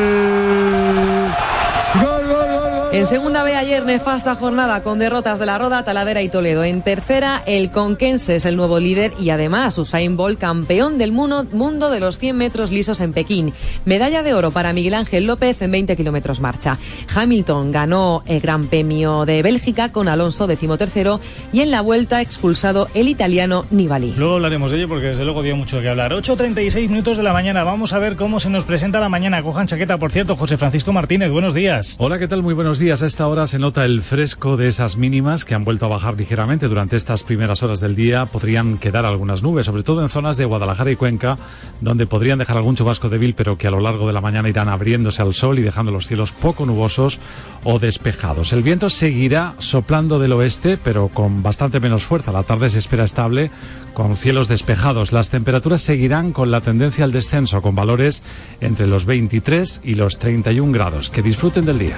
Gol, 1.96 2.26
gol, 2.26 2.48
gol, 2.48 2.72
gol. 2.72 2.91
En 2.94 3.08
segunda 3.08 3.44
B 3.44 3.56
ayer 3.56 3.86
nefasta 3.86 4.36
jornada 4.36 4.84
con 4.84 5.00
derrotas 5.00 5.40
de 5.40 5.46
la 5.46 5.58
Roda, 5.58 5.86
Talavera 5.86 6.24
y 6.24 6.28
Toledo. 6.28 6.66
En 6.66 6.82
tercera 6.82 7.42
el 7.46 7.72
Conquense 7.72 8.36
es 8.36 8.46
el 8.46 8.58
nuevo 8.58 8.82
líder 8.82 9.14
y 9.18 9.30
además 9.30 9.78
Usain 9.78 10.18
Bolt 10.18 10.38
campeón 10.38 10.98
del 10.98 11.14
mundo, 11.14 11.90
de 11.90 12.00
los 12.02 12.18
100 12.18 12.36
metros 12.36 12.70
lisos 12.70 13.00
en 13.00 13.14
Pekín. 13.14 13.54
Medalla 13.86 14.24
de 14.24 14.34
oro 14.34 14.52
para 14.52 14.74
Miguel 14.74 14.94
Ángel 14.96 15.26
López 15.26 15.62
en 15.62 15.72
20 15.72 15.96
kilómetros 15.96 16.42
marcha. 16.42 16.80
Hamilton 17.16 17.72
ganó 17.72 18.24
el 18.26 18.42
Gran 18.42 18.68
Premio 18.68 19.24
de 19.24 19.42
Bélgica 19.42 19.94
con 19.94 20.10
Alonso 20.10 20.46
decimotercero 20.46 21.22
y 21.54 21.62
en 21.62 21.72
la 21.72 21.80
vuelta 21.80 22.20
expulsado 22.20 22.90
el 22.94 23.08
italiano 23.08 23.66
Nibali. 23.72 24.16
Luego 24.18 24.36
hablaremos 24.36 24.70
de 24.70 24.80
ello 24.80 24.90
porque 24.90 25.08
desde 25.08 25.24
luego 25.24 25.44
dio 25.44 25.56
mucho 25.56 25.80
que 25.80 25.88
hablar. 25.88 26.12
8.36 26.12 26.90
minutos 26.90 27.16
de 27.16 27.24
la 27.24 27.32
mañana. 27.32 27.64
Vamos 27.64 27.94
a 27.94 28.00
ver 28.00 28.18
cómo 28.18 28.42
se 28.42 28.50
nos 28.50 28.66
presenta 28.66 29.00
la 29.00 29.08
mañana. 29.08 29.42
Cojan 29.42 29.68
chaqueta, 29.68 29.98
por 29.98 30.12
cierto. 30.12 30.36
José 30.36 30.58
Francisco 30.58 30.92
Martínez, 30.92 31.32
buenos 31.32 31.54
días. 31.54 31.96
Hola, 31.98 32.20
¿qué 32.20 32.28
tal? 32.28 32.44
Muy 32.44 32.54
buenos 32.54 32.80
días. 32.80 32.81
A 32.82 32.94
esta 32.94 33.28
hora 33.28 33.46
se 33.46 33.60
nota 33.60 33.86
el 33.86 34.02
fresco 34.02 34.58
de 34.58 34.68
esas 34.68 34.98
mínimas 34.98 35.46
que 35.46 35.54
han 35.54 35.64
vuelto 35.64 35.86
a 35.86 35.90
bajar 35.90 36.18
ligeramente 36.18 36.68
durante 36.68 36.98
estas 36.98 37.22
primeras 37.22 37.62
horas 37.62 37.80
del 37.80 37.96
día. 37.96 38.26
Podrían 38.26 38.80
quedar 38.80 39.06
algunas 39.06 39.44
nubes, 39.44 39.68
sobre 39.68 39.84
todo 39.84 40.02
en 40.02 40.10
zonas 40.10 40.36
de 40.36 40.46
Guadalajara 40.46 40.90
y 40.90 40.96
Cuenca, 40.96 41.38
donde 41.80 42.08
podrían 42.08 42.40
dejar 42.40 42.58
algún 42.58 42.76
chubasco 42.76 43.08
débil, 43.08 43.36
pero 43.36 43.56
que 43.56 43.68
a 43.68 43.72
lo 43.72 43.82
largo 43.82 44.08
de 44.08 44.14
la 44.14 44.20
mañana 44.20 44.50
irán 44.50 44.68
abriéndose 44.68 45.22
al 45.22 45.36
sol 45.36 45.60
y 45.60 45.62
dejando 45.62 45.92
los 45.92 46.08
cielos 46.08 46.32
poco 46.32 46.66
nubosos 46.66 47.20
o 47.64 47.78
despejados. 47.78 48.52
El 48.52 48.64
viento 48.64 48.90
seguirá 48.90 49.54
soplando 49.60 50.18
del 50.18 50.34
oeste, 50.34 50.80
pero 50.84 51.10
con 51.10 51.44
bastante 51.44 51.80
menos 51.80 52.04
fuerza. 52.04 52.32
La 52.32 52.44
tarde 52.44 52.72
se 52.72 52.80
espera 52.80 53.04
estable, 53.04 53.52
con 53.94 54.18
cielos 54.18 54.48
despejados. 54.48 55.12
Las 55.12 55.30
temperaturas 55.30 55.82
seguirán 55.82 56.34
con 56.34 56.50
la 56.50 56.62
tendencia 56.62 57.06
al 57.06 57.12
descenso, 57.12 57.62
con 57.62 57.76
valores 57.76 58.24
entre 58.60 58.88
los 58.88 59.06
23 59.06 59.82
y 59.84 59.94
los 59.94 60.18
31 60.18 60.72
grados. 60.72 61.12
Que 61.12 61.22
disfruten 61.22 61.66
del 61.66 61.78
día. 61.78 61.98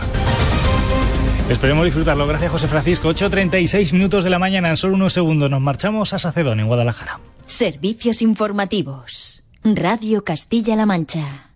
Esperemos 1.50 1.86
disfrutarlo. 1.86 2.26
Gracias, 2.26 2.52
José 2.52 2.68
Francisco. 2.68 3.10
8.36 3.10 3.94
minutos 3.94 4.24
de 4.24 4.30
la 4.30 4.40
mañana. 4.40 4.70
En 4.70 4.78
solo 4.78 4.96
unos 4.96 5.14
segundos 5.14 5.50
nos 5.50 5.62
marchamos 5.62 6.14
a 6.14 6.20
Sacedón, 6.20 6.60
en 6.60 6.68
Guadalajara. 6.68 7.20
Servicios 7.46 8.22
informativos. 8.22 9.44
Radio 9.64 10.24
Castilla-La 10.24 10.86
Mancha. 10.86 11.52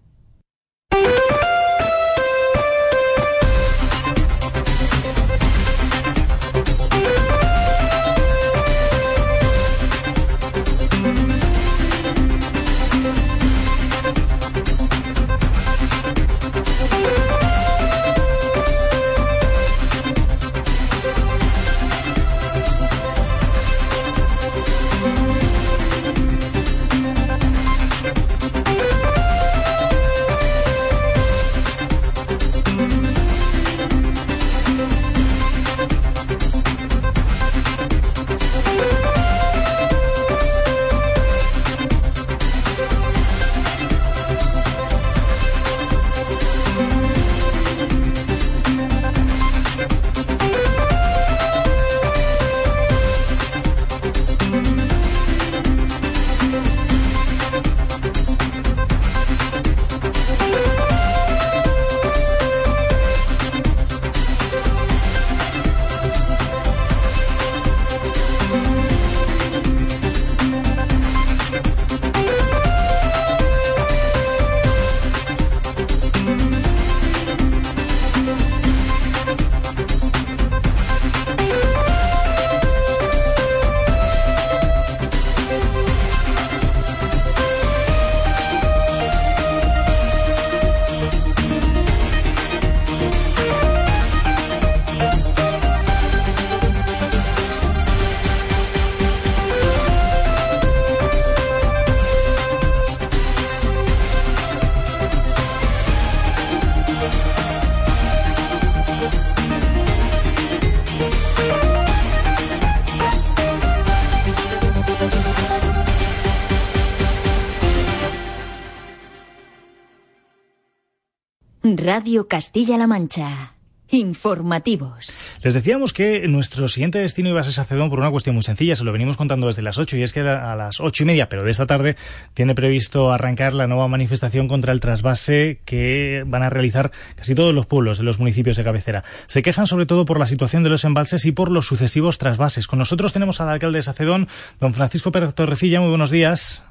Radio 121.87 122.27
Castilla-La 122.27 122.85
Mancha. 122.85 123.53
Informativos. 123.91 125.25
Les 125.41 125.53
decíamos 125.53 125.93
que 125.93 126.27
nuestro 126.27 126.67
siguiente 126.67 126.99
destino 126.99 127.29
iba 127.29 127.39
a 127.39 127.45
ser 127.45 127.53
Sacedón 127.53 127.89
por 127.89 127.99
una 127.99 128.11
cuestión 128.11 128.35
muy 128.35 128.43
sencilla, 128.43 128.75
se 128.75 128.83
lo 128.83 128.91
venimos 128.91 129.15
contando 129.15 129.47
desde 129.47 129.61
las 129.61 129.77
8 129.77 129.95
y 129.95 130.03
es 130.03 130.11
que 130.11 130.19
a 130.19 130.53
las 130.57 130.81
ocho 130.81 131.03
y 131.03 131.05
media, 131.05 131.29
pero 131.29 131.45
de 131.45 131.51
esta 131.51 131.65
tarde, 131.65 131.95
tiene 132.33 132.55
previsto 132.55 133.13
arrancar 133.13 133.53
la 133.53 133.67
nueva 133.67 133.87
manifestación 133.87 134.49
contra 134.49 134.73
el 134.73 134.81
trasvase 134.81 135.61
que 135.63 136.25
van 136.27 136.43
a 136.43 136.49
realizar 136.49 136.91
casi 137.15 137.35
todos 137.35 137.53
los 137.53 137.67
pueblos 137.67 137.99
de 137.99 138.03
los 138.03 138.19
municipios 138.19 138.57
de 138.57 138.65
cabecera. 138.65 139.05
Se 139.27 139.41
quejan 139.41 139.65
sobre 139.65 139.85
todo 139.85 140.03
por 140.03 140.19
la 140.19 140.27
situación 140.27 140.63
de 140.63 140.69
los 140.69 140.83
embalses 140.83 141.23
y 141.23 141.31
por 141.31 141.49
los 141.49 141.67
sucesivos 141.67 142.17
trasvases. 142.17 142.67
Con 142.67 142.79
nosotros 142.79 143.13
tenemos 143.13 143.39
al 143.39 143.47
alcalde 143.47 143.77
de 143.77 143.83
Sacedón, 143.83 144.27
don 144.59 144.73
Francisco 144.73 145.13
Pérez 145.13 145.33
Torrecilla, 145.35 145.79
muy 145.79 145.87
buenos 145.87 146.11
días. 146.11 146.65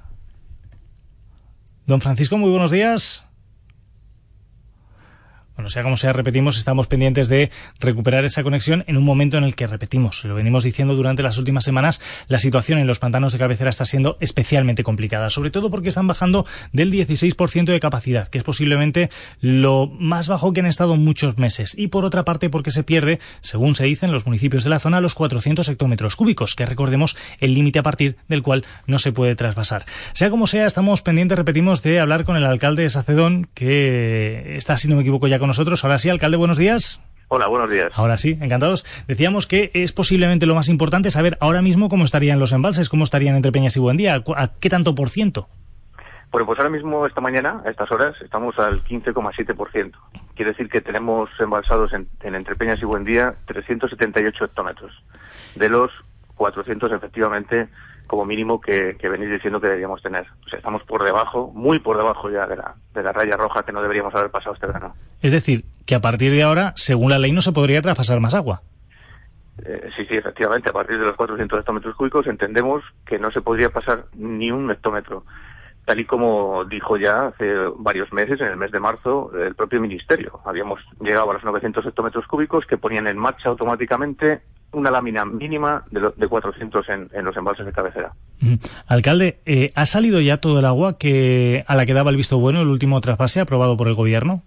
Don 1.87 2.03
Francisco, 2.03 2.37
muy 2.37 2.51
buenos 2.51 2.71
días. 2.71 3.26
Bueno, 5.57 5.71
sea 5.71 5.83
como 5.83 5.97
sea, 5.97 6.13
repetimos, 6.13 6.59
estamos 6.59 6.87
pendientes 6.87 7.29
de 7.29 7.51
recuperar 7.81 8.27
esa 8.27 8.43
conexión 8.43 8.85
en 8.89 8.99
un 8.99 9.05
momento 9.05 9.39
en 9.39 9.45
el 9.45 9.55
que, 9.55 9.67
repetimos, 9.67 10.23
lo 10.25 10.35
venimos 10.35 10.65
diciendo 10.65 10.95
durante 10.95 11.23
las 11.23 11.39
últimas 11.39 11.65
semanas, 11.65 12.03
la 12.29 12.39
situación 12.39 12.79
en 12.79 12.87
los 12.87 12.99
pantanos 12.99 13.33
de 13.33 13.39
cabecera 13.39 13.71
está 13.71 13.87
siendo 13.87 14.19
especialmente 14.21 14.85
complicada, 14.85 15.31
sobre 15.31 15.51
todo 15.51 15.71
porque 15.71 15.89
están 15.89 16.07
bajando 16.07 16.45
del 16.75 16.93
16% 16.93 17.65
de 17.65 17.81
capacidad, 17.81 18.29
que 18.29 18.37
es 18.37 18.45
posiblemente 18.45 19.09
lo 19.41 19.87
más 19.87 20.29
bajo 20.29 20.53
que 20.53 20.61
han 20.61 20.67
estado 20.67 20.97
muchos 20.97 21.39
meses, 21.39 21.75
y 21.75 21.89
por 21.89 22.05
otra 22.05 22.23
parte 22.27 22.51
porque 22.51 22.71
se 22.71 22.83
pierde, 22.83 23.19
según 23.41 23.77
se 23.77 23.85
dice 23.85 24.05
en 24.05 24.13
los 24.13 24.27
municipios 24.27 24.63
de 24.63 24.69
la 24.69 24.79
zona, 24.79 25.01
los 25.01 25.15
400 25.15 25.67
hectómetros 25.71 26.17
cúbicos, 26.17 26.55
que 26.55 26.67
recordemos 26.67 27.17
el 27.41 27.55
límite 27.55 27.79
a 27.79 27.83
partir 27.83 28.17
del 28.29 28.43
cual 28.43 28.67
no 28.87 28.99
se 28.99 29.11
puede 29.11 29.35
trasvasar. 29.37 29.87
Sea 30.13 30.29
como 30.29 30.49
sea, 30.49 30.67
estamos 30.67 31.01
pendientes, 31.01 31.39
repetimos, 31.39 31.83
de 31.83 31.99
hablar 31.99 32.27
con 32.27 32.37
el 32.37 32.45
alcalde 32.45 32.83
de 32.83 32.91
Sacedón, 32.91 33.49
que 33.55 34.57
está, 34.59 34.77
si 34.77 34.87
no 34.89 34.97
me 34.97 35.01
equivoco, 35.01 35.29
ya 35.29 35.39
con 35.39 35.46
nosotros. 35.47 35.85
Ahora 35.85 35.99
sí, 35.99 36.09
alcalde, 36.09 36.37
buenos 36.37 36.59
días. 36.59 37.01
Hola, 37.29 37.49
buenos 37.49 37.71
días. 37.71 37.91
Ahora 37.95 38.17
sí, 38.17 38.39
encantados. 38.41 38.85
Decíamos 39.09 39.47
que 39.47 39.71
es 39.75 39.93
posiblemente 39.93 40.47
lo 40.47 40.55
más 40.55 40.69
importante 40.69 41.11
saber 41.11 41.37
ahora 41.41 41.61
mismo 41.61 41.89
cómo 41.89 42.05
estarían 42.05 42.39
los 42.39 42.53
embalses, 42.53 42.89
cómo 42.89 43.03
estarían 43.03 43.35
entre 43.35 43.51
Peñas 43.51 43.77
y 43.77 43.81
Buendía, 43.81 44.23
a 44.37 44.49
qué 44.61 44.71
tanto 44.71 44.95
por 44.95 45.11
ciento. 45.11 45.49
Bueno, 46.31 46.47
pues 46.47 46.59
ahora 46.59 46.71
mismo, 46.71 47.07
esta 47.07 47.21
mañana, 47.21 47.63
a 47.65 47.71
estas 47.71 47.91
horas, 47.91 48.15
estamos 48.21 48.59
al 48.59 48.83
15,7%. 48.83 49.93
Quiere 50.35 50.51
decir 50.53 50.69
que 50.69 50.81
tenemos 50.81 51.31
embalsados 51.41 51.93
en, 51.93 52.09
en 52.23 52.35
Entre 52.35 52.55
Peñas 52.55 52.81
y 52.81 52.85
Buendía 52.85 53.35
378 53.47 54.45
hectómetros. 54.45 54.93
De 55.55 55.69
los 55.69 55.91
400, 56.37 56.93
efectivamente, 56.93 57.69
como 58.07 58.25
mínimo 58.25 58.61
que, 58.61 58.97
que, 58.99 59.09
venís 59.09 59.31
diciendo 59.31 59.61
que 59.61 59.67
deberíamos 59.69 60.03
tener. 60.03 60.27
O 60.45 60.49
sea, 60.49 60.59
estamos 60.59 60.83
por 60.85 61.05
debajo, 61.05 61.51
muy 61.55 61.79
por 61.79 61.97
debajo 61.97 62.31
ya 62.31 62.47
de 62.47 62.57
la, 62.57 62.75
de 62.95 63.03
la 63.03 63.13
raya 63.13 63.37
roja 63.37 63.63
que 63.65 63.73
no 63.73 63.83
deberíamos 63.83 64.15
haber 64.15 64.31
pasado 64.31 64.55
este 64.55 64.67
verano. 64.67 64.95
Es 65.23 65.33
decir, 65.33 65.65
que 65.85 65.95
a 65.95 66.01
partir 66.01 66.33
de 66.33 66.43
ahora, 66.43 66.73
según 66.77 67.11
la 67.11 67.19
ley, 67.19 67.33
no 67.33 67.43
se 67.43 67.53
podría 67.53 67.83
traspasar 67.83 68.21
más 68.21 68.35
agua. 68.35 68.63
Eh, 69.65 69.91
sí, 69.97 70.05
sí, 70.07 70.19
efectivamente, 70.19 70.71
a 70.71 70.73
partir 70.73 70.99
de 70.99 71.07
los 71.07 71.17
400 71.17 71.61
hectómetros 71.61 71.97
cúbicos 71.97 72.27
entendemos 72.27 72.83
que 73.07 73.19
no 73.19 73.31
se 73.31 73.41
podría 73.41 73.71
pasar 73.71 74.05
ni 74.15 74.51
un 74.51 74.71
hectómetro. 74.71 75.25
tal 75.85 76.01
y 76.01 76.05
como 76.05 76.65
dijo 76.65 76.97
ya 76.97 77.29
hace 77.29 77.55
varios 77.79 78.13
meses, 78.13 78.41
en 78.41 78.49
el 78.49 78.57
mes 78.57 78.71
de 78.71 78.81
marzo, 78.81 79.31
el 79.35 79.55
propio 79.55 79.81
Ministerio. 79.81 80.41
Habíamos 80.45 80.81
llegado 81.01 81.31
a 81.31 81.35
los 81.35 81.45
900 81.45 81.87
hectómetros 81.87 82.27
cúbicos 82.27 82.67
que 82.67 82.77
ponían 82.77 83.07
en 83.07 83.17
marcha 83.17 83.49
automáticamente 83.49 84.43
una 84.73 84.91
lámina 84.91 85.25
mínima 85.25 85.85
de, 85.91 86.01
lo- 86.01 86.11
de 86.17 86.29
400 86.29 86.89
en, 86.91 87.09
en 87.13 87.25
los 87.25 87.37
embalses 87.37 87.65
de 87.67 87.73
cabecera. 87.73 88.13
Alcalde, 88.87 89.39
eh, 89.47 89.69
¿ha 89.75 89.87
salido 89.87 90.21
ya 90.21 90.37
todo 90.39 90.59
el 90.59 90.65
agua 90.65 90.99
que 90.99 91.65
a 91.67 91.77
la 91.77 91.87
que 91.87 91.95
daba 91.95 92.11
el 92.11 92.17
visto 92.17 92.39
bueno 92.39 92.61
el 92.63 92.69
último 92.69 93.01
trasvase 93.01 93.41
aprobado 93.41 93.77
por 93.77 93.89
el 93.89 93.95
gobierno? 93.95 94.43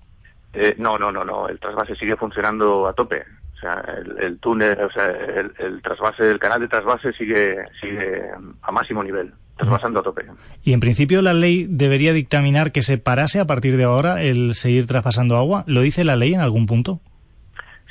Eh, 0.54 0.76
no, 0.78 0.98
no, 0.98 1.12
no, 1.12 1.24
no. 1.24 1.48
El 1.48 1.60
trasvase 1.60 1.96
sigue 1.96 2.16
funcionando 2.16 2.88
a 2.88 2.94
tope. 2.94 3.24
O 3.56 3.60
sea, 3.60 3.84
el, 3.98 4.24
el 4.24 4.40
túnel, 4.40 4.78
o 4.82 4.90
sea, 4.92 5.06
el, 5.08 5.52
el 5.60 5.82
trasvase, 5.82 6.30
el 6.30 6.40
canal 6.40 6.62
de 6.62 6.68
trasvase 6.70 7.12
sigue, 7.14 7.56
sigue 7.82 8.22
a 8.62 8.72
máximo 8.72 9.04
nivel, 9.04 9.34
trasvasando 9.58 10.00
a 10.00 10.04
tope. 10.04 10.24
Y 10.64 10.72
en 10.74 10.80
principio 10.80 11.22
la 11.22 11.34
ley 11.34 11.68
debería 11.70 12.14
dictaminar 12.14 12.72
que 12.72 12.84
se 12.84 12.98
parase 12.98 13.40
a 13.40 13.46
partir 13.46 13.76
de 13.76 13.84
ahora 13.84 14.24
el 14.24 14.56
seguir 14.56 14.88
traspasando 14.88 15.36
agua. 15.36 15.66
¿Lo 15.68 15.82
dice 15.82 16.06
la 16.06 16.16
ley 16.16 16.34
en 16.34 16.40
algún 16.40 16.68
punto? 16.68 17.02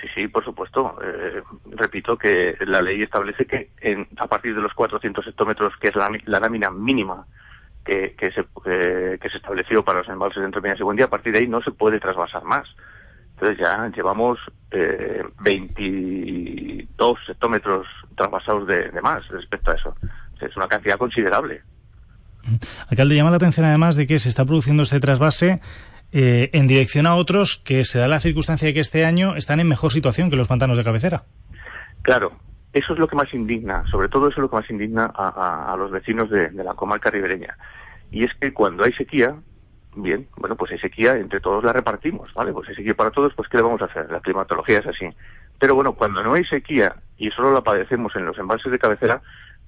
Sí, 0.01 0.07
sí, 0.15 0.29
por 0.29 0.45
supuesto. 0.45 0.97
Eh, 1.03 1.43
repito 1.73 2.17
que 2.17 2.57
la 2.61 2.81
ley 2.83 3.03
establece 3.03 3.47
que 3.47 3.71
en- 3.81 4.07
a 4.19 4.27
partir 4.29 4.55
de 4.55 4.61
los 4.63 4.73
400 4.75 5.27
hectómetros, 5.27 5.73
que 5.81 5.89
es 5.89 5.97
la, 5.97 6.09
la 6.27 6.39
lámina 6.41 6.71
mínima 6.71 7.27
que, 7.85 8.15
que 8.17 8.31
se, 8.31 8.45
que, 8.63 9.19
que 9.21 9.29
se 9.29 9.39
estableció 9.39 9.85
para 9.85 9.99
los 10.01 10.09
embalses 10.09 10.39
de 10.41 10.47
Entre 10.47 10.61
Peñas 10.63 10.79
y 10.79 10.85
Buendía, 10.85 11.07
a 11.07 11.11
partir 11.11 11.33
de 11.33 11.41
ahí 11.41 11.49
no 11.49 11.61
se 11.63 11.73
puede 11.73 11.99
trasvasar 11.99 12.45
más. 12.45 12.69
Entonces 13.35 13.59
ya 13.59 13.89
llevamos 13.89 14.39
eh, 14.71 15.23
22 15.41 17.19
hectómetros 17.29 17.87
trasvasados 18.17 18.67
de, 18.67 18.91
de 18.91 19.01
más 19.01 19.27
respecto 19.29 19.71
a 19.71 19.75
eso. 19.75 19.97
Es 20.41 20.57
una 20.57 20.69
cantidad 20.69 20.97
considerable. 20.99 21.63
Alcalde, 22.91 23.15
llama 23.17 23.31
la 23.31 23.37
atención 23.37 23.67
además 23.67 23.97
de 23.97 24.07
que 24.07 24.19
se 24.19 24.29
está 24.29 24.45
produciendo 24.45 24.83
este 24.85 25.01
trasvase 25.01 25.61
eh, 26.13 26.51
en 26.53 26.67
dirección 26.67 27.07
a 27.07 27.15
otros 27.17 27.59
que 27.65 27.85
se 27.85 27.99
da 27.99 28.09
la 28.09 28.21
circunstancia 28.21 28.67
de 28.67 28.75
que 28.75 28.81
este 28.81 29.05
año 29.05 29.35
están 29.37 29.61
en 29.61 29.69
mejor 29.69 29.93
situación 29.93 30.31
que 30.31 30.37
los 30.37 30.49
pantanos 30.49 30.77
de 30.79 30.85
cabecera. 30.85 31.25
Claro, 32.03 32.33
eso 32.73 32.93
es 32.93 32.99
lo 32.99 33.09
que 33.09 33.17
más 33.17 33.33
indigna, 33.35 33.85
sobre 33.91 34.09
todo 34.09 34.29
eso 34.29 34.37
es 34.37 34.43
lo 34.43 34.51
que 34.51 34.57
más 34.57 34.71
indigna 34.71 35.11
a, 35.15 35.73
a- 35.73 35.77
los 35.77 35.91
vecinos 35.91 36.31
de, 36.31 36.49
de 36.49 36.65
la 36.65 36.75
comarca 36.75 37.11
ribereña. 37.11 37.57
Y 38.11 38.25
es 38.25 38.31
que 38.41 38.53
cuando 38.55 38.85
hay 38.85 38.93
sequía, 38.93 39.35
bien, 39.97 40.29
bueno, 40.37 40.57
pues 40.57 40.73
hay 40.73 40.79
sequía, 40.79 41.17
entre 41.17 41.41
todos 41.41 41.63
la 41.65 41.73
repartimos, 41.73 42.33
¿vale? 42.35 42.53
Pues 42.53 42.69
hay 42.71 42.75
sequía 42.77 42.95
para 42.95 43.11
todos, 43.11 43.35
pues 43.35 43.49
¿qué 43.49 43.57
le 43.59 43.65
vamos 43.65 43.83
a 43.83 43.87
hacer? 43.87 44.11
La 44.11 44.21
climatología 44.21 44.79
es 44.79 44.87
así. 44.87 45.07
Pero 45.59 45.75
bueno, 45.75 45.93
cuando 45.95 46.23
no 46.23 46.35
hay 46.35 46.45
sequía 46.45 46.95
y 47.19 47.31
solo 47.31 47.53
la 47.53 47.63
padecemos 47.63 48.15
en 48.17 48.25
los 48.25 48.39
embalses 48.39 48.71
de 48.71 48.79
cabecera, 48.79 49.21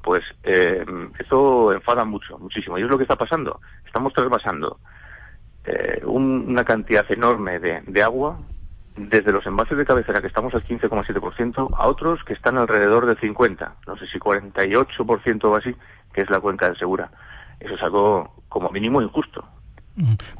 pues 0.03 0.23
eh, 0.45 0.85
eso 1.19 1.73
enfada 1.73 2.05
mucho, 2.05 2.39
muchísimo. 2.39 2.79
Y 2.79 2.83
es 2.83 2.89
lo 2.89 2.97
que 2.97 3.05
está 3.05 3.17
pasando. 3.17 3.61
Estamos 3.85 4.13
trasvasando 4.15 4.79
eh, 5.71 6.03
un- 6.05 6.45
una 6.49 6.65
cantidad 6.65 7.05
enorme 7.11 7.59
de, 7.59 7.81
de 7.87 8.03
agua 8.03 8.39
desde 8.97 9.33
los 9.33 9.47
embalses 9.47 9.79
de 9.79 9.85
cabecera, 9.87 10.21
que 10.21 10.27
estamos 10.27 10.53
al 10.55 10.65
15,7%, 10.65 11.71
a 11.77 11.87
otros 11.89 12.21
que 12.25 12.33
están 12.35 12.59
alrededor 12.59 13.07
del 13.07 13.19
50%, 13.19 13.69
no 13.87 13.97
sé 13.97 14.07
si 14.09 14.19
48% 14.19 15.45
o 15.45 15.57
así, 15.57 15.75
que 16.13 16.23
es 16.23 16.31
la 16.31 16.41
cuenca 16.41 16.67
del 16.67 16.77
Segura. 16.77 17.11
Eso 17.61 17.75
es 17.75 17.83
algo 17.83 18.35
como 18.49 18.69
mínimo 18.71 19.01
injusto. 19.01 19.45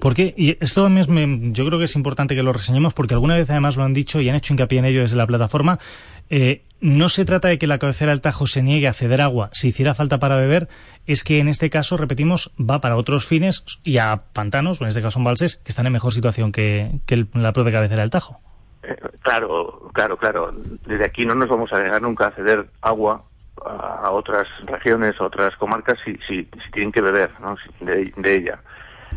¿Por 0.01 0.15
qué? 0.15 0.33
Y 0.37 0.57
esto 0.61 0.89
me- 0.89 1.53
yo 1.53 1.67
creo 1.67 1.79
que 1.79 1.85
es 1.85 1.97
importante 1.97 2.35
que 2.35 2.43
lo 2.43 2.53
reseñemos 2.53 2.95
porque 2.95 3.15
alguna 3.15 3.37
vez 3.37 3.51
además 3.51 3.77
lo 3.77 3.85
han 3.85 3.93
dicho 3.93 4.21
y 4.21 4.29
han 4.29 4.37
hecho 4.37 4.55
hincapié 4.55 4.79
en 4.79 4.85
ello 4.87 5.01
desde 5.01 5.17
la 5.17 5.27
plataforma. 5.27 5.79
Eh, 6.31 6.63
no 6.81 7.09
se 7.09 7.25
trata 7.25 7.49
de 7.49 7.59
que 7.59 7.67
la 7.67 7.79
cabecera 7.79 8.11
del 8.11 8.21
Tajo 8.21 8.47
se 8.47 8.63
niegue 8.63 8.89
a 8.89 8.93
ceder 8.93 9.21
agua 9.21 9.51
si 9.53 9.69
hiciera 9.69 9.95
falta 9.95 10.19
para 10.19 10.37
beber, 10.37 10.69
es 11.07 11.25
que 11.25 11.39
en 11.39 11.49
este 11.49 11.71
caso, 11.71 11.97
repetimos, 11.97 12.53
va 12.59 12.81
para 12.81 12.97
otros 12.97 13.27
fines 13.27 13.65
y 13.85 13.99
a 13.99 14.23
pantanos, 14.33 14.81
o 14.81 14.85
en 14.85 14.89
este 14.89 15.03
caso 15.03 15.19
embalses, 15.19 15.57
que 15.57 15.71
están 15.71 15.87
en 15.87 15.93
mejor 15.93 16.13
situación 16.13 16.53
que, 16.53 17.01
la 17.35 17.53
propia 17.53 17.73
cabecera 17.73 18.03
del 18.03 18.11
Tajo. 18.11 18.41
Eh, 18.83 18.97
claro, 19.21 19.91
claro, 19.93 20.17
claro. 20.17 20.55
Desde 20.87 21.05
aquí 21.05 21.27
no 21.27 21.35
nos 21.35 21.49
vamos 21.49 21.73
a 21.73 21.83
negar 21.83 22.01
nunca 22.01 22.29
a 22.29 22.33
ceder 22.33 22.67
agua 22.81 23.23
a, 23.65 24.11
otras 24.11 24.47
regiones, 24.65 25.21
a 25.21 25.25
otras 25.25 25.55
comarcas, 25.57 25.99
si, 26.05 26.15
si, 26.27 26.45
si 26.45 26.71
tienen 26.73 26.93
que 26.93 27.03
beber 27.03 27.31
¿no? 27.41 27.57
De, 27.81 28.13
de 28.17 28.37
ella. 28.37 28.59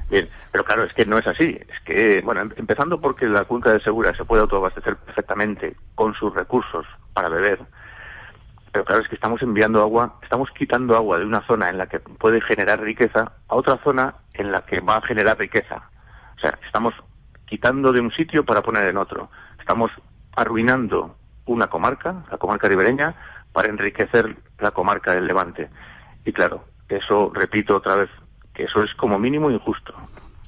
Bien, 0.09 0.28
pero 0.51 0.66
claro, 0.66 0.84
es 0.84 0.93
que 0.93 1.05
no 1.05 1.18
es 1.18 1.28
así. 1.28 1.57
Es 1.70 1.82
que, 1.86 2.22
bueno, 2.22 2.41
em- 2.41 2.51
empezando 2.57 2.99
porque 2.99 3.26
la 3.26 3.45
cuenca 3.45 3.72
de 3.72 3.80
Segura 3.80 4.14
se 4.16 4.26
puede 4.26 4.41
autoabastecer 4.41 4.97
perfectamente 4.97 5.76
con 5.95 6.14
sus 6.14 6.34
recursos 6.34 6.86
para 7.14 7.30
beber. 7.30 7.59
Pero 8.72 8.86
claro, 8.86 9.01
es 9.03 9.07
que 9.07 9.16
estamos 9.16 9.41
enviando 9.41 9.82
agua, 9.82 10.20
estamos 10.24 10.49
quitando 10.51 10.95
agua 10.95 11.20
de 11.20 11.26
una 11.26 11.45
zona 11.45 11.70
en 11.70 11.78
la 11.78 11.88
que 11.88 11.99
puede 11.99 12.41
generar 12.41 12.82
riqueza 12.82 13.34
a 13.47 13.55
otra 13.55 13.78
zona 13.84 14.16
en 14.34 14.51
la 14.51 14.66
que 14.66 14.80
va 14.80 14.97
a 14.97 15.01
generar 15.01 15.38
riqueza. 15.38 15.89
O 16.38 16.39
sea, 16.39 16.57
estamos 16.66 16.93
quitando 17.45 17.91
de 17.91 18.01
un 18.01 18.11
sitio 18.11 18.43
para 18.43 18.64
poner 18.64 18.88
en 18.88 18.97
otro. 18.97 19.30
Estamos 19.59 19.91
arruinando 20.36 21.16
una 21.45 21.68
comarca, 21.68 22.24
la 22.32 22.38
comarca 22.38 22.68
ribereña, 22.68 23.14
para 23.51 23.70
enriquecer 23.70 24.36
la 24.57 24.72
comarca 24.72 25.14
del 25.14 25.28
Levante. 25.28 25.70
Y 26.26 26.34
claro, 26.34 26.66
eso, 26.89 27.32
repito 27.34 27.76
otra 27.76 27.95
vez, 27.95 28.09
que 28.53 28.64
eso 28.64 28.82
es 28.84 28.93
como 28.95 29.20
mínimo 29.20 29.51
injusto, 29.51 29.93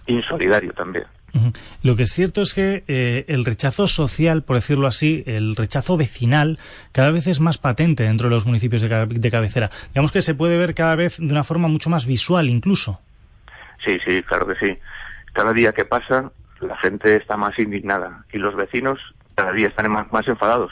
insolidario 0.07 0.73
también. 0.73 1.05
Lo 1.83 1.95
que 1.95 2.03
es 2.03 2.11
cierto 2.11 2.41
es 2.41 2.53
que 2.53 2.83
eh, 2.87 3.25
el 3.27 3.45
rechazo 3.45 3.87
social, 3.87 4.43
por 4.43 4.55
decirlo 4.55 4.87
así, 4.87 5.23
el 5.27 5.55
rechazo 5.55 5.97
vecinal, 5.97 6.59
cada 6.91 7.11
vez 7.11 7.27
es 7.27 7.39
más 7.39 7.57
patente 7.57 8.03
dentro 8.03 8.29
de 8.29 8.35
los 8.35 8.45
municipios 8.45 8.81
de 8.81 9.31
cabecera. 9.31 9.69
Digamos 9.89 10.11
que 10.11 10.21
se 10.21 10.35
puede 10.35 10.57
ver 10.57 10.73
cada 10.73 10.95
vez 10.95 11.17
de 11.17 11.31
una 11.31 11.43
forma 11.43 11.67
mucho 11.67 11.89
más 11.89 12.05
visual, 12.05 12.49
incluso. 12.49 12.99
Sí, 13.85 13.97
sí, 14.07 14.23
claro 14.23 14.47
que 14.47 14.55
sí. 14.55 14.77
Cada 15.33 15.53
día 15.53 15.73
que 15.73 15.85
pasa, 15.85 16.31
la 16.61 16.77
gente 16.77 17.17
está 17.17 17.37
más 17.37 17.57
indignada 17.59 18.23
y 18.31 18.37
los 18.37 18.55
vecinos 18.55 18.99
cada 19.35 19.51
día 19.51 19.67
están 19.67 19.91
más, 19.91 20.11
más 20.11 20.27
enfadados 20.27 20.71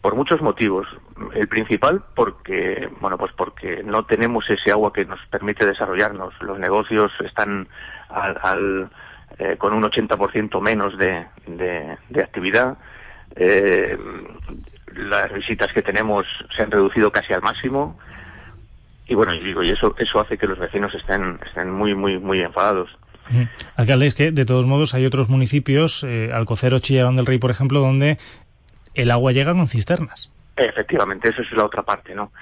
por 0.00 0.16
muchos 0.16 0.40
motivos. 0.40 0.86
El 1.34 1.48
principal 1.48 2.02
porque, 2.14 2.88
bueno, 3.00 3.18
pues 3.18 3.32
porque 3.36 3.82
no 3.84 4.04
tenemos 4.04 4.48
ese 4.48 4.72
agua 4.72 4.92
que 4.92 5.04
nos 5.04 5.20
permite 5.26 5.66
desarrollarnos. 5.66 6.32
Los 6.40 6.58
negocios 6.58 7.12
están 7.24 7.68
al, 8.08 8.38
al, 8.42 8.90
eh, 9.38 9.56
con 9.56 9.72
un 9.72 9.82
80% 9.82 10.60
menos 10.60 10.96
de, 10.98 11.26
de, 11.46 11.96
de 12.08 12.22
actividad. 12.22 12.76
Eh, 13.36 13.96
las 14.94 15.32
visitas 15.32 15.72
que 15.72 15.82
tenemos 15.82 16.26
se 16.56 16.62
han 16.62 16.70
reducido 16.70 17.10
casi 17.10 17.32
al 17.32 17.42
máximo. 17.42 17.98
Y 19.06 19.14
bueno, 19.14 19.34
y 19.34 19.42
digo, 19.42 19.62
y 19.62 19.70
eso, 19.70 19.94
eso 19.98 20.20
hace 20.20 20.38
que 20.38 20.46
los 20.46 20.58
vecinos 20.58 20.94
estén, 20.94 21.38
estén 21.46 21.70
muy, 21.70 21.94
muy, 21.94 22.18
muy 22.18 22.40
enfadados. 22.40 22.90
Alcalde, 23.76 24.06
es 24.06 24.14
que 24.14 24.32
de 24.32 24.44
todos 24.44 24.66
modos 24.66 24.94
hay 24.94 25.06
otros 25.06 25.28
municipios, 25.28 26.04
eh, 26.04 26.30
Alcocero, 26.32 26.80
Chillán 26.80 27.16
del 27.16 27.26
Rey, 27.26 27.38
por 27.38 27.50
ejemplo, 27.50 27.80
donde 27.80 28.18
el 28.94 29.10
agua 29.10 29.32
llega 29.32 29.54
con 29.54 29.68
cisternas. 29.68 30.32
Efectivamente, 30.56 31.28
esa 31.28 31.42
es 31.42 31.52
la 31.52 31.64
otra 31.64 31.82
parte, 31.82 32.14
¿no? 32.14 32.32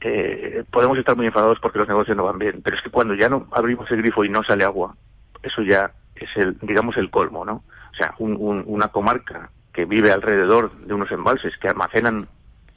Eh, 0.00 0.64
podemos 0.70 0.98
estar 0.98 1.16
muy 1.16 1.26
enfadados 1.26 1.58
porque 1.60 1.78
los 1.78 1.88
negocios 1.88 2.16
no 2.16 2.24
van 2.24 2.38
bien, 2.38 2.60
pero 2.62 2.76
es 2.76 2.82
que 2.82 2.90
cuando 2.90 3.14
ya 3.14 3.28
no 3.28 3.46
abrimos 3.52 3.90
el 3.90 3.98
grifo 3.98 4.24
y 4.24 4.28
no 4.28 4.42
sale 4.44 4.64
agua, 4.64 4.94
eso 5.42 5.62
ya 5.62 5.90
es 6.16 6.28
el, 6.36 6.56
digamos, 6.62 6.96
el 6.96 7.10
colmo, 7.10 7.44
¿no? 7.44 7.62
O 7.92 7.96
sea, 7.96 8.14
un- 8.18 8.36
un- 8.38 8.64
una 8.66 8.88
comarca 8.88 9.50
que 9.72 9.84
vive 9.84 10.12
alrededor 10.12 10.72
de 10.78 10.94
unos 10.94 11.10
embalses 11.10 11.56
que 11.58 11.68
almacenan 11.68 12.28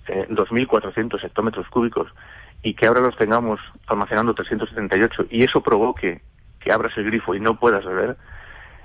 eh, 0.08 0.26
2.400 0.30 1.22
hectómetros 1.24 1.68
cúbicos 1.70 2.10
y 2.64 2.74
que 2.74 2.86
ahora 2.88 3.02
los 3.02 3.18
tengamos 3.18 3.60
almacenando 3.88 4.34
378 4.34 5.26
y 5.30 5.44
eso 5.44 5.62
provoque 5.62 6.22
que 6.60 6.72
abras 6.72 6.98
el 6.98 7.06
grifo 7.06 7.36
y 7.36 7.40
no 7.42 7.60
puedas 7.60 7.84
beber, 7.86 8.18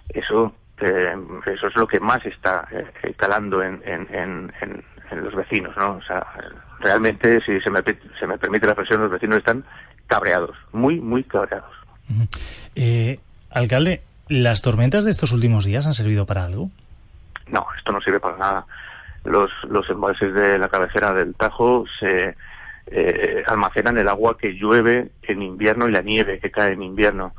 eso 0.08 0.52
eh, 0.78 1.14
eso 1.46 1.68
es 1.68 1.76
lo 1.76 1.86
que 1.86 2.00
más 2.00 2.24
está 2.26 2.66
eh, 2.72 3.14
calando 3.16 3.62
en, 3.62 3.80
en, 3.84 4.08
en, 4.12 4.52
en- 4.60 4.84
los 5.22 5.34
vecinos, 5.34 5.76
¿no? 5.76 5.92
O 5.96 6.02
sea, 6.02 6.26
realmente, 6.80 7.40
si 7.44 7.60
se 7.60 7.70
me, 7.70 7.82
se 8.18 8.26
me 8.26 8.38
permite 8.38 8.64
la 8.66 8.72
expresión, 8.72 9.02
los 9.02 9.10
vecinos 9.10 9.36
están 9.38 9.62
cabreados, 10.06 10.56
muy, 10.72 11.00
muy 11.00 11.22
cabreados. 11.22 11.70
Eh, 12.74 13.20
alcalde, 13.50 14.02
¿las 14.32 14.62
tormentas 14.62 15.04
de 15.04 15.10
estos 15.10 15.32
últimos 15.32 15.66
días 15.66 15.86
han 15.86 15.94
servido 15.94 16.24
para 16.24 16.44
algo? 16.44 16.70
No, 17.48 17.66
esto 17.76 17.92
no 17.92 18.00
sirve 18.00 18.18
para 18.18 18.38
nada. 18.38 18.66
Los, 19.24 19.50
los 19.68 19.88
embalses 19.90 20.32
de 20.32 20.58
la 20.58 20.68
cabecera 20.68 21.12
del 21.12 21.34
Tajo 21.34 21.84
se 22.00 22.34
eh, 22.86 23.44
almacenan 23.46 23.98
el 23.98 24.08
agua 24.08 24.38
que 24.38 24.54
llueve 24.54 25.10
en 25.22 25.42
invierno 25.42 25.86
y 25.86 25.92
la 25.92 26.00
nieve 26.00 26.38
que 26.38 26.50
cae 26.50 26.72
en 26.72 26.82
invierno. 26.82 27.34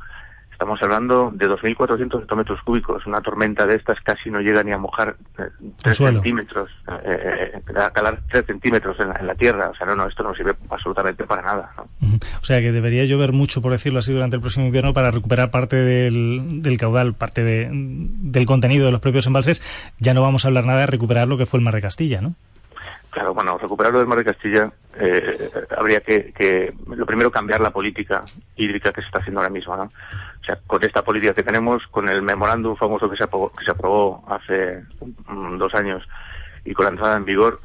Estamos 0.64 0.82
hablando 0.82 1.30
de 1.34 1.46
2.400 1.46 2.22
hectómetros 2.22 2.58
cúbicos. 2.62 3.04
Una 3.04 3.20
tormenta 3.20 3.66
de 3.66 3.74
estas 3.76 4.00
casi 4.00 4.30
no 4.30 4.40
llega 4.40 4.62
ni 4.62 4.72
a 4.72 4.78
mojar 4.78 5.14
eh, 5.38 5.92
suelo. 5.94 6.22
centímetros, 6.22 6.70
eh, 7.04 7.52
eh, 7.68 7.78
a 7.78 7.90
calar 7.90 8.20
tres 8.30 8.46
centímetros 8.46 8.98
en 8.98 9.10
la, 9.10 9.16
en 9.16 9.26
la 9.26 9.34
tierra. 9.34 9.68
O 9.68 9.74
sea, 9.74 9.86
no, 9.86 9.94
no, 9.94 10.06
esto 10.08 10.22
no 10.22 10.34
sirve 10.34 10.54
absolutamente 10.70 11.24
para 11.24 11.42
nada. 11.42 11.70
¿no? 11.76 11.84
O 12.40 12.44
sea 12.46 12.60
que 12.62 12.72
debería 12.72 13.04
llover 13.04 13.32
mucho, 13.32 13.60
por 13.60 13.72
decirlo 13.72 13.98
así, 13.98 14.14
durante 14.14 14.36
el 14.36 14.40
próximo 14.40 14.64
invierno 14.64 14.94
para 14.94 15.10
recuperar 15.10 15.50
parte 15.50 15.76
del, 15.76 16.62
del 16.62 16.78
caudal, 16.78 17.12
parte 17.12 17.44
de- 17.44 17.68
del 17.70 18.46
contenido 18.46 18.86
de 18.86 18.92
los 18.92 19.02
propios 19.02 19.26
embalses. 19.26 19.62
Ya 19.98 20.14
no 20.14 20.22
vamos 20.22 20.46
a 20.46 20.48
hablar 20.48 20.64
nada 20.64 20.80
de 20.80 20.86
recuperar 20.86 21.28
lo 21.28 21.36
que 21.36 21.44
fue 21.44 21.58
el 21.58 21.64
mar 21.64 21.74
de 21.74 21.82
Castilla, 21.82 22.22
¿no? 22.22 22.36
Claro, 23.10 23.32
bueno, 23.32 23.56
recuperarlo 23.58 24.00
del 24.00 24.08
Mar 24.08 24.18
de 24.18 24.24
Castilla 24.24 24.72
eh, 24.98 25.48
habría 25.78 26.00
que, 26.00 26.32
que, 26.32 26.74
lo 26.96 27.06
primero, 27.06 27.30
cambiar 27.30 27.60
la 27.60 27.70
política 27.70 28.24
hídrica 28.56 28.90
que 28.92 29.02
se 29.02 29.06
está 29.06 29.20
haciendo 29.20 29.38
ahora 29.38 29.52
mismo, 29.52 29.76
¿no? 29.76 29.92
O 30.44 30.46
sea, 30.46 30.58
con 30.66 30.84
esta 30.84 31.02
política 31.02 31.32
que 31.32 31.42
tenemos, 31.42 31.82
con 31.86 32.06
el 32.06 32.20
memorándum 32.20 32.76
famoso 32.76 33.08
que 33.08 33.16
se 33.16 33.24
aprobó, 33.24 33.50
que 33.50 33.64
se 33.64 33.70
aprobó 33.70 34.22
hace 34.28 34.82
dos 35.56 35.74
años 35.74 36.06
y 36.66 36.74
con 36.74 36.84
la 36.84 36.90
entrada 36.90 37.16
en 37.16 37.24
vigor, 37.24 37.60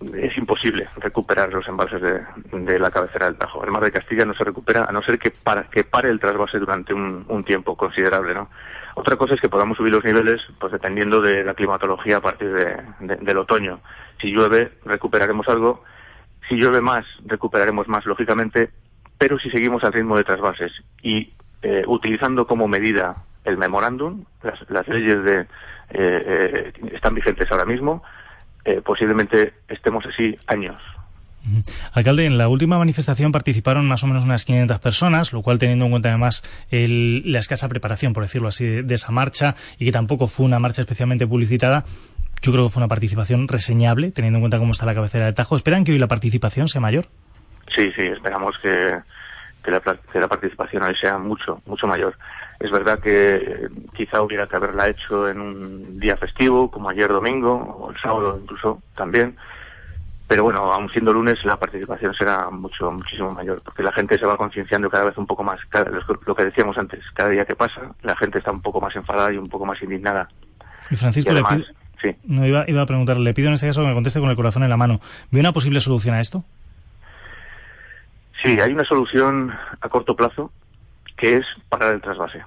es 0.00 0.38
imposible 0.38 0.88
recuperar 0.96 1.52
los 1.52 1.68
embalses 1.68 2.00
de, 2.00 2.78
la 2.78 2.90
cabecera 2.90 3.26
del 3.26 3.36
Tajo. 3.36 3.62
El 3.62 3.72
mar 3.72 3.84
de 3.84 3.92
Castilla 3.92 4.24
no 4.24 4.32
se 4.32 4.44
recupera 4.44 4.86
a 4.88 4.92
no 4.92 5.02
ser 5.02 5.18
que, 5.18 5.30
para, 5.30 5.64
que 5.64 5.84
pare 5.84 6.08
el 6.08 6.18
trasvase 6.18 6.58
durante 6.58 6.94
un, 6.94 7.44
tiempo 7.44 7.76
considerable, 7.76 8.32
¿no? 8.32 8.48
Otra 8.94 9.16
cosa 9.16 9.34
es 9.34 9.40
que 9.42 9.50
podamos 9.50 9.76
subir 9.76 9.92
los 9.92 10.04
niveles, 10.04 10.40
pues 10.58 10.72
dependiendo 10.72 11.20
de 11.20 11.44
la 11.44 11.52
climatología 11.52 12.16
a 12.16 12.22
partir 12.22 12.54
de, 12.54 13.16
del 13.20 13.36
otoño. 13.36 13.80
Si 14.18 14.28
llueve, 14.28 14.72
recuperaremos 14.86 15.46
algo. 15.48 15.84
Si 16.48 16.54
llueve 16.54 16.80
más, 16.80 17.04
recuperaremos 17.26 17.86
más, 17.86 18.06
lógicamente. 18.06 18.70
Pero 19.18 19.38
si 19.38 19.50
seguimos 19.50 19.84
al 19.84 19.92
ritmo 19.92 20.16
de 20.16 20.24
trasvases 20.24 20.72
y 21.02 21.35
eh, 21.62 21.82
utilizando 21.86 22.46
como 22.46 22.68
medida 22.68 23.16
el 23.44 23.56
memorándum, 23.56 24.24
las, 24.42 24.58
las, 24.68 24.86
leyes 24.88 25.22
de, 25.24 25.40
eh, 25.40 25.46
eh, 25.90 26.72
están 26.92 27.14
vigentes 27.14 27.50
ahora 27.50 27.64
mismo, 27.64 28.02
posiblemente 28.84 29.54
estemos 29.68 30.04
así 30.06 30.36
años. 30.48 30.82
Alcalde, 31.92 32.26
en 32.26 32.36
la 32.36 32.48
última 32.48 32.78
manifestación 32.78 33.30
participaron 33.30 33.86
más 33.86 34.02
o 34.02 34.08
menos 34.08 34.24
unas 34.24 34.44
500 34.44 34.80
personas, 34.80 35.32
lo 35.32 35.42
cual 35.42 35.60
teniendo 35.60 35.84
en 35.84 35.92
cuenta 35.92 36.08
además 36.08 36.42
el, 36.72 37.30
la 37.30 37.38
escasa 37.38 37.68
preparación, 37.68 38.12
por 38.12 38.24
decirlo 38.24 38.48
así, 38.48 38.66
de, 38.66 38.82
de, 38.82 38.94
esa 38.96 39.12
marcha 39.12 39.54
y 39.78 39.84
que 39.84 39.92
tampoco 39.92 40.26
fue 40.26 40.44
una 40.44 40.58
marcha 40.58 40.82
especialmente 40.82 41.28
publicitada, 41.28 41.84
yo 42.42 42.52
creo 42.52 42.64
que 42.64 42.70
fue 42.70 42.80
una 42.80 42.88
participación 42.88 43.48
reseñable, 43.48 44.10
teniendo 44.10 44.38
en 44.38 44.42
cuenta 44.42 44.58
cómo 44.58 44.72
está 44.72 44.86
la 44.86 44.94
cabecera 44.94 45.26
del 45.26 45.34
Tajo. 45.34 45.56
¿Esperan 45.56 45.84
que 45.84 45.92
hoy 45.92 45.98
la 45.98 46.08
participación 46.08 46.68
sea 46.68 46.80
mayor? 46.80 47.06
Sí, 47.74 47.90
sí, 47.96 48.02
esperamos 48.02 48.56
que, 48.58 48.98
que, 49.66 49.72
la, 49.72 49.80
que 49.80 50.20
la 50.20 50.28
participación 50.28 50.84
hoy 50.84 50.94
sea 50.94 51.18
mucho, 51.18 51.60
mucho 51.66 51.86
mayor. 51.88 52.16
Es 52.60 52.70
verdad 52.70 53.00
que 53.00 53.68
quizá 53.94 54.22
hubiera 54.22 54.46
que 54.46 54.56
haberla 54.56 54.88
hecho 54.88 55.28
en 55.28 55.40
un 55.40 55.98
día 55.98 56.16
festivo, 56.16 56.70
como 56.70 56.88
ayer 56.88 57.08
domingo, 57.08 57.54
o 57.54 57.90
el 57.90 58.00
sábado 58.00 58.38
incluso 58.40 58.80
también. 58.96 59.36
Pero 60.28 60.44
bueno, 60.44 60.72
aún 60.72 60.88
siendo 60.90 61.12
lunes, 61.12 61.44
la 61.44 61.56
participación 61.56 62.14
será 62.14 62.48
mucho, 62.50 62.90
muchísimo 62.90 63.32
mayor, 63.32 63.60
porque 63.62 63.82
la 63.82 63.92
gente 63.92 64.18
se 64.18 64.26
va 64.26 64.36
concienciando 64.36 64.88
cada 64.88 65.04
vez 65.04 65.18
un 65.18 65.26
poco 65.26 65.42
más. 65.42 65.60
Cada, 65.68 65.90
lo 65.90 66.34
que 66.34 66.44
decíamos 66.44 66.78
antes, 66.78 67.00
cada 67.12 67.30
día 67.30 67.44
que 67.44 67.56
pasa, 67.56 67.80
la 68.02 68.16
gente 68.16 68.38
está 68.38 68.52
un 68.52 68.62
poco 68.62 68.80
más 68.80 68.94
enfadada 68.94 69.32
y 69.32 69.36
un 69.36 69.48
poco 69.48 69.66
más 69.66 69.80
indignada. 69.82 70.28
Y 70.90 70.96
Francisco, 70.96 71.30
y 71.30 71.32
además, 71.32 71.58
le 71.58 71.64
pido, 71.64 71.74
sí. 72.00 72.16
no, 72.24 72.46
iba, 72.46 72.64
iba 72.68 72.82
a 72.82 72.86
preguntarle, 72.86 73.24
le 73.24 73.34
pido 73.34 73.48
en 73.48 73.54
este 73.54 73.66
caso 73.66 73.82
que 73.82 73.88
me 73.88 73.94
conteste 73.94 74.20
con 74.20 74.30
el 74.30 74.36
corazón 74.36 74.62
en 74.62 74.70
la 74.70 74.76
mano. 74.76 75.00
¿Ve 75.32 75.40
una 75.40 75.52
posible 75.52 75.80
solución 75.80 76.14
a 76.14 76.20
esto? 76.20 76.44
Sí, 78.42 78.60
hay 78.60 78.72
una 78.72 78.84
solución 78.84 79.52
a 79.80 79.88
corto 79.88 80.14
plazo, 80.14 80.52
que 81.16 81.36
es 81.36 81.46
parar 81.68 81.94
el 81.94 82.02
trasvase. 82.02 82.44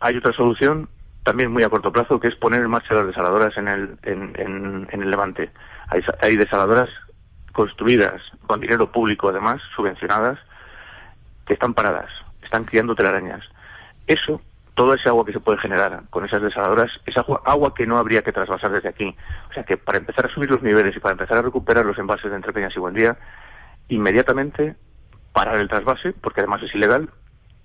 Hay 0.00 0.16
otra 0.16 0.32
solución 0.32 0.88
también 1.24 1.50
muy 1.50 1.62
a 1.62 1.70
corto 1.70 1.90
plazo, 1.90 2.20
que 2.20 2.28
es 2.28 2.36
poner 2.36 2.60
en 2.62 2.70
marcha 2.70 2.94
las 2.94 3.06
desaladoras 3.06 3.56
en 3.56 3.66
el, 3.66 3.98
en, 4.02 4.32
en, 4.38 4.88
en 4.90 5.02
el 5.02 5.10
Levante. 5.10 5.50
Hay, 5.88 6.02
hay, 6.20 6.36
desaladoras 6.36 6.90
construidas 7.52 8.20
con 8.46 8.60
dinero 8.60 8.92
público, 8.92 9.30
además, 9.30 9.60
subvencionadas, 9.74 10.38
que 11.46 11.54
están 11.54 11.74
paradas, 11.74 12.10
están 12.42 12.64
criando 12.64 12.94
telarañas. 12.94 13.42
Eso, 14.06 14.40
todo 14.74 14.94
ese 14.94 15.08
agua 15.08 15.24
que 15.24 15.32
se 15.32 15.40
puede 15.40 15.58
generar 15.58 16.02
con 16.10 16.24
esas 16.24 16.42
desaladoras, 16.42 16.90
es 17.06 17.16
agua, 17.16 17.40
agua 17.44 17.74
que 17.74 17.86
no 17.86 17.96
habría 17.96 18.22
que 18.22 18.32
trasvasar 18.32 18.70
desde 18.70 18.88
aquí. 18.90 19.16
O 19.50 19.52
sea 19.54 19.64
que 19.64 19.76
para 19.76 19.98
empezar 19.98 20.26
a 20.26 20.34
subir 20.34 20.50
los 20.50 20.62
niveles 20.62 20.94
y 20.94 21.00
para 21.00 21.12
empezar 21.12 21.38
a 21.38 21.42
recuperar 21.42 21.86
los 21.86 21.98
embalses 21.98 22.30
de 22.30 22.36
Entre 22.36 22.52
Peñas 22.52 22.76
y 22.76 22.80
Buendía, 22.80 23.16
inmediatamente 23.88 24.76
parar 25.32 25.56
el 25.56 25.68
trasvase, 25.68 26.12
porque 26.12 26.40
además 26.40 26.62
es 26.62 26.74
ilegal, 26.74 27.10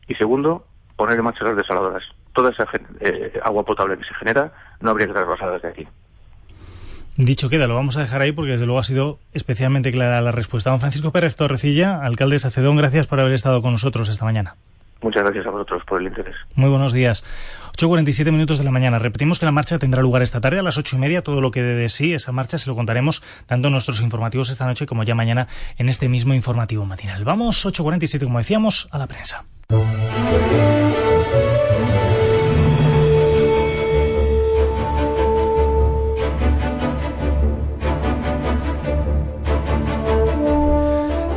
y 0.07 0.15
segundo, 0.15 0.65
poner 0.95 1.17
en 1.17 1.25
marcha 1.25 1.45
las 1.45 1.55
desaladoras. 1.55 2.03
Toda 2.33 2.51
esa 2.51 2.67
eh, 2.99 3.39
agua 3.43 3.63
potable 3.63 3.97
que 3.97 4.05
se 4.05 4.13
genera 4.15 4.51
no 4.81 4.91
habría 4.91 5.07
que 5.07 5.13
trasvasar 5.13 5.53
desde 5.53 5.67
aquí. 5.69 5.87
Dicho 7.15 7.49
queda, 7.49 7.67
lo 7.67 7.75
vamos 7.75 7.97
a 7.97 8.01
dejar 8.01 8.21
ahí 8.21 8.31
porque 8.31 8.51
desde 8.51 8.65
luego 8.65 8.79
ha 8.79 8.83
sido 8.83 9.19
especialmente 9.33 9.91
clara 9.91 10.21
la 10.21 10.31
respuesta. 10.31 10.69
Don 10.69 10.79
Francisco 10.79 11.11
Pérez 11.11 11.35
Torrecilla, 11.35 12.01
alcalde 12.01 12.35
de 12.35 12.39
Sacedón, 12.39 12.77
gracias 12.77 13.07
por 13.07 13.19
haber 13.19 13.33
estado 13.33 13.61
con 13.61 13.73
nosotros 13.73 14.07
esta 14.09 14.25
mañana. 14.25 14.55
Muchas 15.01 15.23
gracias 15.23 15.45
a 15.45 15.49
vosotros 15.49 15.83
por 15.85 16.01
el 16.01 16.07
interés. 16.07 16.35
Muy 16.55 16.69
buenos 16.69 16.93
días. 16.93 17.23
8.47 17.79 18.29
minutos 18.33 18.57
de 18.57 18.65
la 18.65 18.71
mañana. 18.71 18.99
Repetimos 18.99 19.39
que 19.39 19.45
la 19.45 19.53
marcha 19.53 19.79
tendrá 19.79 20.01
lugar 20.01 20.21
esta 20.21 20.41
tarde 20.41 20.59
a 20.59 20.63
las 20.63 20.77
ocho 20.77 20.97
y 20.97 20.99
media. 20.99 21.21
Todo 21.21 21.39
lo 21.39 21.49
que 21.49 21.63
de 21.63 21.87
sí 21.87 22.13
esa 22.13 22.33
marcha 22.33 22.57
se 22.57 22.69
lo 22.69 22.75
contaremos 22.75 23.23
tanto 23.45 23.69
en 23.69 23.71
nuestros 23.71 24.01
informativos 24.01 24.49
esta 24.49 24.65
noche 24.65 24.85
como 24.85 25.03
ya 25.03 25.15
mañana 25.15 25.47
en 25.77 25.87
este 25.87 26.09
mismo 26.09 26.33
informativo 26.33 26.85
matinal. 26.85 27.23
Vamos, 27.23 27.65
8.47, 27.65 28.25
como 28.25 28.39
decíamos, 28.39 28.89
a 28.91 28.97
la 28.97 29.07
prensa. 29.07 29.45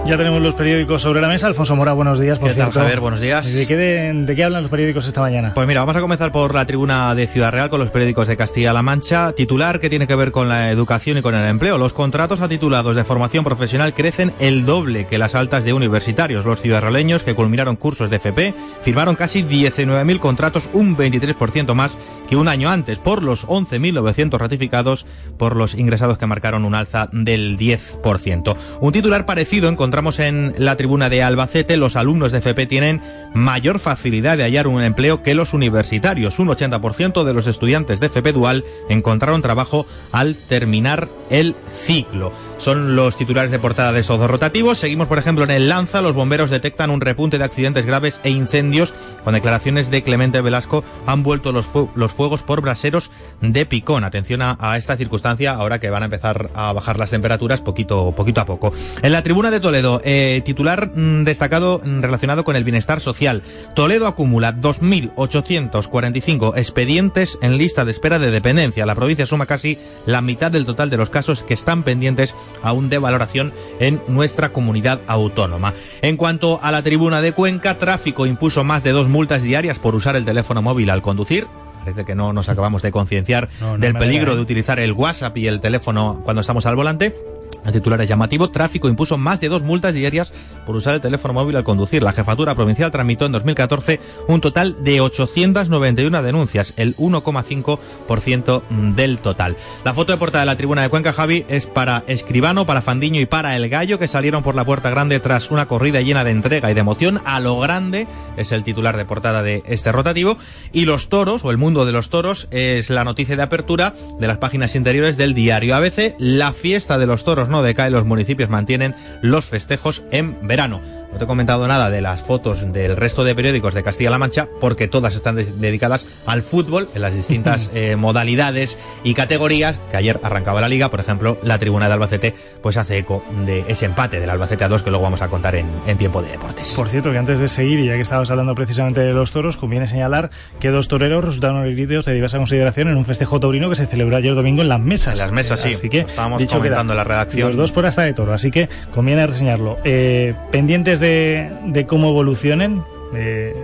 Ya 0.04 0.16
tenemos 0.16 0.42
los 0.42 0.56
periódicos 0.56 1.00
sobre 1.00 1.20
la 1.20 1.28
mesa. 1.28 1.46
Alfonso 1.46 1.76
Mora, 1.76 1.92
buenos 1.92 2.18
días. 2.18 2.40
Por 2.40 2.50
¿Qué 2.50 2.56
tal, 2.56 2.72
Javier? 2.72 2.98
Buenos 2.98 3.20
días. 3.20 3.54
¿De 3.54 3.68
qué, 3.68 3.76
de, 3.76 4.12
¿De 4.12 4.34
qué, 4.34 4.42
hablan 4.42 4.62
los 4.62 4.70
periódicos 4.70 5.06
esta 5.06 5.20
mañana? 5.20 5.54
Pues 5.54 5.68
mira, 5.68 5.78
vamos 5.80 5.94
a 5.94 6.00
comenzar 6.00 6.32
por 6.32 6.56
la 6.56 6.66
tribuna 6.66 7.14
de 7.14 7.28
Ciudad 7.28 7.52
Real 7.52 7.70
con 7.70 7.78
los 7.78 7.90
periódicos 7.90 8.26
de 8.26 8.36
Castilla-La 8.36 8.82
Mancha. 8.82 9.32
Titular 9.32 9.78
que 9.78 9.88
tiene 9.88 10.08
que 10.08 10.16
ver 10.16 10.32
con 10.32 10.48
la 10.48 10.72
educación 10.72 11.18
y 11.18 11.22
con 11.22 11.36
el 11.36 11.48
empleo. 11.48 11.78
Los 11.78 11.92
contratos 11.92 12.40
a 12.40 12.48
titulados 12.48 12.96
de 12.96 13.04
formación 13.04 13.44
profesional 13.44 13.94
crecen 13.94 14.34
el 14.40 14.66
doble 14.66 15.06
que 15.06 15.18
las 15.18 15.36
altas 15.36 15.64
de 15.64 15.72
universitarios. 15.72 16.44
Los 16.44 16.60
ciudadraleños 16.60 17.22
que 17.22 17.36
culminaron 17.36 17.76
cursos 17.76 18.10
de 18.10 18.16
FP 18.16 18.54
firmaron 18.82 19.14
casi 19.14 19.44
19.000 19.44 20.18
contratos, 20.18 20.68
un 20.72 20.96
23% 20.96 21.74
más 21.74 21.96
que 22.28 22.34
un 22.34 22.48
año 22.48 22.70
antes, 22.70 22.98
por 22.98 23.22
los 23.22 23.46
11.900 23.46 24.36
ratificados 24.36 25.06
por 25.38 25.54
los 25.54 25.74
ingresados 25.74 26.18
que 26.18 26.26
marcaron 26.26 26.64
un 26.64 26.74
alza 26.74 27.08
del 27.12 27.56
10%. 27.56 28.56
Un 28.80 28.92
titular 28.92 29.26
parecido 29.26 29.68
encontramos 29.92 30.20
en 30.20 30.54
la 30.56 30.76
tribuna 30.76 31.10
de 31.10 31.22
Albacete. 31.22 31.76
Los 31.76 31.96
alumnos 31.96 32.32
de 32.32 32.38
FP 32.38 32.64
tienen 32.64 33.02
mayor 33.34 33.78
facilidad 33.78 34.38
de 34.38 34.44
hallar 34.44 34.66
un 34.66 34.82
empleo 34.82 35.22
que 35.22 35.34
los 35.34 35.52
universitarios. 35.52 36.38
Un 36.38 36.48
80% 36.48 37.24
de 37.24 37.34
los 37.34 37.46
estudiantes 37.46 38.00
de 38.00 38.06
FP 38.06 38.32
Dual 38.32 38.64
encontraron 38.88 39.42
trabajo 39.42 39.84
al 40.10 40.34
terminar 40.34 41.10
el 41.28 41.54
ciclo. 41.70 42.32
Son 42.62 42.94
los 42.94 43.16
titulares 43.16 43.50
de 43.50 43.58
portada 43.58 43.92
de 43.92 43.98
esos 43.98 44.20
dos 44.20 44.30
rotativos. 44.30 44.78
Seguimos, 44.78 45.08
por 45.08 45.18
ejemplo, 45.18 45.42
en 45.42 45.50
el 45.50 45.68
Lanza. 45.68 46.00
Los 46.00 46.14
bomberos 46.14 46.48
detectan 46.48 46.90
un 46.90 47.00
repunte 47.00 47.36
de 47.36 47.42
accidentes 47.42 47.84
graves 47.84 48.20
e 48.22 48.30
incendios. 48.30 48.94
Con 49.24 49.34
declaraciones 49.34 49.90
de 49.90 50.04
Clemente 50.04 50.40
Velasco 50.40 50.84
han 51.04 51.24
vuelto 51.24 51.50
los, 51.50 51.66
los 51.96 52.12
fuegos 52.12 52.44
por 52.44 52.60
braseros 52.60 53.10
de 53.40 53.66
picón. 53.66 54.04
Atención 54.04 54.42
a, 54.42 54.56
a, 54.60 54.76
esta 54.76 54.96
circunstancia 54.96 55.54
ahora 55.54 55.80
que 55.80 55.90
van 55.90 56.02
a 56.02 56.04
empezar 56.04 56.50
a 56.54 56.72
bajar 56.72 57.00
las 57.00 57.10
temperaturas 57.10 57.60
poquito, 57.60 58.12
poquito 58.12 58.40
a 58.40 58.46
poco. 58.46 58.72
En 59.02 59.10
la 59.10 59.24
tribuna 59.24 59.50
de 59.50 59.58
Toledo, 59.58 60.00
eh, 60.04 60.40
titular 60.44 60.92
mmm, 60.94 61.24
destacado 61.24 61.80
mmm, 61.84 62.00
relacionado 62.00 62.44
con 62.44 62.54
el 62.54 62.62
bienestar 62.62 63.00
social. 63.00 63.42
Toledo 63.74 64.06
acumula 64.06 64.54
2.845 64.54 66.56
expedientes 66.56 67.38
en 67.42 67.58
lista 67.58 67.84
de 67.84 67.90
espera 67.90 68.20
de 68.20 68.30
dependencia. 68.30 68.86
La 68.86 68.94
provincia 68.94 69.26
suma 69.26 69.46
casi 69.46 69.78
la 70.06 70.20
mitad 70.20 70.52
del 70.52 70.64
total 70.64 70.90
de 70.90 70.96
los 70.96 71.10
casos 71.10 71.42
que 71.42 71.54
están 71.54 71.82
pendientes 71.82 72.36
aún 72.62 72.88
de 72.88 72.98
valoración 72.98 73.52
en 73.80 74.00
nuestra 74.08 74.50
comunidad 74.50 75.00
autónoma. 75.06 75.74
En 76.02 76.16
cuanto 76.16 76.60
a 76.62 76.70
la 76.70 76.82
tribuna 76.82 77.20
de 77.20 77.32
Cuenca, 77.32 77.78
tráfico 77.78 78.26
impuso 78.26 78.64
más 78.64 78.82
de 78.82 78.92
dos 78.92 79.08
multas 79.08 79.42
diarias 79.42 79.78
por 79.78 79.94
usar 79.94 80.16
el 80.16 80.24
teléfono 80.24 80.62
móvil 80.62 80.90
al 80.90 81.02
conducir 81.02 81.46
parece 81.84 82.04
que 82.04 82.14
no 82.14 82.32
nos 82.32 82.48
acabamos 82.48 82.80
de 82.82 82.92
concienciar 82.92 83.48
no, 83.60 83.72
no 83.72 83.78
del 83.78 83.94
peligro 83.94 84.36
de 84.36 84.40
utilizar 84.40 84.78
el 84.78 84.92
WhatsApp 84.92 85.36
y 85.36 85.48
el 85.48 85.60
teléfono 85.60 86.20
cuando 86.24 86.40
estamos 86.40 86.64
al 86.66 86.76
volante. 86.76 87.31
El 87.64 87.72
titular 87.72 88.00
es 88.00 88.08
llamativo. 88.08 88.50
Tráfico 88.50 88.88
impuso 88.88 89.18
más 89.18 89.40
de 89.40 89.48
dos 89.48 89.62
multas 89.62 89.94
diarias 89.94 90.32
por 90.66 90.76
usar 90.76 90.94
el 90.94 91.00
teléfono 91.00 91.34
móvil 91.34 91.56
al 91.56 91.64
conducir. 91.64 92.02
La 92.02 92.12
jefatura 92.12 92.54
provincial 92.54 92.90
tramitó 92.90 93.26
en 93.26 93.32
2014 93.32 94.00
un 94.28 94.40
total 94.40 94.82
de 94.82 95.00
891 95.00 96.22
denuncias, 96.22 96.74
el 96.76 96.96
1,5% 96.96 98.94
del 98.94 99.18
total. 99.18 99.56
La 99.84 99.94
foto 99.94 100.12
de 100.12 100.18
portada 100.18 100.42
de 100.42 100.46
la 100.46 100.56
tribuna 100.56 100.82
de 100.82 100.88
Cuenca, 100.88 101.12
Javi, 101.12 101.44
es 101.48 101.66
para 101.66 102.04
Escribano, 102.06 102.66
para 102.66 102.82
Fandiño 102.82 103.20
y 103.20 103.26
para 103.26 103.56
El 103.56 103.68
Gallo, 103.68 103.98
que 103.98 104.08
salieron 104.08 104.42
por 104.42 104.54
la 104.54 104.64
puerta 104.64 104.90
grande 104.90 105.20
tras 105.20 105.50
una 105.50 105.66
corrida 105.66 106.00
llena 106.00 106.24
de 106.24 106.30
entrega 106.30 106.70
y 106.70 106.74
de 106.74 106.80
emoción. 106.80 107.20
A 107.24 107.40
lo 107.40 107.58
grande 107.58 108.06
es 108.36 108.52
el 108.52 108.64
titular 108.64 108.96
de 108.96 109.04
portada 109.04 109.42
de 109.42 109.62
este 109.66 109.92
rotativo. 109.92 110.36
Y 110.72 110.84
los 110.84 111.08
toros, 111.08 111.44
o 111.44 111.50
el 111.50 111.58
mundo 111.58 111.84
de 111.84 111.92
los 111.92 112.08
toros, 112.08 112.48
es 112.50 112.90
la 112.90 113.04
noticia 113.04 113.36
de 113.36 113.42
apertura 113.42 113.94
de 114.18 114.26
las 114.26 114.38
páginas 114.38 114.74
interiores 114.74 115.16
del 115.16 115.34
diario 115.34 115.76
ABC. 115.76 116.16
La 116.18 116.52
fiesta 116.52 116.98
de 116.98 117.06
los 117.06 117.24
toros 117.24 117.48
no 117.52 117.62
decae, 117.62 117.90
los 117.90 118.04
municipios 118.04 118.50
mantienen 118.50 118.96
los 119.20 119.44
festejos 119.44 120.04
en 120.10 120.48
verano. 120.48 120.80
No 121.12 121.18
te 121.18 121.24
he 121.24 121.26
comentado 121.26 121.68
nada 121.68 121.90
de 121.90 122.00
las 122.00 122.22
fotos 122.22 122.72
del 122.72 122.96
resto 122.96 123.22
de 123.22 123.34
periódicos 123.34 123.74
de 123.74 123.82
Castilla-La 123.82 124.18
Mancha 124.18 124.48
porque 124.60 124.88
todas 124.88 125.14
están 125.14 125.36
de- 125.36 125.44
dedicadas 125.44 126.06
al 126.26 126.42
fútbol 126.42 126.88
en 126.94 127.02
las 127.02 127.14
distintas 127.14 127.70
eh, 127.74 127.96
modalidades 127.96 128.78
y 129.04 129.12
categorías 129.14 129.78
que 129.90 129.96
ayer 129.98 130.18
arrancaba 130.22 130.60
la 130.60 130.68
liga. 130.68 130.90
Por 130.90 131.00
ejemplo, 131.00 131.38
la 131.42 131.58
tribuna 131.58 131.86
de 131.88 131.92
Albacete 131.94 132.34
pues 132.62 132.76
hace 132.78 132.96
eco 132.98 133.22
de 133.44 133.64
ese 133.68 133.84
empate 133.86 134.20
del 134.20 134.30
Albacete 134.30 134.64
a 134.64 134.68
2 134.68 134.82
que 134.82 134.90
luego 134.90 135.02
vamos 135.04 135.20
a 135.22 135.28
contar 135.28 135.54
en, 135.54 135.66
en 135.86 135.98
tiempo 135.98 136.22
de 136.22 136.30
deportes. 136.30 136.72
Por 136.74 136.88
cierto, 136.88 137.10
que 137.10 137.18
antes 137.18 137.38
de 137.40 137.48
seguir, 137.48 137.80
y 137.80 137.86
ya 137.86 137.94
que 137.96 138.00
estabas 138.00 138.30
hablando 138.30 138.54
precisamente 138.54 139.00
de 139.00 139.12
los 139.12 139.32
toros, 139.32 139.56
conviene 139.58 139.86
señalar 139.86 140.30
que 140.60 140.70
dos 140.70 140.88
toreros 140.88 141.24
resultaron 141.24 141.66
heridos 141.66 142.06
de 142.06 142.14
diversa 142.14 142.38
consideración 142.38 142.88
en 142.88 142.96
un 142.96 143.04
festejo 143.04 143.38
taurino 143.38 143.68
que 143.68 143.76
se 143.76 143.86
celebró 143.86 144.16
ayer 144.16 144.34
domingo 144.34 144.62
en 144.62 144.68
las 144.70 144.80
mesas. 144.80 145.14
En 145.14 145.18
las 145.26 145.32
mesas, 145.32 145.60
sí. 145.60 145.74
Así 145.74 145.88
que, 145.90 146.00
estábamos 146.00 146.38
dicho 146.38 146.56
comentando 146.56 146.94
la 146.94 147.04
redacción. 147.04 147.48
Los 147.48 147.56
dos 147.58 147.72
por 147.72 147.84
hasta 147.84 148.02
de 148.02 148.14
toro, 148.14 148.32
así 148.32 148.50
que 148.50 148.68
conviene 148.94 149.26
reseñarlo. 149.26 149.76
Eh, 149.84 150.34
pendientes 150.50 151.00
de, 151.02 151.84
cómo 151.86 152.08
evolucionen, 152.08 152.82
de, 153.12 153.54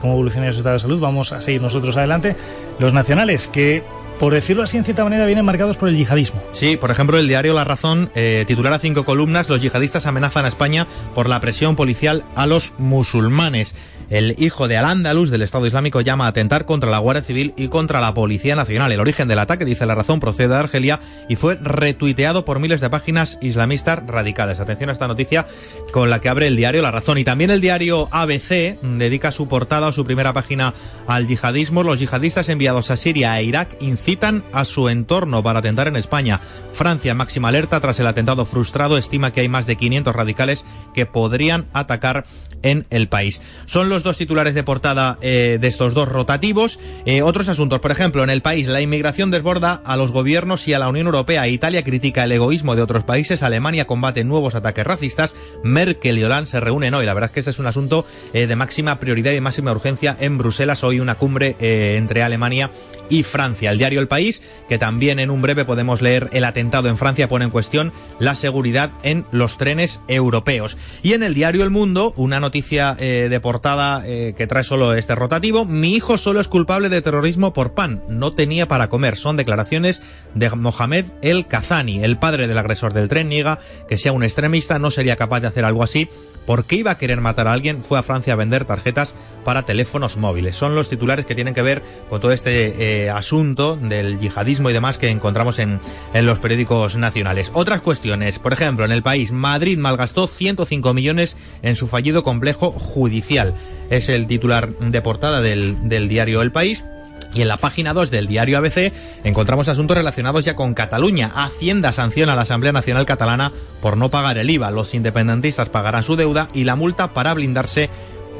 cómo 0.00 0.12
evolucione 0.12 0.52
su 0.52 0.58
estado 0.58 0.74
de 0.74 0.80
salud, 0.80 1.00
vamos 1.00 1.32
a 1.32 1.40
seguir 1.40 1.62
nosotros 1.62 1.96
adelante. 1.96 2.36
Los 2.78 2.92
nacionales, 2.92 3.48
que 3.48 3.82
por 4.18 4.34
decirlo 4.34 4.62
así, 4.62 4.76
en 4.76 4.84
cierta 4.84 5.02
manera, 5.02 5.24
vienen 5.24 5.46
marcados 5.46 5.78
por 5.78 5.88
el 5.88 5.96
yihadismo. 5.96 6.42
Sí, 6.52 6.76
por 6.76 6.90
ejemplo, 6.90 7.18
el 7.18 7.26
diario 7.26 7.54
La 7.54 7.64
Razón 7.64 8.10
eh, 8.14 8.44
titular 8.46 8.78
cinco 8.78 9.06
columnas, 9.06 9.48
los 9.48 9.62
yihadistas 9.62 10.04
amenazan 10.04 10.44
a 10.44 10.48
España 10.48 10.86
por 11.14 11.26
la 11.26 11.40
presión 11.40 11.74
policial 11.74 12.24
a 12.34 12.46
los 12.46 12.74
musulmanes. 12.76 13.74
El 14.10 14.34
hijo 14.38 14.66
de 14.66 14.76
Al-Ándalus 14.76 15.30
del 15.30 15.42
Estado 15.42 15.68
Islámico 15.68 16.00
llama 16.00 16.26
a 16.26 16.30
atentar 16.30 16.64
contra 16.64 16.90
la 16.90 16.98
Guardia 16.98 17.22
Civil 17.22 17.54
y 17.56 17.68
contra 17.68 18.00
la 18.00 18.12
Policía 18.12 18.56
Nacional. 18.56 18.90
El 18.90 18.98
origen 18.98 19.28
del 19.28 19.38
ataque, 19.38 19.64
dice 19.64 19.86
La 19.86 19.94
Razón, 19.94 20.18
procede 20.18 20.48
de 20.48 20.56
Argelia 20.56 20.98
y 21.28 21.36
fue 21.36 21.54
retuiteado 21.54 22.44
por 22.44 22.58
miles 22.58 22.80
de 22.80 22.90
páginas 22.90 23.38
islamistas 23.40 24.04
radicales. 24.04 24.58
Atención 24.58 24.90
a 24.90 24.94
esta 24.94 25.06
noticia 25.06 25.46
con 25.92 26.10
la 26.10 26.20
que 26.20 26.28
abre 26.28 26.48
el 26.48 26.56
diario 26.56 26.82
La 26.82 26.90
Razón. 26.90 27.18
Y 27.18 27.24
también 27.24 27.52
el 27.52 27.60
diario 27.60 28.08
ABC 28.10 28.80
dedica 28.82 29.30
su 29.30 29.46
portada 29.46 29.86
o 29.86 29.92
su 29.92 30.04
primera 30.04 30.32
página 30.32 30.74
al 31.06 31.28
yihadismo. 31.28 31.84
Los 31.84 32.00
yihadistas 32.00 32.48
enviados 32.48 32.90
a 32.90 32.96
Siria 32.96 33.38
e 33.38 33.44
Irak 33.44 33.76
incitan 33.80 34.42
a 34.52 34.64
su 34.64 34.88
entorno 34.88 35.44
para 35.44 35.60
atentar 35.60 35.86
en 35.86 35.94
España. 35.94 36.40
Francia, 36.72 37.14
máxima 37.14 37.48
alerta 37.48 37.78
tras 37.78 38.00
el 38.00 38.08
atentado 38.08 38.44
frustrado, 38.44 38.98
estima 38.98 39.32
que 39.32 39.42
hay 39.42 39.48
más 39.48 39.66
de 39.66 39.76
500 39.76 40.16
radicales 40.16 40.64
que 40.94 41.06
podrían 41.06 41.68
atacar 41.72 42.24
en 42.62 42.86
el 42.90 43.08
país. 43.08 43.40
Son 43.66 43.88
los 43.88 43.99
dos 44.02 44.18
titulares 44.18 44.54
de 44.54 44.62
portada 44.62 45.18
eh, 45.20 45.58
de 45.60 45.68
estos 45.68 45.94
dos 45.94 46.08
rotativos. 46.08 46.78
Eh, 47.04 47.22
otros 47.22 47.48
asuntos, 47.48 47.80
por 47.80 47.90
ejemplo, 47.90 48.22
en 48.24 48.30
el 48.30 48.42
país 48.42 48.66
la 48.66 48.80
inmigración 48.80 49.30
desborda 49.30 49.80
a 49.84 49.96
los 49.96 50.12
gobiernos 50.12 50.66
y 50.68 50.74
a 50.74 50.78
la 50.78 50.88
Unión 50.88 51.06
Europea. 51.06 51.48
Italia 51.48 51.84
critica 51.84 52.24
el 52.24 52.32
egoísmo 52.32 52.76
de 52.76 52.82
otros 52.82 53.04
países. 53.04 53.42
Alemania 53.42 53.86
combate 53.86 54.24
nuevos 54.24 54.54
ataques 54.54 54.86
racistas. 54.86 55.34
Merkel 55.62 56.18
y 56.18 56.24
Hollande 56.24 56.50
se 56.50 56.60
reúnen 56.60 56.94
hoy. 56.94 57.06
La 57.06 57.14
verdad 57.14 57.30
es 57.30 57.34
que 57.34 57.40
este 57.40 57.50
es 57.50 57.58
un 57.58 57.66
asunto 57.66 58.04
eh, 58.32 58.46
de 58.46 58.56
máxima 58.56 58.98
prioridad 59.00 59.32
y 59.32 59.40
máxima 59.40 59.72
urgencia 59.72 60.16
en 60.20 60.38
Bruselas. 60.38 60.84
Hoy 60.84 61.00
una 61.00 61.16
cumbre 61.16 61.56
entre 61.60 62.22
Alemania 62.22 62.70
y 63.10 63.24
Francia. 63.24 63.70
El 63.70 63.78
diario 63.78 64.00
El 64.00 64.08
País, 64.08 64.40
que 64.68 64.78
también 64.78 65.18
en 65.18 65.30
un 65.30 65.42
breve 65.42 65.66
podemos 65.66 66.00
leer 66.00 66.30
el 66.32 66.44
atentado 66.44 66.88
en 66.88 66.96
Francia, 66.96 67.28
pone 67.28 67.44
en 67.44 67.50
cuestión 67.50 67.92
la 68.18 68.34
seguridad 68.34 68.90
en 69.02 69.26
los 69.32 69.58
trenes 69.58 70.00
europeos. 70.08 70.78
Y 71.02 71.12
en 71.12 71.22
el 71.22 71.34
diario 71.34 71.62
El 71.62 71.70
Mundo, 71.70 72.14
una 72.16 72.40
noticia 72.40 72.96
eh, 72.98 73.26
de 73.28 73.40
portada 73.40 74.02
eh, 74.06 74.34
que 74.36 74.46
trae 74.46 74.64
solo 74.64 74.94
este 74.94 75.14
rotativo. 75.14 75.64
Mi 75.64 75.94
hijo 75.94 76.16
solo 76.16 76.40
es 76.40 76.48
culpable 76.48 76.88
de 76.88 77.02
terrorismo 77.02 77.52
por 77.52 77.74
pan. 77.74 78.02
No 78.08 78.30
tenía 78.30 78.68
para 78.68 78.88
comer. 78.88 79.16
Son 79.16 79.36
declaraciones 79.36 80.00
de 80.34 80.48
Mohamed 80.50 81.06
El 81.22 81.46
Kazani, 81.46 82.04
el 82.04 82.18
padre 82.18 82.46
del 82.46 82.58
agresor 82.58 82.92
del 82.92 83.08
tren, 83.08 83.28
niega 83.28 83.58
que 83.88 83.98
sea 83.98 84.12
un 84.12 84.22
extremista, 84.22 84.78
no 84.78 84.90
sería 84.90 85.16
capaz 85.16 85.40
de 85.40 85.48
hacer 85.48 85.64
algo 85.64 85.82
así. 85.82 86.08
¿Por 86.46 86.64
qué 86.64 86.76
iba 86.76 86.90
a 86.90 86.98
querer 86.98 87.20
matar 87.20 87.46
a 87.46 87.52
alguien? 87.52 87.84
Fue 87.84 87.98
a 87.98 88.02
Francia 88.02 88.32
a 88.32 88.36
vender 88.36 88.64
tarjetas 88.64 89.14
para 89.44 89.64
teléfonos 89.64 90.16
móviles. 90.16 90.56
Son 90.56 90.74
los 90.74 90.88
titulares 90.88 91.26
que 91.26 91.34
tienen 91.34 91.54
que 91.54 91.62
ver 91.62 91.82
con 92.08 92.20
todo 92.20 92.32
este 92.32 92.99
eh, 92.99 92.99
asunto 93.08 93.76
del 93.76 94.18
yihadismo 94.20 94.68
y 94.68 94.72
demás 94.72 94.98
que 94.98 95.08
encontramos 95.08 95.58
en, 95.58 95.80
en 96.12 96.26
los 96.26 96.38
periódicos 96.38 96.96
nacionales. 96.96 97.50
Otras 97.54 97.80
cuestiones, 97.80 98.38
por 98.38 98.52
ejemplo, 98.52 98.84
en 98.84 98.92
el 98.92 99.02
país, 99.02 99.32
Madrid 99.32 99.78
malgastó 99.78 100.26
105 100.26 100.92
millones 100.92 101.36
en 101.62 101.76
su 101.76 101.86
fallido 101.86 102.22
complejo 102.22 102.72
judicial. 102.72 103.54
Es 103.88 104.08
el 104.08 104.26
titular 104.26 104.76
de 104.76 105.02
portada 105.02 105.40
del, 105.40 105.88
del 105.88 106.08
diario 106.08 106.42
El 106.42 106.52
País. 106.52 106.84
Y 107.32 107.42
en 107.42 107.48
la 107.48 107.58
página 107.58 107.94
2 107.94 108.10
del 108.10 108.26
diario 108.26 108.58
ABC 108.58 108.92
encontramos 109.22 109.68
asuntos 109.68 109.96
relacionados 109.96 110.44
ya 110.44 110.56
con 110.56 110.74
Cataluña. 110.74 111.30
Hacienda 111.32 111.92
sanciona 111.92 112.32
a 112.32 112.36
la 112.36 112.42
Asamblea 112.42 112.72
Nacional 112.72 113.06
Catalana 113.06 113.52
por 113.80 113.96
no 113.96 114.08
pagar 114.08 114.36
el 114.38 114.50
IVA. 114.50 114.72
Los 114.72 114.94
independentistas 114.94 115.68
pagarán 115.68 116.02
su 116.02 116.16
deuda 116.16 116.48
y 116.54 116.64
la 116.64 116.74
multa 116.74 117.14
para 117.14 117.32
blindarse 117.34 117.88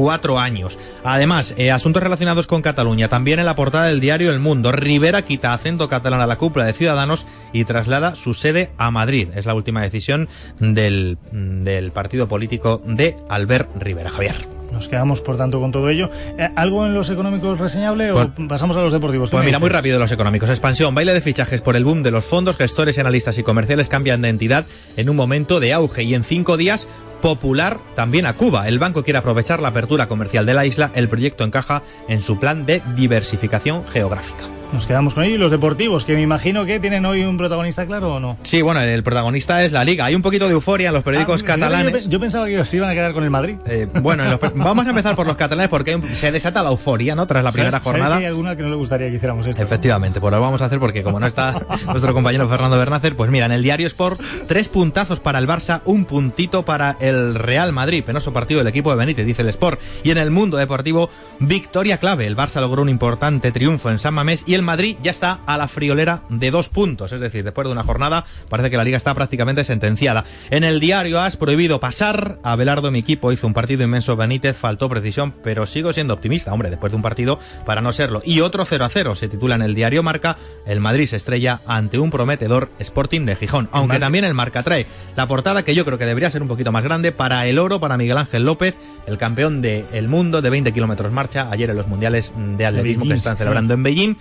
cuatro 0.01 0.38
años. 0.38 0.78
Además, 1.05 1.53
eh, 1.59 1.70
asuntos 1.70 2.03
relacionados 2.03 2.46
con 2.46 2.62
Cataluña. 2.62 3.09
También 3.09 3.38
en 3.38 3.44
la 3.44 3.55
portada 3.55 3.84
del 3.84 4.01
diario 4.01 4.30
El 4.30 4.40
Mundo. 4.40 4.72
Rivera 4.72 5.20
quita 5.20 5.53
acento 5.53 5.90
catalán 5.90 6.22
a 6.22 6.26
la 6.26 6.38
cúpula 6.38 6.64
de 6.64 6.72
Ciudadanos 6.72 7.26
y 7.53 7.66
traslada 7.66 8.14
su 8.14 8.32
sede 8.32 8.70
a 8.78 8.90
Madrid. 8.90 9.28
Es 9.34 9.44
la 9.44 9.53
última 9.53 9.82
decisión 9.82 10.30
del, 10.59 11.18
del 11.32 11.92
partido 11.92 12.28
político 12.28 12.80
de 12.86 13.14
Albert 13.28 13.68
Rivera. 13.78 14.11
Javier. 14.11 14.36
Nos 14.72 14.88
quedamos, 14.88 15.20
por 15.20 15.36
tanto, 15.36 15.61
con 15.61 15.72
todo 15.72 15.90
ello. 15.90 16.11
Eh, 16.38 16.48
¿Algo 16.57 16.86
en 16.86 16.94
los 16.94 17.11
económicos 17.11 17.59
reseñable 17.59 18.12
o 18.12 18.32
pasamos 18.48 18.76
a 18.76 18.80
los 18.80 18.92
deportivos? 18.92 19.30
¿Tú 19.30 19.36
Pues 19.36 19.44
mira, 19.44 19.59
muy 19.59 19.68
rápido 19.68 19.98
los 19.98 20.12
económicos. 20.12 20.48
Expansión, 20.48 20.94
baile 20.94 21.12
de 21.12 21.20
fichajes 21.20 21.61
por 21.61 21.76
el 21.76 21.84
boom 21.84 22.03
de 22.03 22.11
los 22.11 22.24
fondos, 22.24 22.57
gestores, 22.57 22.98
analistas 22.98 23.36
y 23.36 23.42
comerciales 23.42 23.88
cambian 23.88 24.22
de 24.22 24.28
entidad 24.28 24.64
en 24.96 25.11
un 25.11 25.16
momento 25.16 25.61
de 25.61 25.72
auge 25.72 26.05
y 26.05 26.14
en 26.14 26.24
cinco 26.24 26.57
días 26.57 26.88
popular 27.21 27.79
también 27.95 28.27
a 28.27 28.37
Cuba. 28.37 28.68
El 28.68 28.79
banco 28.79 29.05
quiere 29.05 29.18
aprovechar 29.18 29.61
la 29.61 29.68
apertura 29.68 30.09
comercial 30.09 30.47
de 30.47 30.55
la 30.55 30.66
isla. 30.66 30.91
El 30.95 31.09
proyecto 31.09 31.45
encaja 31.45 31.83
en 32.09 32.23
su 32.23 32.39
plan 32.39 32.66
de 32.66 32.83
diversificación 32.97 33.87
geográfica. 33.87 34.60
Nos 34.73 34.87
quedamos 34.87 35.14
con 35.14 35.25
ello. 35.25 35.35
Y 35.35 35.39
los 35.39 35.51
deportivos, 35.51 36.05
que 36.05 36.14
me 36.14 36.23
imagino 36.23 36.64
que 36.64 36.79
tienen 36.81 37.05
hoy 37.05 37.23
un 37.25 37.37
protagonista 37.37 37.87
claro 37.87 38.14
o 38.14 38.21
no. 38.21 38.37
Sí, 38.43 38.62
bueno, 38.62 38.81
el 38.81 39.03
protagonista 39.03 39.64
es 39.64 39.73
la 39.73 39.85
Liga. 39.85 40.05
Hay 40.05 40.14
un 40.14 40.23
poquito 40.23 40.47
de 40.47 40.53
euforia 40.53 40.89
en 40.89 40.95
los 40.95 41.03
periódicos 41.03 41.43
Ah, 41.43 41.47
catalanes. 41.47 42.05
Yo, 42.05 42.11
yo 42.11 42.21
pensaba 42.21 42.47
que 42.47 42.64
se 42.64 42.77
iban 42.77 42.89
a 42.89 42.95
quedar 42.95 43.12
con 43.12 43.25
el 43.25 43.31
Madrid. 43.31 43.57
Eh, 43.66 43.89
bueno, 44.01 44.23
en 44.25 44.31
los 44.31 44.41
vamos 44.55 44.87
a 44.87 44.91
empezar 44.91 45.16
por 45.16 45.27
los 45.27 45.37
catalanes 45.37 45.68
porque 45.68 45.97
un- 45.97 46.09
se 46.14 46.31
desata 46.33 46.62
la 46.62 46.71
euforia, 46.71 47.14
¿no? 47.14 47.27
Tras 47.27 47.43
la 47.43 47.51
primera 47.53 47.71
¿Sabes- 47.73 47.85
sabes 47.85 47.99
jornada. 48.01 48.18
que 48.18 48.25
hay 48.27 48.29
alguna 48.31 48.57
que 48.57 48.62
no 48.62 48.71
le 48.71 48.77
gustaría 48.77 49.09
que 49.09 49.16
hiciéramos 49.16 49.47
esto? 49.47 49.62
Efectivamente, 49.62 50.21
pues 50.21 50.33
lo 50.33 50.41
vamos 50.41 50.62
a 50.62 50.66
hacer 50.66 50.79
porque 50.79 51.03
como 51.03 51.18
no 51.21 51.27
está 51.27 51.61
nuestro 51.87 52.14
compañero 52.14 52.49
Fernando 52.49 52.79
Bernácer, 52.79 53.16
pues 53.16 53.31
mira, 53.31 53.47
en 53.47 53.53
el 53.53 53.62
diario 53.62 53.87
Sport, 53.89 54.21
tres 54.47 54.68
puntazos 54.68 55.18
para 55.21 55.39
el 55.41 55.49
Barça, 55.49 55.83
un 55.85 56.05
puntito 56.05 56.64
para 56.64 56.97
el 57.01 57.35
Real 57.35 57.73
Madrid. 57.73 58.05
Penoso 58.05 58.33
partido 58.33 58.59
del 58.59 58.68
equipo 58.68 58.91
de 58.91 58.97
Benítez, 58.97 59.27
dice 59.27 59.43
el 59.43 59.49
Sport. 59.49 59.81
Y 60.05 60.11
en 60.12 60.18
el 60.18 60.31
mundo 60.31 60.57
deportivo, 60.57 61.11
victoria 61.41 61.99
clave. 61.99 62.27
El 62.27 62.37
Barça 62.37 62.61
logró 62.61 62.83
un 62.83 62.89
importante 62.89 63.51
triunfo 63.53 63.91
en 63.91 63.99
San 63.99 64.14
Mamés 64.14 64.45
y 64.47 64.55
el 64.55 64.60
Madrid 64.65 64.97
ya 65.03 65.11
está 65.11 65.41
a 65.47 65.57
la 65.57 65.69
friolera 65.69 66.23
de 66.29 66.51
dos 66.51 66.69
puntos. 66.69 67.13
Es 67.13 67.21
decir, 67.21 67.45
después 67.45 67.67
de 67.67 67.73
una 67.73 67.83
jornada, 67.83 68.25
parece 68.49 68.71
que 68.71 68.77
la 68.77 68.85
liga 68.85 68.97
está 68.97 69.15
prácticamente 69.15 69.65
sentenciada. 69.65 70.25
En 70.51 70.65
el 70.65 70.81
diario 70.81 71.21
As, 71.21 71.37
prohibido 71.37 71.81
pasar. 71.81 72.39
Abelardo, 72.43 72.91
mi 72.91 73.01
equipo, 73.01 73.33
hizo 73.33 73.47
un 73.47 73.55
partido 73.55 73.85
inmenso. 73.85 74.17
Benítez 74.17 74.57
faltó 74.57 74.89
precisión, 74.89 75.33
pero 75.43 75.67
sigo 75.67 75.93
siendo 75.93 76.15
optimista, 76.15 76.53
hombre, 76.53 76.71
después 76.71 76.93
de 76.93 76.97
un 76.97 77.03
partido 77.03 77.39
para 77.65 77.81
no 77.81 77.93
serlo. 77.93 78.23
Y 78.25 78.41
otro 78.41 78.65
0 78.65 78.85
a 78.85 78.89
0 78.89 79.15
se 79.15 79.29
titula 79.29 79.55
en 79.55 79.63
el 79.63 79.75
diario 79.75 80.03
Marca. 80.03 80.37
El 80.67 80.81
Madrid 80.81 81.07
se 81.07 81.17
estrella 81.17 81.61
ante 81.67 81.99
un 81.99 82.11
prometedor 82.11 82.71
Sporting 82.79 83.25
de 83.25 83.37
Gijón. 83.37 83.69
Aunque 83.73 83.99
también 83.99 84.25
el 84.25 84.35
Marca 84.35 84.63
trae 84.63 84.87
la 85.17 85.27
portada 85.27 85.65
que 85.65 85.75
yo 85.75 85.85
creo 85.85 85.99
que 85.99 86.07
debería 86.07 86.31
ser 86.31 86.43
un 86.43 86.49
poquito 86.49 86.73
más 86.73 86.85
grande 86.85 87.13
para 87.13 87.47
el 87.47 87.59
oro, 87.59 87.81
para 87.81 87.97
Miguel 87.97 88.19
Ángel 88.19 88.45
López, 88.45 88.77
el 89.07 89.19
campeón 89.19 89.63
del 89.63 90.09
mundo 90.09 90.43
de 90.43 90.51
20 90.51 90.73
kilómetros 90.73 91.13
marcha, 91.13 91.49
ayer 91.51 91.71
en 91.71 91.77
los 91.77 91.89
mundiales 91.89 92.33
de 92.57 92.67
atletismo 92.67 93.03
que 93.03 93.09
Beijing, 93.09 93.19
están 93.19 93.37
sí. 93.37 93.39
celebrando 93.39 93.75
en 93.75 93.83
Beijing. 93.83 94.17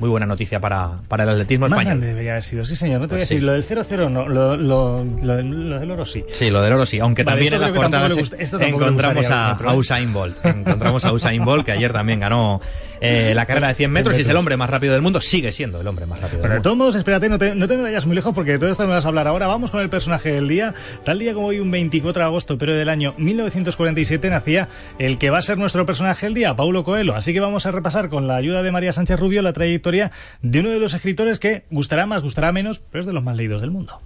Muy 0.00 0.08
buena 0.08 0.24
noticia 0.26 0.58
para, 0.60 0.98
para 1.08 1.22
el 1.24 1.28
atletismo 1.28 1.68
Más 1.68 1.78
español. 1.78 2.00
debería 2.00 2.32
haber 2.32 2.42
sido, 2.42 2.64
sí 2.64 2.74
señor. 2.74 3.00
No 3.02 3.06
te 3.06 3.16
Pues 3.16 3.28
voy 3.30 3.36
a 3.38 3.38
decir, 3.38 3.38
sí. 3.38 3.44
lo 3.44 3.52
del 3.52 4.08
0-0 4.08 4.10
no, 4.10 4.28
lo, 4.28 4.56
lo, 4.56 5.04
lo- 5.04 5.42
lo 5.42 5.78
del 5.78 5.90
oro 5.90 6.04
sí. 6.06 6.24
Sí, 6.30 6.50
lo 6.50 6.62
del 6.62 6.72
oro 6.72 6.86
sí, 6.86 6.98
aunque 7.00 7.22
también 7.22 7.52
en 7.54 7.60
las 7.60 7.70
portadas 7.70 8.12
encontramos 8.60 9.28
a, 9.30 9.50
a. 9.52 9.74
Usain 9.74 10.12
Bolt. 10.12 10.44
Encontramos 10.44 11.04
a 11.04 11.12
Usain 11.12 11.44
Bolt, 11.44 11.66
que 11.66 11.72
ayer 11.72 11.92
también 11.92 12.18
ganó 12.20 12.60
eh, 13.00 13.32
la 13.34 13.46
carrera 13.46 13.68
de 13.68 13.74
100 13.74 13.90
metros 13.90 14.16
y 14.18 14.20
es 14.22 14.28
el 14.28 14.36
hombre 14.36 14.56
más 14.56 14.70
rápido 14.70 14.92
del 14.92 15.02
mundo. 15.02 15.20
Sigue 15.20 15.52
siendo 15.52 15.80
el 15.80 15.86
hombre 15.86 16.06
más 16.06 16.20
rápido 16.20 16.42
Pero 16.42 16.42
del 16.42 16.50
de 16.50 16.54
mundo. 16.56 16.62
todos 16.62 16.76
modos, 16.76 16.94
espérate, 16.96 17.28
no 17.28 17.38
te, 17.38 17.54
no 17.54 17.66
te 17.66 17.76
vayas 17.76 18.06
muy 18.06 18.14
lejos 18.14 18.34
porque 18.34 18.52
de 18.52 18.58
todo 18.58 18.70
esto 18.70 18.86
me 18.86 18.94
vas 18.94 19.04
a 19.04 19.08
hablar 19.08 19.26
ahora. 19.26 19.46
Vamos 19.46 19.70
con 19.70 19.80
el 19.80 19.88
personaje 19.90 20.32
del 20.32 20.48
día. 20.48 20.74
Tal 21.04 21.18
día 21.18 21.34
como 21.34 21.48
hoy, 21.48 21.60
un 21.60 21.70
24 21.70 22.20
de 22.22 22.26
agosto, 22.26 22.58
pero 22.58 22.74
del 22.74 22.88
año 22.88 23.14
1947, 23.18 24.30
nacía 24.30 24.68
el 24.98 25.18
que 25.18 25.30
va 25.30 25.38
a 25.38 25.42
ser 25.42 25.58
nuestro 25.58 25.86
personaje 25.86 26.26
del 26.26 26.34
día, 26.34 26.54
Paulo 26.56 26.84
Coelho. 26.84 27.14
Así 27.14 27.32
que 27.32 27.40
vamos 27.40 27.66
a 27.66 27.70
repasar 27.70 28.08
con 28.08 28.26
la 28.26 28.36
ayuda 28.36 28.62
de 28.62 28.72
María 28.72 28.92
Sánchez 28.92 29.18
Rubio 29.18 29.42
la 29.42 29.52
trayectoria 29.52 30.10
de 30.42 30.60
uno 30.60 30.70
de 30.70 30.78
los 30.78 30.94
escritores 30.94 31.38
que 31.38 31.64
gustará 31.70 32.06
más, 32.06 32.22
gustará 32.22 32.52
menos, 32.52 32.82
pero 32.90 33.00
es 33.00 33.06
de 33.06 33.12
los 33.12 33.22
más 33.22 33.36
leídos 33.36 33.60
del 33.60 33.70
mundo. 33.70 34.00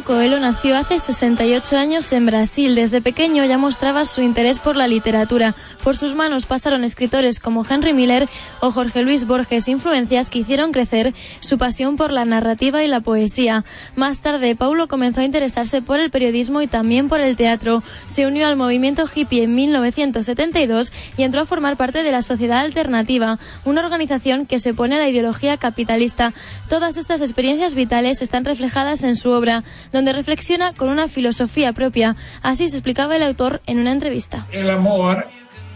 Paulo 0.00 0.20
Coelho 0.20 0.40
nació 0.40 0.78
hace 0.78 0.98
68 0.98 1.76
años 1.76 2.10
en 2.12 2.24
Brasil. 2.24 2.74
Desde 2.74 3.02
pequeño 3.02 3.44
ya 3.44 3.58
mostraba 3.58 4.04
su 4.04 4.22
interés 4.22 4.58
por 4.58 4.76
la 4.76 4.88
literatura. 4.88 5.54
Por 5.82 5.96
sus 5.96 6.14
manos 6.14 6.46
pasaron 6.46 6.84
escritores 6.84 7.38
como 7.38 7.66
Henry 7.68 7.92
Miller 7.92 8.28
o 8.60 8.70
Jorge 8.70 9.02
Luis 9.02 9.26
Borges, 9.26 9.68
influencias 9.68 10.30
que 10.30 10.38
hicieron 10.38 10.72
crecer 10.72 11.12
su 11.40 11.58
pasión 11.58 11.96
por 11.96 12.12
la 12.12 12.24
narrativa 12.24 12.82
y 12.82 12.88
la 12.88 13.00
poesía. 13.00 13.64
Más 13.94 14.20
tarde, 14.20 14.54
Paulo 14.54 14.88
comenzó 14.88 15.20
a 15.20 15.24
interesarse 15.24 15.82
por 15.82 16.00
el 16.00 16.10
periodismo 16.10 16.62
y 16.62 16.66
también 16.66 17.08
por 17.08 17.20
el 17.20 17.36
teatro. 17.36 17.82
Se 18.06 18.26
unió 18.26 18.46
al 18.46 18.56
movimiento 18.56 19.06
hippie 19.12 19.42
en 19.42 19.54
1972 19.54 20.92
y 21.18 21.24
entró 21.24 21.42
a 21.42 21.46
formar 21.46 21.76
parte 21.76 22.02
de 22.02 22.12
la 22.12 22.22
Sociedad 22.22 22.60
Alternativa, 22.60 23.38
una 23.64 23.84
organización 23.84 24.46
que 24.46 24.60
se 24.60 24.70
opone 24.70 24.96
a 24.96 24.98
la 24.98 25.08
ideología 25.08 25.58
capitalista. 25.58 26.32
Todas 26.68 26.96
estas 26.96 27.20
experiencias 27.20 27.74
vitales 27.74 28.22
están 28.22 28.44
reflejadas 28.44 29.02
en 29.02 29.16
su 29.16 29.30
obra, 29.30 29.62
donde 29.92 30.12
reflexiona 30.12 30.72
con 30.72 30.88
una 30.88 31.08
filosofía 31.08 31.72
propia. 31.72 32.16
Así 32.42 32.68
se 32.68 32.76
explicaba 32.76 33.16
el 33.16 33.22
autor 33.22 33.60
en 33.66 33.78
una 33.78 33.92
entrevista. 33.92 34.46
El 34.52 34.70
amor 34.70 35.26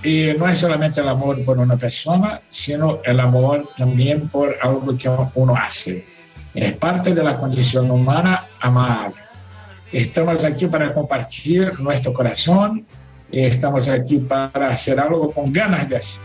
y 0.04 0.34
no 0.38 0.46
es 0.48 0.58
solamente 0.58 1.00
el 1.00 1.08
amor 1.08 1.42
por 1.44 1.58
una 1.58 1.76
persona, 1.76 2.42
sino 2.50 3.00
el 3.04 3.18
amor 3.20 3.70
también 3.76 4.28
por 4.28 4.54
algo 4.60 4.96
que 4.96 5.10
uno 5.34 5.56
hace. 5.56 6.06
Es 6.54 6.76
parte 6.76 7.14
de 7.14 7.22
la 7.22 7.38
condición 7.38 7.90
humana 7.90 8.48
amar. 8.60 9.12
Estamos 9.90 10.44
aquí 10.44 10.66
para 10.66 10.92
compartir 10.92 11.80
nuestro 11.80 12.12
corazón 12.12 12.86
y 13.30 13.40
estamos 13.40 13.88
aquí 13.88 14.18
para 14.18 14.70
hacer 14.70 15.00
algo 15.00 15.32
con 15.32 15.52
ganas 15.52 15.88
de 15.88 15.96
hacer. 15.96 16.20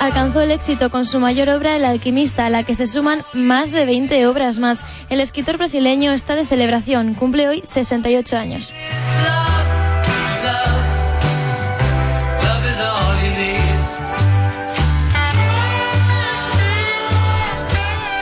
Alcanzó 0.00 0.40
el 0.42 0.50
éxito 0.50 0.90
con 0.90 1.04
su 1.04 1.18
mayor 1.18 1.48
obra 1.48 1.76
El 1.76 1.84
alquimista, 1.84 2.46
a 2.46 2.50
la 2.50 2.62
que 2.62 2.74
se 2.74 2.86
suman 2.86 3.24
más 3.32 3.72
de 3.72 3.86
20 3.86 4.26
obras 4.26 4.58
más. 4.58 4.84
El 5.10 5.20
escritor 5.20 5.56
brasileño 5.56 6.12
está 6.12 6.34
de 6.34 6.46
celebración, 6.46 7.14
cumple 7.14 7.48
hoy 7.48 7.62
68 7.64 8.36
años. 8.36 8.72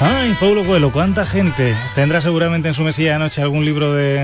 Ay, 0.01 0.37
Paulo 0.39 0.65
Coelho, 0.65 0.93
cuánta 0.93 1.25
gente. 1.25 1.75
Tendrá 1.95 2.21
seguramente 2.21 2.69
en 2.69 2.75
su 2.75 2.83
mesilla 2.83 3.15
de 3.15 3.19
noche 3.21 3.41
algún 3.41 3.65
libro 3.65 3.95
de, 3.95 4.15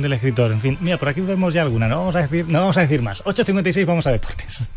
del 0.00 0.12
escritor. 0.12 0.52
En 0.52 0.60
fin, 0.60 0.78
mira, 0.80 0.98
por 0.98 1.08
aquí 1.08 1.20
vemos 1.20 1.52
ya 1.52 1.62
alguna, 1.62 1.88
no 1.88 1.96
vamos 1.96 2.14
a 2.14 2.22
decir, 2.22 2.46
no 2.48 2.60
vamos 2.60 2.76
a 2.76 2.82
decir 2.82 3.02
más. 3.02 3.24
8.56, 3.24 3.86
vamos 3.86 4.06
a 4.06 4.12
deportes. 4.12 4.68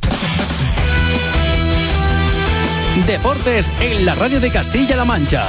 Deportes 3.05 3.71
en 3.81 4.05
la 4.05 4.15
radio 4.15 4.39
de 4.39 4.49
Castilla-La 4.49 5.05
Mancha. 5.05 5.45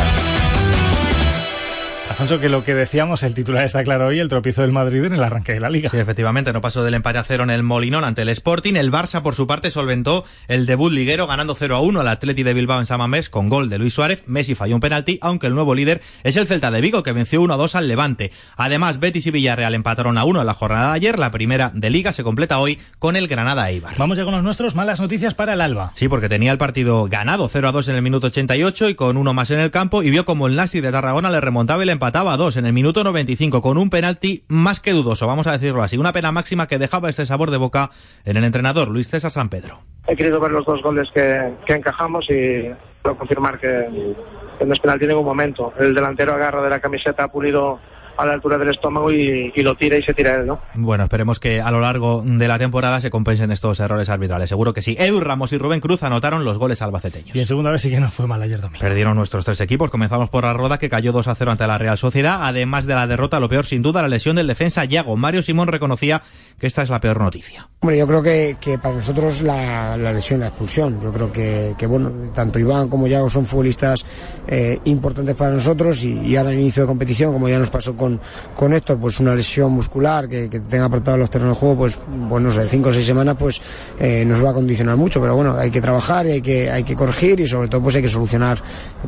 Alfonso, 2.20 2.38
que 2.38 2.50
lo 2.50 2.64
que 2.64 2.74
decíamos, 2.74 3.22
el 3.22 3.32
titular 3.32 3.64
está 3.64 3.82
claro 3.82 4.08
hoy, 4.08 4.18
el 4.18 4.28
tropiezo 4.28 4.60
del 4.60 4.72
Madrid 4.72 5.02
en 5.06 5.14
el 5.14 5.22
arranque 5.22 5.54
de 5.54 5.60
la 5.60 5.70
Liga. 5.70 5.88
Sí, 5.88 5.96
efectivamente, 5.96 6.52
no 6.52 6.60
pasó 6.60 6.84
del 6.84 6.92
empate 6.92 7.16
a 7.16 7.24
cero 7.24 7.44
en 7.44 7.48
el 7.48 7.62
Molinón 7.62 8.04
ante 8.04 8.20
el 8.20 8.28
Sporting. 8.28 8.74
El 8.74 8.92
Barça, 8.92 9.22
por 9.22 9.34
su 9.34 9.46
parte, 9.46 9.70
solventó 9.70 10.26
el 10.46 10.66
debut 10.66 10.92
liguero 10.92 11.26
ganando 11.26 11.54
0 11.54 11.76
a 11.76 11.80
1 11.80 11.98
al 11.98 12.08
Atleti 12.08 12.42
de 12.42 12.52
Bilbao 12.52 12.78
en 12.78 12.84
Samamés 12.84 13.30
con 13.30 13.48
gol 13.48 13.70
de 13.70 13.78
Luis 13.78 13.94
Suárez. 13.94 14.24
Messi 14.26 14.54
falló 14.54 14.74
un 14.74 14.82
penalti, 14.82 15.18
aunque 15.22 15.46
el 15.46 15.54
nuevo 15.54 15.74
líder 15.74 16.02
es 16.22 16.36
el 16.36 16.46
Celta 16.46 16.70
de 16.70 16.82
Vigo, 16.82 17.02
que 17.02 17.12
venció 17.12 17.40
1 17.40 17.54
a 17.54 17.56
2 17.56 17.74
al 17.74 17.88
Levante. 17.88 18.32
Además, 18.54 19.00
Betis 19.00 19.26
y 19.26 19.30
Villarreal 19.30 19.74
empataron 19.74 20.18
a 20.18 20.24
1 20.24 20.40
en 20.42 20.46
la 20.46 20.52
jornada 20.52 20.90
de 20.90 20.96
ayer. 20.96 21.18
La 21.18 21.30
primera 21.30 21.70
de 21.72 21.88
Liga 21.88 22.12
se 22.12 22.22
completa 22.22 22.58
hoy 22.58 22.78
con 22.98 23.16
el 23.16 23.28
Granada 23.28 23.70
Eibar. 23.70 23.96
Vamos 23.96 24.18
ya 24.18 24.24
con 24.24 24.34
los 24.34 24.42
nuestros. 24.42 24.74
Malas 24.74 25.00
noticias 25.00 25.32
para 25.32 25.54
el 25.54 25.62
Alba. 25.62 25.92
Sí, 25.94 26.06
porque 26.06 26.28
tenía 26.28 26.52
el 26.52 26.58
partido 26.58 27.06
ganado 27.08 27.48
0 27.48 27.68
a 27.68 27.72
2 27.72 27.88
en 27.88 27.94
el 27.94 28.02
minuto 28.02 28.26
88 28.26 28.90
y 28.90 28.94
con 28.94 29.16
uno 29.16 29.32
más 29.32 29.50
en 29.50 29.60
el 29.60 29.70
campo 29.70 30.02
y 30.02 30.10
vio 30.10 30.26
como 30.26 30.48
el 30.48 30.56
Nasi 30.56 30.82
de 30.82 30.92
Tarragona 30.92 31.30
le 31.30 31.40
remontaba 31.40 31.82
y 31.82 31.86
le 31.86 31.92
empataba 32.10 32.32
a 32.32 32.36
2 32.36 32.56
en 32.56 32.66
el 32.66 32.72
minuto 32.72 33.04
95 33.04 33.62
con 33.62 33.78
un 33.78 33.88
penalti 33.88 34.42
más 34.48 34.80
que 34.80 34.90
dudoso, 34.90 35.28
vamos 35.28 35.46
a 35.46 35.52
decirlo 35.52 35.80
así. 35.80 35.96
Una 35.96 36.12
pena 36.12 36.32
máxima 36.32 36.66
que 36.66 36.76
dejaba 36.76 37.08
este 37.08 37.24
sabor 37.24 37.52
de 37.52 37.56
boca 37.56 37.90
en 38.24 38.36
el 38.36 38.42
entrenador 38.42 38.88
Luis 38.88 39.08
César 39.08 39.30
San 39.30 39.48
Pedro. 39.48 39.78
He 40.08 40.16
querido 40.16 40.40
ver 40.40 40.50
los 40.50 40.66
dos 40.66 40.82
goles 40.82 41.08
que, 41.14 41.52
que 41.64 41.74
encajamos 41.74 42.28
y 42.28 42.68
puedo 43.00 43.14
confirmar 43.14 43.60
que, 43.60 44.16
que 44.58 44.66
no 44.66 44.74
es 44.74 44.80
penalti 44.80 45.04
en 45.04 45.10
ningún 45.10 45.24
momento. 45.24 45.72
El 45.78 45.94
delantero 45.94 46.34
agarra 46.34 46.60
de 46.62 46.70
la 46.70 46.80
camiseta 46.80 47.28
Pulido 47.28 47.78
a 48.16 48.26
la 48.26 48.34
altura 48.34 48.58
del 48.58 48.70
estómago 48.70 49.12
y, 49.12 49.52
y, 49.54 49.62
lo 49.62 49.74
tira 49.74 49.96
y 49.96 50.02
se 50.02 50.14
tira 50.14 50.36
él, 50.36 50.46
¿no? 50.46 50.60
Bueno, 50.74 51.04
esperemos 51.04 51.38
que 51.38 51.60
a 51.60 51.70
lo 51.70 51.80
largo 51.80 52.22
de 52.24 52.48
la 52.48 52.58
temporada 52.58 53.00
se 53.00 53.10
compensen 53.10 53.50
estos 53.50 53.80
errores 53.80 54.08
arbitrales. 54.08 54.48
Seguro 54.48 54.72
que 54.72 54.82
sí. 54.82 54.96
Edu 54.98 55.20
Ramos 55.20 55.52
y 55.52 55.58
Rubén 55.58 55.80
Cruz 55.80 56.02
anotaron 56.02 56.44
los 56.44 56.58
goles 56.58 56.82
albaceteños. 56.82 57.34
Y 57.34 57.40
en 57.40 57.46
segunda 57.46 57.70
vez 57.70 57.82
sí 57.82 57.90
que 57.90 58.00
no 58.00 58.10
fue 58.10 58.26
mal 58.26 58.42
ayer 58.42 58.60
domingo. 58.60 58.80
Perdieron 58.80 59.16
nuestros 59.16 59.44
tres 59.44 59.60
equipos. 59.60 59.90
Comenzamos 59.90 60.28
por 60.28 60.44
la 60.44 60.52
Roda, 60.52 60.78
que 60.78 60.88
cayó 60.88 61.12
2 61.12 61.28
a 61.28 61.34
0 61.34 61.50
ante 61.50 61.66
la 61.66 61.78
Real 61.78 61.98
Sociedad. 61.98 62.40
Además 62.42 62.86
de 62.86 62.94
la 62.94 63.06
derrota, 63.06 63.40
lo 63.40 63.48
peor 63.48 63.66
sin 63.66 63.82
duda, 63.82 64.02
la 64.02 64.08
lesión 64.08 64.36
del 64.36 64.46
defensa 64.46 64.84
Yago. 64.84 65.16
Mario 65.16 65.42
Simón 65.42 65.68
reconocía 65.68 66.22
que 66.58 66.66
esta 66.66 66.82
es 66.82 66.90
la 66.90 67.00
peor 67.00 67.20
noticia. 67.20 67.68
Hombre, 67.80 67.96
yo 67.96 68.06
creo 68.06 68.22
que, 68.22 68.56
que 68.60 68.78
para 68.78 68.96
nosotros 68.96 69.40
la, 69.40 69.96
la, 69.96 70.12
lesión, 70.12 70.40
la 70.40 70.48
expulsión, 70.48 71.00
yo 71.02 71.10
creo 71.12 71.32
que, 71.32 71.74
que, 71.78 71.86
bueno, 71.86 72.10
tanto 72.34 72.58
Iván 72.58 72.88
como 72.88 73.06
Yago 73.06 73.30
son 73.30 73.46
futbolistas 73.46 74.04
eh, 74.46 74.78
importantes 74.84 75.34
para 75.34 75.52
nosotros 75.52 76.04
y, 76.04 76.12
y, 76.12 76.36
ahora 76.36 76.52
en 76.52 76.60
inicio 76.60 76.82
de 76.82 76.88
competición, 76.88 77.32
como 77.32 77.48
ya 77.48 77.58
nos 77.58 77.70
pasó 77.70 77.96
con, 78.00 78.18
con 78.56 78.80
pues 78.98 79.20
una 79.20 79.34
lesión 79.34 79.72
muscular 79.72 80.26
que, 80.26 80.48
tenga 80.48 80.86
apartado 80.86 81.18
los 81.18 81.28
terrenos 81.28 81.56
de 81.56 81.60
juego, 81.60 81.76
pues, 81.76 82.00
bueno, 82.06 82.48
no 82.48 82.54
sé, 82.54 82.66
cinco 82.66 82.88
o 82.88 82.92
seis 82.92 83.04
semanas, 83.04 83.36
pues 83.38 83.60
eh, 83.98 84.24
nos 84.24 84.42
va 84.42 84.50
a 84.50 84.54
condicionar 84.54 84.96
mucho, 84.96 85.20
pero 85.20 85.36
bueno, 85.36 85.56
hay 85.56 85.70
que 85.70 85.82
trabajar 85.82 86.26
y 86.26 86.30
hay 86.30 86.42
que, 86.42 86.70
hay 86.70 86.82
que 86.82 86.96
corregir 86.96 87.40
y 87.40 87.46
sobre 87.46 87.68
todo 87.68 87.82
pues 87.82 87.96
hay 87.96 88.02
que 88.02 88.08
solucionar 88.08 88.58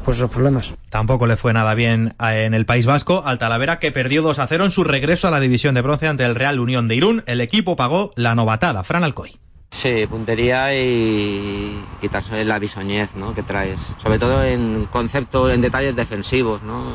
pues 0.05 0.19
los 0.19 0.31
problemas. 0.31 0.71
Tampoco 0.91 1.27
le 1.27 1.37
fue 1.37 1.55
nada 1.55 1.75
bien 1.75 2.15
en 2.21 2.53
el 2.53 2.67
País 2.67 2.85
Vasco 2.85 3.23
al 3.25 3.39
Talavera 3.39 3.79
que 3.79 3.93
perdió 3.93 4.21
2 4.23 4.39
a 4.39 4.47
0 4.47 4.67
en 4.67 4.71
su 4.71 4.85
regreso 4.85 5.29
a 5.29 5.31
la 5.31 5.41
división 5.41 5.75
de 5.75 5.81
bronce 5.81 6.07
ante 6.07 6.25
el 6.25 6.35
Real 6.35 6.61
Unión 6.61 6.87
de 6.89 6.97
Irún. 6.97 7.23
El 7.27 7.41
equipo 7.41 7.77
pagó 7.77 8.13
la 8.17 8.35
novatada. 8.35 8.85
Fran 8.85 9.05
Alcoy. 9.05 9.33
Sí, 9.73 10.07
puntería 10.07 10.79
y 10.79 11.83
quitarse 11.99 12.45
la 12.45 12.59
bisoñez 12.59 13.17
¿no? 13.17 13.35
que 13.35 13.43
traes. 13.43 13.95
Sobre 14.03 14.19
todo 14.19 14.45
en 14.45 14.85
concepto, 14.85 15.51
en 15.51 15.63
detalles 15.63 15.97
defensivos, 15.97 16.63
¿no? 16.63 16.93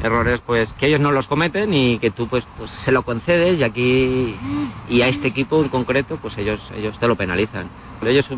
Errores 0.00 0.40
pues 0.40 0.72
que 0.72 0.86
ellos 0.86 1.00
no 1.00 1.10
los 1.10 1.26
cometen 1.26 1.74
y 1.74 1.98
que 1.98 2.12
tú 2.12 2.28
pues, 2.28 2.46
pues 2.56 2.70
se 2.70 2.92
lo 2.92 3.02
concedes 3.02 3.58
y 3.58 3.64
aquí 3.64 4.36
y 4.88 5.02
a 5.02 5.08
este 5.08 5.26
equipo 5.26 5.60
en 5.60 5.68
concreto 5.70 6.18
pues 6.22 6.38
ellos, 6.38 6.70
ellos 6.76 7.00
te 7.00 7.08
lo 7.08 7.16
penalizan. 7.16 7.68
Ellos 8.00 8.30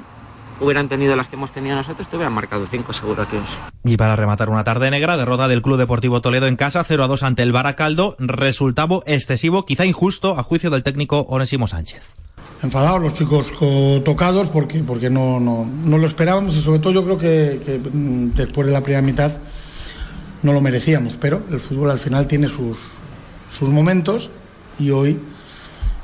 hubieran 0.59 0.88
tenido 0.88 1.14
las 1.14 1.28
que 1.28 1.36
hemos 1.36 1.53
tenido 1.53 1.76
nosotros, 1.76 2.09
te 2.09 2.16
hubieran 2.16 2.32
marcado 2.32 2.66
cinco 2.66 2.95
seguro 2.95 3.28
que 3.28 3.36
os. 3.36 3.61
Y 3.84 3.99
para 3.99 4.16
rematar 4.16 4.49
una 4.49 4.64
tarde 4.64 4.90
negra, 4.90 5.18
derrota 5.18 5.49
del 5.49 5.61
Club 5.61 5.76
Deportivo 5.76 6.22
Toledo 6.22 6.47
en 6.47 6.57
casa, 6.57 6.82
0 6.82 7.05
a 7.05 7.09
2 7.09 7.22
ante 7.24 7.43
el 7.43 7.53
Baracaldo, 7.53 8.16
resultado 8.18 9.03
excesivo, 9.07 9.66
quizá 9.66 9.84
injusto, 9.84 10.38
a 10.38 10.43
juicio 10.43 10.70
del 10.70 10.82
técnico 10.82 11.26
Onésimo 11.28 11.68
Sánchez 11.68 12.21
enfadados 12.62 13.02
los 13.02 13.14
chicos 13.14 13.52
tocados 14.04 14.48
porque, 14.48 14.80
porque 14.80 15.10
no, 15.10 15.40
no, 15.40 15.64
no, 15.64 15.98
lo 15.98 16.06
esperábamos 16.06 16.56
y 16.56 16.60
sobre 16.60 16.78
todo 16.78 16.92
yo 16.92 17.04
creo 17.04 17.18
que, 17.18 17.60
que, 17.64 17.80
después 18.34 18.66
de 18.66 18.72
la 18.72 18.82
primera 18.82 19.02
mitad 19.02 19.32
no 20.42 20.52
lo 20.52 20.60
merecíamos, 20.60 21.16
pero 21.16 21.42
el 21.50 21.60
fútbol 21.60 21.90
al 21.90 21.98
final 21.98 22.26
tiene 22.26 22.48
sus, 22.48 22.78
sus 23.58 23.68
momentos 23.68 24.30
y 24.78 24.90
hoy 24.90 25.18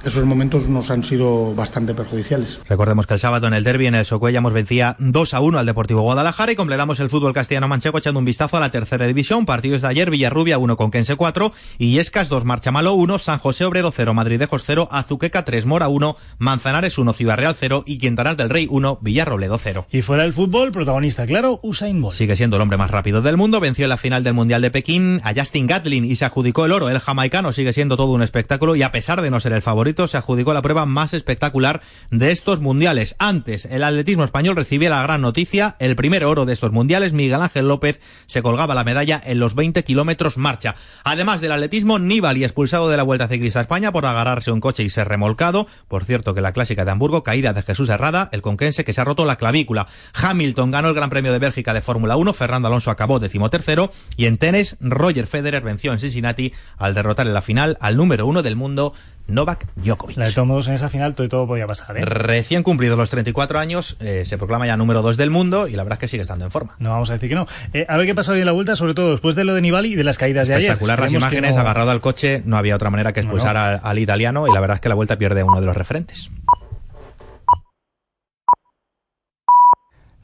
esos 0.05 0.25
momentos 0.25 0.69
nos 0.69 0.91
han 0.91 1.03
sido 1.03 1.55
bastante 1.55 1.95
perjudiciales. 1.95 2.61
Recordemos 2.69 3.07
que 3.07 3.15
el 3.15 3.21
sábado 3.21 3.47
en 3.47 3.55
el 3.55 3.65
derby 3.65 3.87
en 3.87 3.95
el 3.95 4.05
Socuellamos 4.05 4.53
vencía 4.53 4.97
2 4.99 5.35
a 5.35 5.41
1 5.41 5.59
al 5.59 5.67
Deportivo 5.67 6.03
Guadalajara 6.03 6.53
y 6.53 6.57
completamos 6.57 7.01
el 7.01 7.11
fútbol 7.11 7.33
castellano 7.33 7.69
manchego 7.69 7.99
echando 7.99 8.19
un 8.19 8.25
vistazo 8.25 8.57
a 8.57 8.61
la 8.61 8.71
tercera 8.71 9.07
división. 9.07 9.47
Partidos 9.47 9.83
de 9.83 9.89
ayer, 9.89 10.11
Villarrubia 10.11 10.59
1 10.59 10.77
con 10.77 10.91
Quense 10.91 11.17
4, 11.17 11.53
Illescas 11.79 12.29
2, 12.29 12.45
Marchamalo 12.45 12.95
1, 12.95 13.19
San 13.19 13.39
José 13.39 13.65
Obrero 13.65 13.91
0, 13.91 14.15
Madridejos 14.15 14.63
0, 14.65 14.89
Azuqueca 14.91 15.45
3, 15.45 15.67
Mora 15.67 15.89
1, 15.89 16.17
Manzanares 16.39 16.99
1, 16.99 17.13
Ciudad 17.13 17.37
Real 17.37 17.55
0 17.59 17.85
y 17.87 17.99
Quintanar 17.99 18.37
del 18.37 18.51
Rey 18.51 18.67
1, 18.71 18.99
Villarrobledo 19.03 19.59
0. 19.59 19.87
Y 19.91 20.03
fuera 20.03 20.23
del 20.23 20.33
fútbol, 20.33 20.73
protagonista, 20.73 21.27
claro, 21.27 21.61
Usain 21.63 22.01
Bolt. 22.01 22.17
Sigue 22.17 22.37
siendo 22.37 22.57
el 22.57 22.63
hombre 22.63 22.79
más 22.79 22.91
rápido 22.91 23.23
del 23.23 23.37
mundo, 23.37 23.61
venció 23.61 23.85
en 23.85 23.91
la 23.91 23.97
final 23.97 24.23
del 24.25 24.35
Mundial 24.35 24.63
de 24.63 24.71
Pekín 24.71 25.21
a 25.25 25.35
Justin 25.35 25.67
Gatlin 25.67 26.05
y 26.05 26.17
se 26.17 26.25
adjudicó 26.25 26.65
el 26.65 26.73
oro. 26.73 26.89
El 26.89 26.99
jamaicano 26.99 27.53
sigue 27.53 27.73
siendo 27.73 27.97
todo 27.97 28.13
un 28.13 28.23
espectáculo 28.23 28.77
y 28.77 28.83
a 28.83 28.93
pesar 28.93 29.23
de 29.23 29.31
no 29.31 29.41
ser 29.41 29.53
el 29.53 29.63
favorito, 29.63 29.88
se 29.97 30.17
adjudicó 30.17 30.53
la 30.53 30.63
prueba 30.63 30.87
más 30.87 31.15
espectacular 31.15 31.81
de 32.11 32.31
estos 32.31 32.61
mundiales. 32.61 33.17
Antes, 33.19 33.65
el 33.65 33.83
atletismo 33.83 34.25
español 34.25 34.57
recibía 34.57 34.91
la 34.91 35.03
gran 35.03 35.23
noticia, 35.23 35.77
el 35.79 35.97
primer 35.97 36.25
oro 36.25 36.45
de 36.45 36.53
estos 36.53 36.73
mundiales, 36.73 37.13
Miguel 37.13 37.41
Ángel 37.41 37.69
López 37.69 38.01
se 38.27 38.43
colgaba 38.43 38.75
la 38.75 38.85
medalla 38.85 39.21
en 39.25 39.39
los 39.39 39.55
20 39.55 39.83
kilómetros 39.85 40.37
marcha. 40.37 40.77
Además 41.05 41.41
del 41.41 41.53
atletismo, 41.53 41.99
Nibali 41.99 42.45
expulsado 42.45 42.89
de 42.89 42.97
la 42.97 43.03
Vuelta 43.03 43.29
Ciclista 43.29 43.61
a 43.61 43.63
España 43.63 43.93
por 43.93 44.07
agarrarse 44.07 44.53
un 44.53 44.61
coche 44.61 44.83
y 44.83 44.91
ser 44.91 45.09
remolcado. 45.09 45.67
Por 45.89 46.05
cierto, 46.05 46.35
que 46.35 46.41
la 46.41 46.53
clásica 46.53 46.85
de 46.85 46.91
Hamburgo, 46.91 47.23
caída 47.23 47.53
de 47.53 47.63
Jesús 47.63 47.89
Herrada, 47.89 48.29
el 48.33 48.43
conquense 48.43 48.85
que 48.85 48.93
se 48.93 49.01
ha 49.01 49.05
roto 49.05 49.25
la 49.25 49.37
clavícula. 49.37 49.89
Hamilton 50.15 50.71
ganó 50.71 50.89
el 50.89 50.95
Gran 50.95 51.11
Premio 51.11 51.33
de 51.33 51.39
Bélgica 51.39 51.73
de 51.73 51.81
Fórmula 51.81 52.17
1, 52.17 52.33
Fernando 52.35 52.69
Alonso 52.69 52.91
acabó 52.91 53.19
decimotercero 53.19 53.91
y 54.17 54.27
en 54.27 54.39
tenis, 54.39 54.77
Roger 54.81 55.27
Federer 55.27 55.63
venció 55.63 55.93
en 55.93 56.01
Cincinnati 56.01 56.53
al 56.77 56.95
derrotar 56.95 57.27
en 57.27 57.35
la 57.35 57.43
final 57.43 57.79
al 57.81 57.97
número 57.97 58.27
uno 58.27 58.43
del 58.43 58.57
mundo, 58.57 58.93
Novak 59.29 59.67
Djokovic. 59.77 60.17
La 60.17 60.27
de 60.27 60.33
todos 60.33 60.49
modos, 60.49 60.69
en 60.69 60.75
esa 60.75 60.89
final 60.89 61.15
todo, 61.15 61.29
todo 61.29 61.47
podía 61.47 61.67
pasar. 61.67 61.97
¿eh? 61.99 62.05
Recién 62.05 62.63
cumplidos 62.63 62.97
los 62.97 63.11
34 63.11 63.59
años, 63.59 63.97
eh, 64.01 64.25
se 64.27 64.39
proclama 64.39 64.67
ya 64.67 64.77
número 64.77 65.03
2 65.03 65.17
del 65.19 65.31
mundo 65.31 65.69
y 65.69 65.73
la 65.73 65.83
verdad 65.85 65.99
es 65.99 66.01
que 66.01 66.09
sigue 66.09 66.23
estando 66.23 66.47
en 66.47 66.51
forma. 66.51 66.75
No 66.79 66.91
vamos 66.91 67.11
a 67.11 67.13
decir 67.13 67.29
que 67.29 67.35
no. 67.35 67.47
Eh, 67.75 67.85
a 67.89 67.97
ver 67.99 68.07
qué 68.07 68.15
pasa 68.15 68.33
hoy 68.33 68.41
en 68.41 68.47
la 68.47 68.53
vuelta, 68.53 68.75
sobre 68.75 68.95
todo 68.95 69.13
después 69.13 69.37
de 69.37 69.45
lo 69.45 69.55
de 69.55 69.61
Nibali 69.61 69.93
y 69.93 69.97
de 69.97 70.05
las 70.05 70.17
caídas 70.19 70.49
de 70.49 70.55
ayer. 70.55 70.67
Espectacular 70.71 70.99
las 71.01 71.13
imágenes, 71.13 71.55
no- 71.55 71.61
agarrado 71.61 71.91
al 71.91 72.01
coche, 72.01 72.43
no 72.47 72.57
había 72.57 72.75
otra 72.75 72.89
manera 72.91 73.13
que 73.13 73.21
expulsar 73.21 73.55
No, 73.55 73.61
no. 73.61 73.67
Al, 73.67 73.81
al 73.83 73.99
italiano 73.99 74.47
y 74.49 74.53
la 74.53 74.61
verdad 74.61 74.77
es 74.77 74.81
que 74.81 74.89
la 74.89 74.95
vuelta 74.95 75.17
pierde 75.19 75.43
uno 75.43 75.61
de 75.61 75.67
los 75.67 75.77
referentes. 75.77 76.31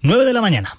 9 0.02 0.24
de 0.24 0.32
la 0.32 0.40
mañana. 0.42 0.70